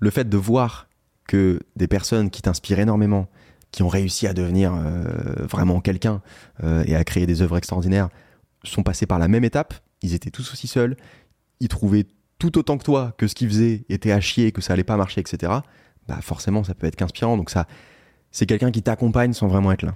Le 0.00 0.10
fait 0.10 0.28
de 0.28 0.36
voir 0.36 0.88
que 1.28 1.60
des 1.76 1.88
personnes 1.88 2.30
qui 2.30 2.42
t'inspirent 2.42 2.80
énormément, 2.80 3.28
qui 3.70 3.82
ont 3.82 3.88
réussi 3.88 4.26
à 4.26 4.32
devenir 4.32 4.74
euh, 4.74 5.04
vraiment 5.48 5.80
quelqu'un 5.80 6.20
euh, 6.62 6.84
et 6.86 6.96
à 6.96 7.04
créer 7.04 7.26
des 7.26 7.42
œuvres 7.42 7.56
extraordinaires, 7.56 8.08
sont 8.64 8.82
passés 8.82 9.06
par 9.06 9.18
la 9.18 9.28
même 9.28 9.44
étape. 9.44 9.74
Ils 10.02 10.14
étaient 10.14 10.30
tous 10.30 10.52
aussi 10.52 10.66
seuls. 10.66 10.96
Ils 11.60 11.68
trouvaient 11.68 12.06
tout 12.38 12.58
autant 12.58 12.76
que 12.76 12.84
toi 12.84 13.14
que 13.18 13.28
ce 13.28 13.34
qu'ils 13.34 13.48
faisaient 13.48 13.84
était 13.88 14.12
à 14.12 14.20
chier, 14.20 14.52
que 14.52 14.60
ça 14.60 14.72
allait 14.72 14.84
pas 14.84 14.96
marcher, 14.96 15.20
etc 15.20 15.60
bah 16.08 16.18
forcément 16.20 16.64
ça 16.64 16.74
peut 16.74 16.86
être 16.86 16.96
qu'inspirant. 16.96 17.36
Donc 17.36 17.50
ça, 17.50 17.66
c'est 18.30 18.46
quelqu'un 18.46 18.70
qui 18.70 18.82
t'accompagne 18.82 19.32
sans 19.32 19.48
vraiment 19.48 19.72
être 19.72 19.82
là. 19.82 19.94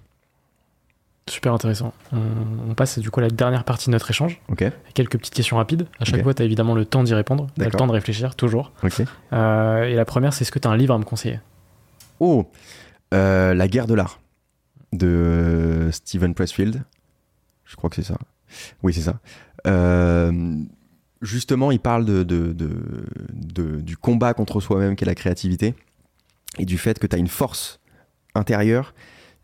Super 1.28 1.52
intéressant. 1.52 1.92
On, 2.12 2.74
passe 2.74 3.00
du 3.00 3.10
coup 3.10 3.18
à 3.18 3.24
la 3.24 3.30
dernière 3.30 3.64
partie 3.64 3.86
de 3.86 3.92
notre 3.92 4.08
échange. 4.08 4.40
Quelques 4.94 5.18
petites 5.18 5.34
questions 5.34 5.56
rapides. 5.56 5.88
À 5.98 6.04
chaque 6.04 6.22
fois, 6.22 6.34
tu 6.34 6.42
as 6.42 6.44
évidemment 6.44 6.74
le 6.74 6.84
temps 6.84 7.02
d'y 7.02 7.14
répondre. 7.14 7.48
Tu 7.56 7.62
as 7.62 7.64
le 7.64 7.72
temps 7.72 7.88
de 7.88 7.92
réfléchir, 7.92 8.36
toujours. 8.36 8.72
Euh, 9.32 9.84
et 9.84 9.94
la 9.94 10.04
première, 10.04 10.32
c'est 10.32 10.42
est-ce 10.42 10.52
que 10.52 10.60
tu 10.60 10.68
as 10.68 10.70
un 10.70 10.76
livre 10.76 10.94
à 10.94 10.98
me 10.98 11.04
conseiller? 11.04 11.40
Oh 12.20 12.48
euh, 13.12 13.54
La 13.54 13.66
guerre 13.66 13.88
de 13.88 13.94
l'art 13.94 14.20
de 14.92 15.88
Steven 15.90 16.32
Pressfield. 16.32 16.84
Je 17.64 17.74
crois 17.74 17.90
que 17.90 17.96
c'est 17.96 18.04
ça. 18.04 18.18
Oui, 18.84 18.94
c'est 18.94 19.00
ça. 19.00 19.18
Euh, 19.66 20.62
justement, 21.22 21.72
il 21.72 21.80
parle 21.80 22.04
de, 22.04 22.22
de, 22.22 22.52
de, 22.52 23.80
du 23.80 23.96
combat 23.96 24.32
contre 24.32 24.60
soi-même 24.60 24.94
qu'est 24.94 25.06
la 25.06 25.16
créativité 25.16 25.74
et 26.58 26.64
du 26.64 26.78
fait 26.78 26.98
que 26.98 27.06
tu 27.06 27.16
as 27.16 27.18
une 27.18 27.28
force 27.28 27.80
intérieure 28.34 28.94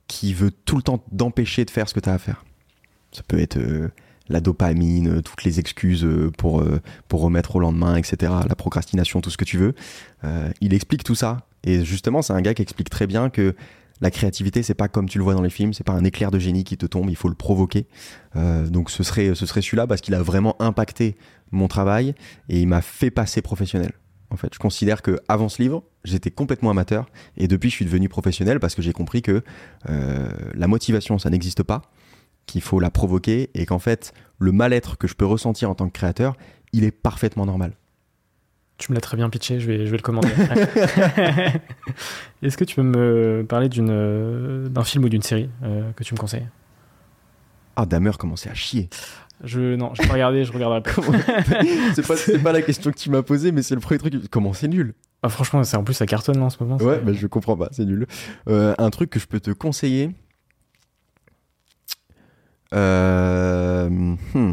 qui 0.06 0.34
veut 0.34 0.50
tout 0.50 0.76
le 0.76 0.82
temps 0.82 1.02
d'empêcher 1.10 1.64
de 1.64 1.70
faire 1.70 1.88
ce 1.88 1.94
que 1.94 2.00
tu 2.00 2.08
as 2.08 2.14
à 2.14 2.18
faire. 2.18 2.44
Ça 3.12 3.22
peut 3.26 3.38
être 3.38 3.58
euh, 3.58 3.88
la 4.28 4.40
dopamine, 4.40 5.18
euh, 5.18 5.22
toutes 5.22 5.44
les 5.44 5.60
excuses 5.60 6.04
euh, 6.04 6.30
pour, 6.36 6.64
pour 7.08 7.20
remettre 7.20 7.56
au 7.56 7.60
lendemain, 7.60 7.96
etc. 7.96 8.32
La 8.48 8.54
procrastination, 8.54 9.20
tout 9.20 9.30
ce 9.30 9.36
que 9.36 9.44
tu 9.44 9.58
veux. 9.58 9.74
il 10.60 10.74
explique 10.74 11.04
tout 11.04 11.14
ça. 11.14 11.46
Et 11.64 11.84
justement, 11.84 12.22
c'est 12.22 12.32
un 12.32 12.40
gars 12.40 12.54
qui 12.54 12.62
explique 12.62 12.90
très 12.90 13.06
bien 13.06 13.30
que 13.30 13.54
la 14.00 14.10
créativité, 14.10 14.64
c'est 14.64 14.74
pas 14.74 14.88
comme 14.88 15.08
tu 15.08 15.18
le 15.18 15.24
vois 15.24 15.34
dans 15.34 15.42
les 15.42 15.50
films, 15.50 15.72
c'est 15.72 15.84
pas 15.84 15.92
un 15.92 16.02
éclair 16.02 16.32
de 16.32 16.38
génie 16.40 16.64
qui 16.64 16.76
te 16.76 16.86
tombe, 16.86 17.08
il 17.08 17.14
faut 17.14 17.28
le 17.28 17.36
provoquer. 17.36 17.86
donc 18.34 18.90
ce 18.90 19.04
serait, 19.04 19.36
ce 19.36 19.46
serait 19.46 19.62
celui-là 19.62 19.86
parce 19.86 20.00
qu'il 20.00 20.14
a 20.14 20.22
vraiment 20.22 20.60
impacté 20.60 21.16
mon 21.52 21.68
travail 21.68 22.14
et 22.48 22.60
il 22.60 22.66
m'a 22.66 22.82
fait 22.82 23.12
passer 23.12 23.42
professionnel. 23.42 23.92
En 24.32 24.36
fait, 24.36 24.54
je 24.54 24.58
considère 24.58 25.02
que 25.02 25.20
avant 25.28 25.50
ce 25.50 25.60
livre, 25.60 25.82
j'étais 26.04 26.30
complètement 26.30 26.70
amateur 26.70 27.06
et 27.36 27.48
depuis, 27.48 27.68
je 27.68 27.76
suis 27.76 27.84
devenu 27.84 28.08
professionnel 28.08 28.60
parce 28.60 28.74
que 28.74 28.80
j'ai 28.80 28.94
compris 28.94 29.20
que 29.20 29.42
euh, 29.90 30.28
la 30.54 30.68
motivation, 30.68 31.18
ça 31.18 31.28
n'existe 31.28 31.62
pas, 31.62 31.82
qu'il 32.46 32.62
faut 32.62 32.80
la 32.80 32.90
provoquer 32.90 33.50
et 33.52 33.66
qu'en 33.66 33.78
fait, 33.78 34.14
le 34.38 34.50
mal-être 34.50 34.96
que 34.96 35.06
je 35.06 35.14
peux 35.14 35.26
ressentir 35.26 35.68
en 35.68 35.74
tant 35.74 35.86
que 35.86 35.92
créateur, 35.92 36.34
il 36.72 36.84
est 36.84 36.90
parfaitement 36.90 37.44
normal. 37.44 37.74
Tu 38.78 38.90
me 38.90 38.94
l'as 38.94 39.02
très 39.02 39.18
bien 39.18 39.28
pitché, 39.28 39.60
je 39.60 39.66
vais, 39.66 39.84
je 39.84 39.90
vais 39.90 39.98
le 39.98 40.02
commander. 40.02 40.30
Est-ce 42.42 42.56
que 42.56 42.64
tu 42.64 42.76
peux 42.76 42.82
me 42.82 43.44
parler 43.46 43.68
d'un 43.68 44.84
film 44.84 45.04
ou 45.04 45.10
d'une 45.10 45.22
série 45.22 45.50
euh, 45.62 45.92
que 45.92 46.04
tu 46.04 46.14
me 46.14 46.18
conseilles? 46.18 46.48
Ah, 47.76 47.84
Damer 47.84 48.12
commençait 48.18 48.50
à 48.50 48.54
chier. 48.54 48.88
Je, 49.44 49.74
non, 49.74 49.92
je 49.94 50.06
pas 50.06 50.12
regarder, 50.14 50.44
je 50.44 50.52
regarderai 50.52 50.82
pas. 50.82 50.92
c'est 51.94 52.06
pas, 52.06 52.42
pas 52.42 52.52
la 52.52 52.62
question 52.62 52.92
que 52.92 52.96
tu 52.96 53.10
m'as 53.10 53.22
posée, 53.22 53.50
mais 53.50 53.62
c'est 53.62 53.74
le 53.74 53.80
premier 53.80 53.98
truc. 53.98 54.28
Comment 54.30 54.52
c'est 54.52 54.68
nul? 54.68 54.94
Ah, 55.22 55.28
Franchement, 55.28 55.62
c'est 55.64 55.76
en 55.76 55.82
plus 55.84 55.94
ça 55.94 56.06
cartonne 56.06 56.40
en 56.42 56.50
ce 56.50 56.62
moment. 56.62 56.76
Ouais, 56.76 57.00
mais 57.04 57.14
je 57.14 57.26
comprends 57.26 57.56
pas, 57.56 57.68
c'est 57.72 57.84
nul. 57.84 58.06
Euh, 58.48 58.74
un 58.78 58.90
truc 58.90 59.10
que 59.10 59.18
je 59.18 59.26
peux 59.26 59.40
te 59.40 59.50
conseiller. 59.50 60.10
Euh, 62.72 63.88
hmm, 63.88 64.52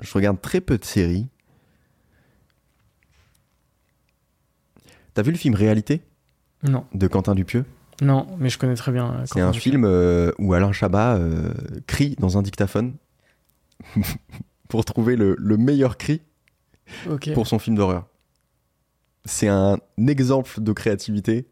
je 0.00 0.12
regarde 0.14 0.40
très 0.40 0.60
peu 0.60 0.78
de 0.78 0.84
séries. 0.84 1.28
T'as 5.12 5.22
vu 5.22 5.32
le 5.32 5.38
film 5.38 5.54
Réalité? 5.54 6.02
Non. 6.62 6.84
De 6.94 7.06
Quentin 7.08 7.34
Dupieux? 7.34 7.64
Non, 8.00 8.26
mais 8.38 8.48
je 8.48 8.58
connais 8.58 8.74
très 8.74 8.92
bien. 8.92 9.12
Euh, 9.12 9.22
c'est 9.26 9.40
un 9.40 9.52
film 9.52 9.84
où 10.38 10.54
Alain 10.54 10.72
Chabat 10.72 11.18
crie 11.86 12.16
dans 12.18 12.38
un 12.38 12.42
dictaphone 12.42 12.94
pour 14.68 14.84
trouver 14.84 15.16
le, 15.16 15.36
meilleur 15.56 15.98
cri 15.98 16.22
pour 17.34 17.46
son 17.46 17.58
film 17.58 17.76
d'horreur. 17.76 18.08
C'est 19.24 19.48
un 19.48 19.78
exemple 20.06 20.60
de 20.60 20.72
créativité 20.72 21.49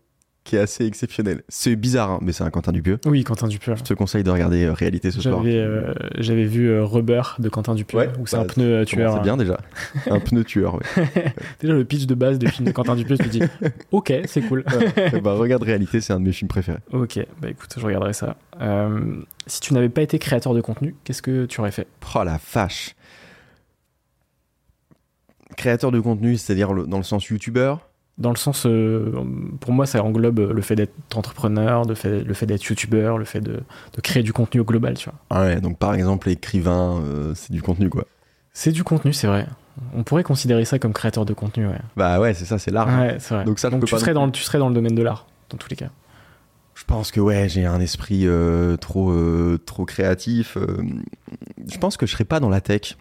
qui 0.48 0.56
est 0.56 0.60
assez 0.60 0.86
exceptionnel. 0.86 1.42
C'est 1.50 1.76
bizarre, 1.76 2.10
hein, 2.10 2.18
mais 2.22 2.32
c'est 2.32 2.42
un 2.42 2.48
Quentin 2.48 2.72
Dupieux. 2.72 2.98
Oui, 3.04 3.22
Quentin 3.22 3.48
Dupieux. 3.48 3.76
Je 3.76 3.82
te 3.82 3.92
conseille 3.92 4.24
de 4.24 4.30
regarder 4.30 4.64
euh, 4.64 4.72
Réalité 4.72 5.10
ce 5.10 5.20
soir. 5.20 5.42
Euh, 5.44 5.92
j'avais 6.16 6.46
vu 6.46 6.70
euh, 6.70 6.86
Rubber 6.86 7.20
de 7.38 7.50
Quentin 7.50 7.74
Dupieux, 7.74 8.08
où 8.18 8.26
c'est 8.26 8.36
un 8.36 8.46
bah, 8.46 8.54
pneu 8.54 8.84
tueur. 8.86 9.12
C'est 9.12 9.22
bien 9.22 9.36
déjà. 9.36 9.58
un 10.10 10.20
pneu 10.20 10.44
tueur, 10.44 10.76
oui. 10.76 11.02
déjà, 11.60 11.74
le 11.74 11.84
pitch 11.84 12.06
de 12.06 12.14
base 12.14 12.38
des 12.38 12.48
films 12.48 12.66
de 12.66 12.72
Quentin 12.72 12.96
Dupieux, 12.96 13.18
tu 13.18 13.28
dis, 13.28 13.42
ok, 13.92 14.10
c'est 14.24 14.40
cool. 14.40 14.64
bah, 15.22 15.34
regarde 15.34 15.62
Réalité, 15.62 16.00
c'est 16.00 16.14
un 16.14 16.20
de 16.20 16.24
mes 16.24 16.32
films 16.32 16.48
préférés. 16.48 16.78
Ok, 16.92 17.18
bah 17.42 17.50
écoute, 17.50 17.74
je 17.76 17.84
regarderai 17.84 18.14
ça. 18.14 18.36
si 19.46 19.60
tu 19.60 19.74
n'avais 19.74 19.90
pas 19.90 20.00
été 20.00 20.18
créateur 20.18 20.54
de 20.54 20.62
contenu, 20.62 20.94
qu'est-ce 21.04 21.20
que 21.20 21.44
tu 21.44 21.60
aurais 21.60 21.72
fait? 21.72 21.86
Oh 22.14 22.24
la 22.24 22.40
vache 22.54 22.94
Créateur 25.58 25.92
de 25.92 26.00
contenu, 26.00 26.38
c'est-à-dire 26.38 26.72
dans 26.72 26.96
le 26.96 27.04
sens 27.04 27.26
youtubeur 27.26 27.87
dans 28.18 28.30
le 28.30 28.36
sens, 28.36 28.66
euh, 28.66 29.12
pour 29.60 29.72
moi, 29.72 29.86
ça 29.86 30.02
englobe 30.02 30.40
le 30.40 30.62
fait 30.62 30.74
d'être 30.74 30.92
entrepreneur, 31.14 31.84
le 31.84 31.94
fait, 31.94 32.22
le 32.22 32.34
fait 32.34 32.46
d'être 32.46 32.64
youtubeur, 32.64 33.16
le 33.16 33.24
fait 33.24 33.40
de, 33.40 33.62
créer 34.02 34.22
du 34.22 34.32
contenu 34.32 34.60
au 34.60 34.64
global, 34.64 34.94
tu 34.94 35.08
vois. 35.08 35.18
Ah 35.30 35.42
ouais, 35.42 35.60
donc 35.60 35.78
par 35.78 35.94
exemple, 35.94 36.28
écrivain, 36.28 37.00
euh, 37.04 37.32
c'est 37.34 37.52
du 37.52 37.62
contenu, 37.62 37.88
quoi. 37.88 38.04
C'est 38.52 38.72
du 38.72 38.82
contenu, 38.82 39.12
c'est 39.12 39.28
vrai. 39.28 39.46
On 39.94 40.02
pourrait 40.02 40.24
considérer 40.24 40.64
ça 40.64 40.80
comme 40.80 40.92
créateur 40.92 41.24
de 41.24 41.32
contenu, 41.32 41.68
ouais. 41.68 41.78
Bah 41.96 42.18
ouais, 42.18 42.34
c'est 42.34 42.44
ça, 42.44 42.58
c'est 42.58 42.72
l'art. 42.72 42.88
Ouais, 42.88 43.16
c'est 43.20 43.34
vrai. 43.34 43.44
Donc 43.44 43.60
ça, 43.60 43.70
tu, 43.70 43.86
serais 43.86 44.14
dans, 44.14 44.28
tu 44.30 44.42
serais 44.42 44.58
dans 44.58 44.68
le 44.68 44.74
domaine 44.74 44.96
de 44.96 45.02
l'art, 45.02 45.26
dans 45.50 45.56
tous 45.56 45.70
les 45.70 45.76
cas. 45.76 45.90
Je 46.74 46.84
pense 46.84 47.12
que 47.12 47.20
ouais, 47.20 47.48
j'ai 47.48 47.66
un 47.66 47.80
esprit 47.80 48.22
euh, 48.26 48.76
trop, 48.76 49.12
trop 49.64 49.84
créatif. 49.84 50.58
je 51.68 51.78
pense 51.78 51.96
que 51.96 52.06
je 52.06 52.12
serais 52.12 52.24
pas 52.24 52.40
dans 52.40 52.48
la 52.48 52.60
tech. 52.60 52.96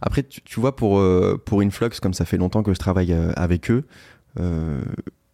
Après, 0.00 0.22
tu, 0.22 0.60
vois, 0.60 0.76
pour, 0.76 0.98
euh, 0.98 1.40
pour 1.44 1.60
Influx, 1.60 2.00
comme 2.00 2.14
ça 2.14 2.24
fait 2.24 2.36
longtemps 2.36 2.62
que 2.62 2.72
je 2.72 2.78
travaille 2.78 3.12
euh, 3.12 3.32
avec 3.36 3.70
eux, 3.70 3.84
euh, 4.38 4.82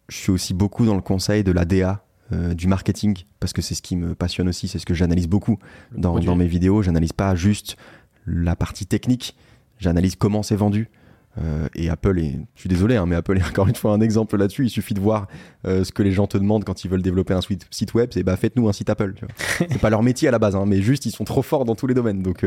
je 0.09 0.17
suis 0.17 0.31
aussi 0.31 0.53
beaucoup 0.53 0.85
dans 0.85 0.95
le 0.95 1.01
conseil 1.01 1.43
de 1.43 1.51
la 1.51 1.65
DA, 1.65 2.05
du 2.55 2.65
marketing, 2.65 3.25
parce 3.39 3.53
que 3.53 3.61
c'est 3.61 3.75
ce 3.75 3.83
qui 3.83 3.95
me 3.95 4.15
passionne 4.15 4.49
aussi, 4.49 4.67
c'est 4.67 4.79
ce 4.79 4.87
que 4.87 4.95
j'analyse 4.95 5.27
beaucoup 5.27 5.59
dans, 5.95 6.17
dans, 6.17 6.35
mes 6.35 6.47
vidéos. 6.47 6.81
J'analyse 6.81 7.13
pas 7.13 7.35
juste 7.35 7.77
la 8.25 8.55
partie 8.55 8.87
technique, 8.87 9.35
j'analyse 9.77 10.15
comment 10.15 10.41
c'est 10.41 10.55
vendu. 10.55 10.89
et 11.75 11.89
Apple 11.89 12.17
est, 12.17 12.39
je 12.55 12.59
suis 12.61 12.69
désolé, 12.69 12.95
hein, 12.95 13.05
mais 13.05 13.15
Apple 13.15 13.37
est 13.37 13.45
encore 13.45 13.67
une 13.67 13.75
fois 13.75 13.93
un 13.93 14.01
exemple 14.01 14.35
là-dessus. 14.35 14.65
Il 14.65 14.71
suffit 14.71 14.95
de 14.95 14.99
voir 14.99 15.27
ce 15.63 15.91
que 15.91 16.01
les 16.01 16.11
gens 16.11 16.25
te 16.25 16.39
demandent 16.39 16.63
quand 16.63 16.83
ils 16.83 16.89
veulent 16.89 17.03
développer 17.03 17.35
un 17.35 17.41
site 17.69 17.93
web, 17.93 18.09
c'est 18.11 18.23
bah 18.23 18.35
faites-nous 18.35 18.67
un 18.67 18.73
site 18.73 18.89
Apple. 18.89 19.13
c'est 19.59 19.77
pas 19.77 19.91
leur 19.91 20.01
métier 20.01 20.27
à 20.27 20.31
la 20.31 20.39
base, 20.39 20.55
hein, 20.55 20.65
mais 20.65 20.81
juste 20.81 21.05
ils 21.05 21.11
sont 21.11 21.25
trop 21.25 21.43
forts 21.43 21.65
dans 21.65 21.75
tous 21.75 21.85
les 21.85 21.93
domaines. 21.93 22.23
Donc 22.23 22.43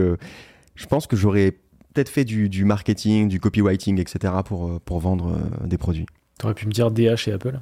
je 0.76 0.86
pense 0.86 1.06
que 1.06 1.16
j'aurais 1.16 1.56
peut-être 1.96 2.08
fait 2.10 2.24
du, 2.26 2.64
marketing, 2.66 3.28
du 3.28 3.40
copywriting, 3.40 3.98
etc. 3.98 4.34
pour, 4.44 4.68
euh, 4.68 4.80
pour 4.84 5.00
vendre 5.00 5.32
euh, 5.32 5.66
des 5.66 5.78
produits. 5.78 6.04
Tu 6.38 6.44
aurais 6.44 6.54
pu 6.54 6.66
me 6.66 6.72
dire 6.72 6.90
DH 6.90 7.16
chez 7.16 7.32
Apple 7.32 7.58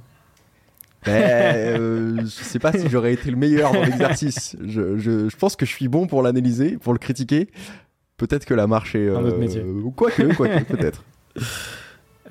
Ben, 1.06 1.12
euh, 1.12 2.20
je 2.22 2.26
sais 2.26 2.58
pas 2.58 2.72
si 2.72 2.88
j'aurais 2.88 3.12
été 3.12 3.30
le 3.30 3.36
meilleur 3.36 3.72
dans 3.72 3.84
l'exercice. 3.84 4.56
Je, 4.60 4.98
je, 4.98 5.28
je 5.28 5.36
pense 5.36 5.54
que 5.54 5.64
je 5.64 5.70
suis 5.70 5.86
bon 5.86 6.08
pour 6.08 6.20
l'analyser, 6.22 6.78
pour 6.78 6.92
le 6.92 6.98
critiquer. 6.98 7.48
Peut-être 8.16 8.44
que 8.44 8.54
la 8.54 8.66
marche 8.66 8.96
est. 8.96 9.08
Un 9.08 9.24
autre 9.24 9.38
métier. 9.38 9.62
Ou 9.62 9.92
quoi 9.92 10.10
que, 10.10 10.34
quoi 10.34 10.48
que, 10.48 10.64
peut-être. 10.64 11.04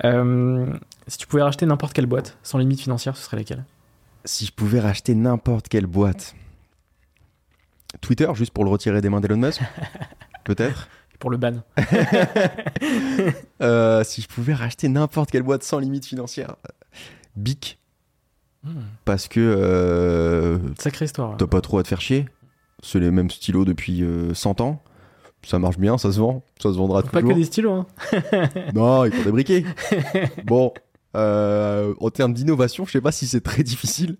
Euh, 0.02 0.66
si 1.06 1.18
tu 1.18 1.28
pouvais 1.28 1.42
racheter 1.42 1.66
n'importe 1.66 1.92
quelle 1.92 2.06
boîte 2.06 2.36
sans 2.42 2.58
limite 2.58 2.80
financière, 2.80 3.16
ce 3.16 3.22
serait 3.22 3.36
laquelle? 3.36 3.64
Si 4.24 4.44
je 4.44 4.50
pouvais 4.50 4.80
racheter 4.80 5.14
n'importe 5.14 5.68
quelle 5.68 5.86
boîte. 5.86 6.34
Twitter, 8.00 8.28
juste 8.34 8.50
pour 8.50 8.64
le 8.64 8.70
retirer 8.70 9.00
des 9.00 9.08
mains 9.08 9.20
d'Elon 9.20 9.36
Musk? 9.36 9.62
Peut-être? 10.44 10.88
Pour 11.24 11.30
le 11.30 11.38
ban. 11.38 11.54
Euh, 13.62 14.04
Si 14.04 14.20
je 14.20 14.28
pouvais 14.28 14.52
racheter 14.52 14.88
n'importe 14.88 15.30
quelle 15.30 15.42
boîte 15.42 15.62
sans 15.62 15.78
limite 15.78 16.04
financière. 16.04 16.56
Bic. 17.34 17.78
Hmm, 18.62 18.80
Parce 19.06 19.28
que 19.28 19.40
euh, 19.40 20.58
Sacrée 20.78 21.06
histoire. 21.06 21.36
t'as 21.38 21.46
pas 21.46 21.62
trop 21.62 21.78
à 21.78 21.82
te 21.82 21.88
faire 21.88 22.02
chier. 22.02 22.26
C'est 22.82 23.00
les 23.00 23.10
mêmes 23.10 23.30
stylos 23.30 23.64
depuis 23.64 24.02
euh, 24.02 24.34
100 24.34 24.60
ans. 24.60 24.82
Ça 25.46 25.58
marche 25.58 25.78
bien, 25.78 25.96
ça 25.96 26.12
se 26.12 26.18
vend. 26.20 26.42
Ça 26.62 26.70
se 26.72 26.76
vendra 26.76 27.02
Pas 27.02 27.20
toujours. 27.20 27.30
que 27.30 27.34
des 27.38 27.44
stylos. 27.44 27.72
Hein. 27.72 27.86
Non, 28.74 29.06
il 29.06 29.12
faut 29.12 29.24
des 29.24 29.30
briquets. 29.32 29.64
bon, 30.44 30.74
euh, 31.16 31.94
en 32.00 32.10
termes 32.10 32.34
d'innovation, 32.34 32.84
je 32.84 32.92
sais 32.92 33.00
pas 33.00 33.12
si 33.12 33.26
c'est 33.26 33.40
très 33.40 33.62
difficile. 33.62 34.18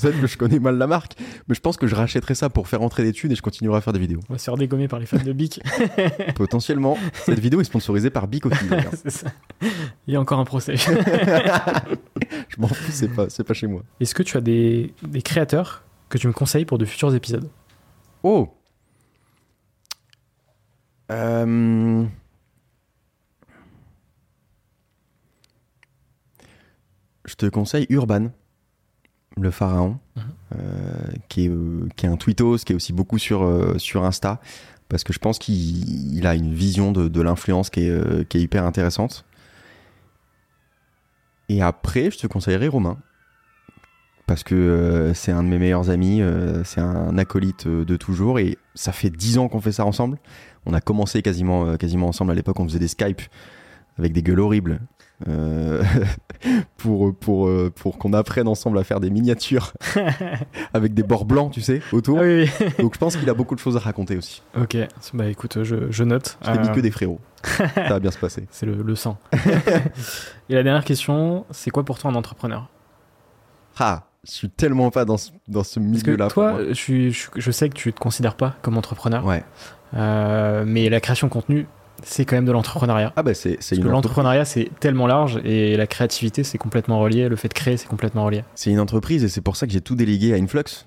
Peut-être 0.00 0.20
que 0.20 0.26
je 0.26 0.36
connais 0.38 0.58
mal 0.58 0.78
la 0.78 0.86
marque, 0.86 1.12
mais 1.48 1.54
je 1.54 1.60
pense 1.60 1.76
que 1.76 1.86
je 1.86 1.94
rachèterai 1.94 2.34
ça 2.34 2.48
pour 2.50 2.66
faire 2.68 2.82
entrer 2.82 3.02
des 3.04 3.12
thunes 3.12 3.30
et 3.32 3.34
je 3.34 3.42
continuerai 3.42 3.78
à 3.78 3.80
faire 3.80 3.92
des 3.92 3.98
vidéos. 3.98 4.20
On 4.28 4.32
va 4.32 4.38
se 4.38 4.44
faire 4.44 4.56
dégommer 4.56 4.88
par 4.88 4.98
les 4.98 5.06
fans 5.06 5.18
de 5.22 5.32
Bic. 5.32 5.60
Potentiellement, 6.34 6.96
cette 7.14 7.38
vidéo 7.38 7.60
est 7.60 7.64
sponsorisée 7.64 8.10
par 8.10 8.26
Bic 8.26 8.46
aussi. 8.46 8.64
C'est 9.02 9.10
ça. 9.10 9.26
Il 10.06 10.14
y 10.14 10.16
a 10.16 10.20
encore 10.20 10.40
un 10.40 10.44
procès. 10.44 10.76
je 10.76 10.86
m'en 12.58 12.68
fous, 12.68 12.90
c'est 12.90 13.08
pas, 13.08 13.28
c'est 13.28 13.44
pas 13.44 13.54
chez 13.54 13.66
moi. 13.66 13.82
Est-ce 14.00 14.14
que 14.14 14.22
tu 14.22 14.36
as 14.36 14.40
des, 14.40 14.94
des 15.02 15.22
créateurs 15.22 15.84
que 16.08 16.18
tu 16.18 16.26
me 16.26 16.32
conseilles 16.32 16.64
pour 16.64 16.78
de 16.78 16.84
futurs 16.84 17.14
épisodes? 17.14 17.48
Oh 18.22 18.48
Euh, 21.10 22.04
Je 27.24 27.34
te 27.34 27.46
conseille 27.46 27.86
Urban, 27.88 28.30
le 29.40 29.50
pharaon, 29.50 29.98
Mhm. 30.16 30.22
euh, 30.56 30.58
qui, 31.28 31.44
est, 31.46 31.48
euh, 31.48 31.88
qui 31.96 32.06
est 32.06 32.08
un 32.08 32.16
tweetos, 32.16 32.58
qui 32.58 32.72
est 32.72 32.76
aussi 32.76 32.92
beaucoup 32.92 33.18
sur, 33.18 33.42
euh, 33.42 33.78
sur 33.78 34.04
Insta, 34.04 34.40
parce 34.88 35.04
que 35.04 35.12
je 35.12 35.18
pense 35.18 35.38
qu'il 35.38 36.14
il 36.16 36.26
a 36.26 36.34
une 36.34 36.52
vision 36.52 36.92
de, 36.92 37.08
de 37.08 37.20
l'influence 37.22 37.70
qui 37.70 37.80
est, 37.86 38.28
qui 38.28 38.38
est 38.38 38.42
hyper 38.42 38.64
intéressante. 38.64 39.24
Et 41.48 41.62
après, 41.62 42.10
je 42.10 42.18
te 42.18 42.26
conseillerais 42.26 42.68
Romain. 42.68 42.98
Parce 44.26 44.44
que 44.44 45.12
c'est 45.14 45.32
un 45.32 45.42
de 45.42 45.48
mes 45.48 45.58
meilleurs 45.58 45.90
amis, 45.90 46.22
c'est 46.64 46.80
un 46.80 47.18
acolyte 47.18 47.66
de 47.66 47.96
toujours, 47.96 48.38
et 48.38 48.56
ça 48.74 48.92
fait 48.92 49.10
dix 49.10 49.36
ans 49.36 49.48
qu'on 49.48 49.60
fait 49.60 49.72
ça 49.72 49.84
ensemble. 49.84 50.18
On 50.64 50.72
a 50.74 50.80
commencé 50.80 51.22
quasiment, 51.22 51.76
quasiment 51.76 52.08
ensemble 52.08 52.30
à 52.30 52.34
l'époque, 52.34 52.60
on 52.60 52.64
faisait 52.64 52.78
des 52.78 52.88
Skype 52.88 53.20
avec 53.98 54.12
des 54.12 54.22
gueules 54.22 54.40
horribles. 54.40 54.80
Euh, 55.28 55.82
pour, 56.76 57.14
pour, 57.14 57.46
euh, 57.48 57.70
pour 57.74 57.98
qu'on 57.98 58.12
apprenne 58.12 58.48
ensemble 58.48 58.78
à 58.78 58.84
faire 58.84 59.00
des 59.00 59.10
miniatures 59.10 59.72
avec 60.74 60.94
des 60.94 61.02
bords 61.02 61.24
blancs, 61.24 61.52
tu 61.52 61.60
sais, 61.60 61.80
autour. 61.92 62.18
Ah 62.18 62.22
oui, 62.22 62.48
oui. 62.60 62.66
Donc 62.78 62.94
je 62.94 62.98
pense 62.98 63.16
qu'il 63.16 63.28
a 63.30 63.34
beaucoup 63.34 63.54
de 63.54 63.60
choses 63.60 63.76
à 63.76 63.80
raconter 63.80 64.16
aussi. 64.16 64.42
ok, 64.60 64.76
bah 65.14 65.26
écoute, 65.26 65.62
je, 65.62 65.90
je 65.90 66.04
note. 66.04 66.38
Je 66.42 66.50
t'ai 66.52 66.58
dit 66.58 66.68
Euh, 66.68 66.72
que 66.74 66.80
des 66.80 66.90
frérots. 66.90 67.20
ça 67.44 67.66
va 67.88 68.00
bien 68.00 68.10
se 68.10 68.18
passer. 68.18 68.46
C'est 68.50 68.66
le, 68.66 68.74
le 68.82 68.94
sang. 68.96 69.18
Et 70.48 70.54
la 70.54 70.62
dernière 70.62 70.84
question, 70.84 71.44
c'est 71.50 71.70
quoi 71.70 71.84
pour 71.84 71.98
toi 71.98 72.10
un 72.10 72.14
entrepreneur? 72.14 72.68
Ah, 73.78 74.04
je 74.24 74.30
suis 74.32 74.50
tellement 74.50 74.90
pas 74.90 75.04
dans 75.04 75.16
ce, 75.16 75.30
dans 75.48 75.64
ce 75.64 75.80
Parce 75.80 76.02
que 76.02 76.10
milieu-là. 76.10 76.28
toi, 76.28 76.58
je, 76.68 76.72
suis- 76.74 77.12
je, 77.12 77.28
je 77.36 77.50
sais 77.50 77.68
que 77.68 77.74
tu 77.74 77.92
te 77.92 77.98
considères 77.98 78.34
pas 78.36 78.54
comme 78.62 78.76
entrepreneur, 78.76 79.24
Ouais. 79.24 79.42
euh, 79.94 80.64
mais 80.66 80.88
la 80.88 81.00
création 81.00 81.26
de 81.28 81.32
contenu, 81.32 81.66
c'est 82.04 82.24
quand 82.24 82.36
même 82.36 82.44
de 82.44 82.52
l'entrepreneuriat. 82.52 83.12
Ah 83.16 83.22
bah 83.22 83.34
c'est 83.34 83.58
une, 83.72 83.84
l'entrepreneuriat, 83.88 84.44
c'est 84.44 84.70
tellement 84.80 85.06
large 85.06 85.40
et 85.44 85.76
la 85.76 85.86
créativité, 85.86 86.44
c'est 86.44 86.58
complètement 86.58 86.98
relié. 87.00 87.28
Le 87.28 87.36
fait 87.36 87.48
de 87.48 87.54
créer, 87.54 87.76
c'est 87.76 87.88
complètement 87.88 88.24
relié. 88.24 88.44
c'est 88.54 88.70
une 88.70 88.80
entreprise 88.80 89.24
et 89.24 89.28
c'est 89.28 89.40
pour 89.40 89.56
ça 89.56 89.66
que 89.66 89.72
j'ai 89.72 89.80
tout 89.80 89.94
délégué 89.94 90.32
à 90.34 90.36
Influx. 90.36 90.86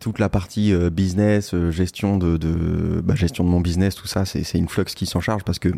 Toute 0.00 0.18
la 0.18 0.28
partie 0.28 0.72
euh, 0.72 0.90
business, 0.90 1.54
euh, 1.54 1.70
gestion 1.70 2.18
de, 2.18 2.36
de 2.36 3.00
bah, 3.02 3.14
gestion 3.14 3.42
de 3.44 3.48
mon 3.48 3.60
business, 3.60 3.94
tout 3.94 4.06
ça, 4.06 4.24
c'est 4.24 4.42
c'est 4.44 4.60
Influx 4.60 4.84
qui 4.94 5.06
s'en 5.06 5.20
charge 5.20 5.44
parce 5.44 5.58
que 5.58 5.70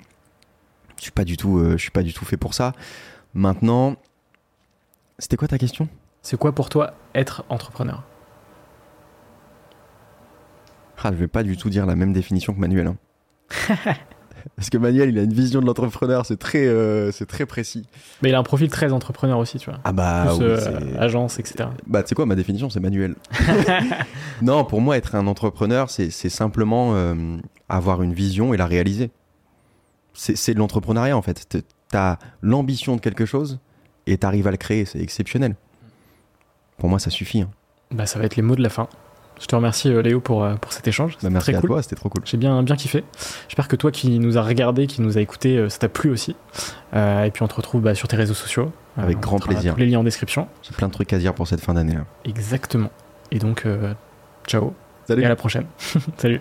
je 0.97 1.03
suis 1.03 1.13
pas 1.13 1.25
du 1.25 1.37
tout, 1.37 1.59
euh, 1.59 1.73
je 1.73 1.83
suis 1.83 1.91
pas 1.91 2.03
du 2.03 2.13
tout 2.13 2.25
fait 2.25 2.37
pour 2.39 2.55
ça. 2.55 2.73
Maintenant, 3.35 3.97
c'était 5.19 5.37
quoi 5.37 5.47
ta 5.47 5.59
question? 5.59 5.89
C'est 6.23 6.37
quoi 6.39 6.53
pour 6.53 6.69
toi 6.71 6.95
être 7.15 7.45
entrepreneur? 7.51 8.03
Ah, 11.05 11.13
je 11.13 11.19
vais 11.19 11.29
pas 11.29 11.45
du 11.45 11.57
tout 11.57 11.71
dire 11.71 11.87
la 11.87 11.95
même 11.95 12.13
définition 12.13 12.53
que 12.53 12.59
Manuel. 12.59 12.89
hein. 12.89 12.97
Parce 14.55 14.71
que 14.71 14.79
Manuel, 14.79 15.09
il 15.11 15.19
a 15.19 15.23
une 15.23 15.33
vision 15.33 15.61
de 15.61 15.67
l'entrepreneur, 15.67 16.25
c'est 16.25 16.37
très, 16.39 16.67
euh, 16.67 17.11
c'est 17.13 17.27
très 17.27 17.47
précis. 17.47 17.85
Mais 18.23 18.29
il 18.29 18.35
a 18.35 18.39
un 18.39 18.43
profil 18.43 18.69
très 18.71 18.93
entrepreneur 18.93 19.39
aussi, 19.39 19.59
tu 19.59 19.69
vois. 19.71 19.81
Ah 19.85 19.93
bah, 19.93 20.27
Plus 20.29 20.39
oui, 20.39 20.45
euh, 20.45 20.95
agence, 20.99 21.39
etc. 21.39 21.69
bah 21.87 22.03
tu 22.03 22.11
sais 22.11 22.15
quoi, 22.15 22.27
ma 22.27 22.35
définition, 22.37 22.71
c'est 22.71 22.81
Manuel. 22.81 23.17
non, 24.43 24.65
pour 24.65 24.81
moi, 24.81 24.97
être 24.97 25.15
un 25.15 25.27
entrepreneur, 25.27 25.91
c'est 25.91 26.11
simplement 26.11 26.93
euh, 26.95 27.15
avoir 27.69 28.03
une 28.03 28.13
vision 28.15 28.55
et 28.55 28.57
la 28.57 28.67
réaliser. 28.67 29.11
C'est 30.15 30.55
de 30.55 30.59
l'entrepreneuriat 30.59 31.17
en 31.17 31.23
fait. 31.23 31.63
T'as 31.89 32.17
l'ambition 32.41 32.97
de 32.97 33.01
quelque 33.01 33.27
chose 33.27 33.59
et 34.07 34.17
t'arrives 34.17 34.47
à 34.47 34.51
le 34.51 34.57
créer, 34.57 34.85
c'est 34.87 35.01
exceptionnel. 35.01 35.57
Pour 36.79 36.89
moi, 36.89 36.99
ça 36.99 37.11
suffit. 37.11 37.43
hein. 37.43 37.51
Bah, 37.91 38.07
ça 38.07 38.19
va 38.19 38.25
être 38.25 38.37
les 38.37 38.43
mots 38.43 38.57
de 38.57 38.63
la 38.63 38.69
fin. 38.71 38.89
Je 39.41 39.47
te 39.47 39.55
remercie 39.55 39.91
euh, 39.91 40.01
Léo 40.01 40.21
pour, 40.21 40.45
euh, 40.45 40.55
pour 40.55 40.73
cet 40.73 40.89
échange. 40.89 41.19
Bah, 41.23 41.29
merci 41.31 41.51
très 41.51 41.59
à 41.59 41.61
cool. 41.61 41.71
toi, 41.71 41.83
c'était 41.83 41.97
trop 41.97 42.09
cool. 42.09 42.23
J'ai 42.25 42.37
bien, 42.37 42.63
bien 42.63 42.77
kiffé. 42.77 43.05
J'espère 43.49 43.69
que 43.69 43.77
toi 43.77 43.91
qui 43.91 44.19
nous 44.19 44.39
as 44.39 44.43
regardé, 44.43 44.87
qui 44.87 45.03
nous 45.03 45.19
a 45.19 45.21
écouté, 45.21 45.59
euh, 45.59 45.69
ça 45.69 45.79
t'a 45.79 45.89
plu 45.89 46.11
aussi. 46.11 46.37
Euh, 46.95 47.25
et 47.25 47.31
puis 47.31 47.43
on 47.43 47.49
te 47.49 47.55
retrouve 47.55 47.83
bah, 47.83 47.95
sur 47.95 48.09
tes 48.09 48.17
réseaux 48.17 48.35
sociaux. 48.35 48.73
Avec 48.97 49.21
grand 49.21 49.39
plaisir. 49.39 49.75
Tous 49.75 49.81
les 49.81 49.87
liens 49.87 50.01
en 50.01 50.05
description. 50.05 50.49
J'ai 50.63 50.73
plein 50.73 50.89
de 50.89 50.93
trucs 50.93 51.13
à 51.13 51.19
dire 51.19 51.35
pour 51.35 51.47
cette 51.47 51.61
fin 51.61 51.75
d'année 51.75 51.95
là. 51.95 52.07
Exactement. 52.25 52.91
Et 53.31 53.39
donc, 53.39 53.67
euh, 53.67 53.93
ciao. 54.47 54.73
Salut. 55.07 55.23
Et 55.23 55.27
à 55.27 55.29
la 55.29 55.37
prochaine. 55.37 55.67
Salut. 56.17 56.41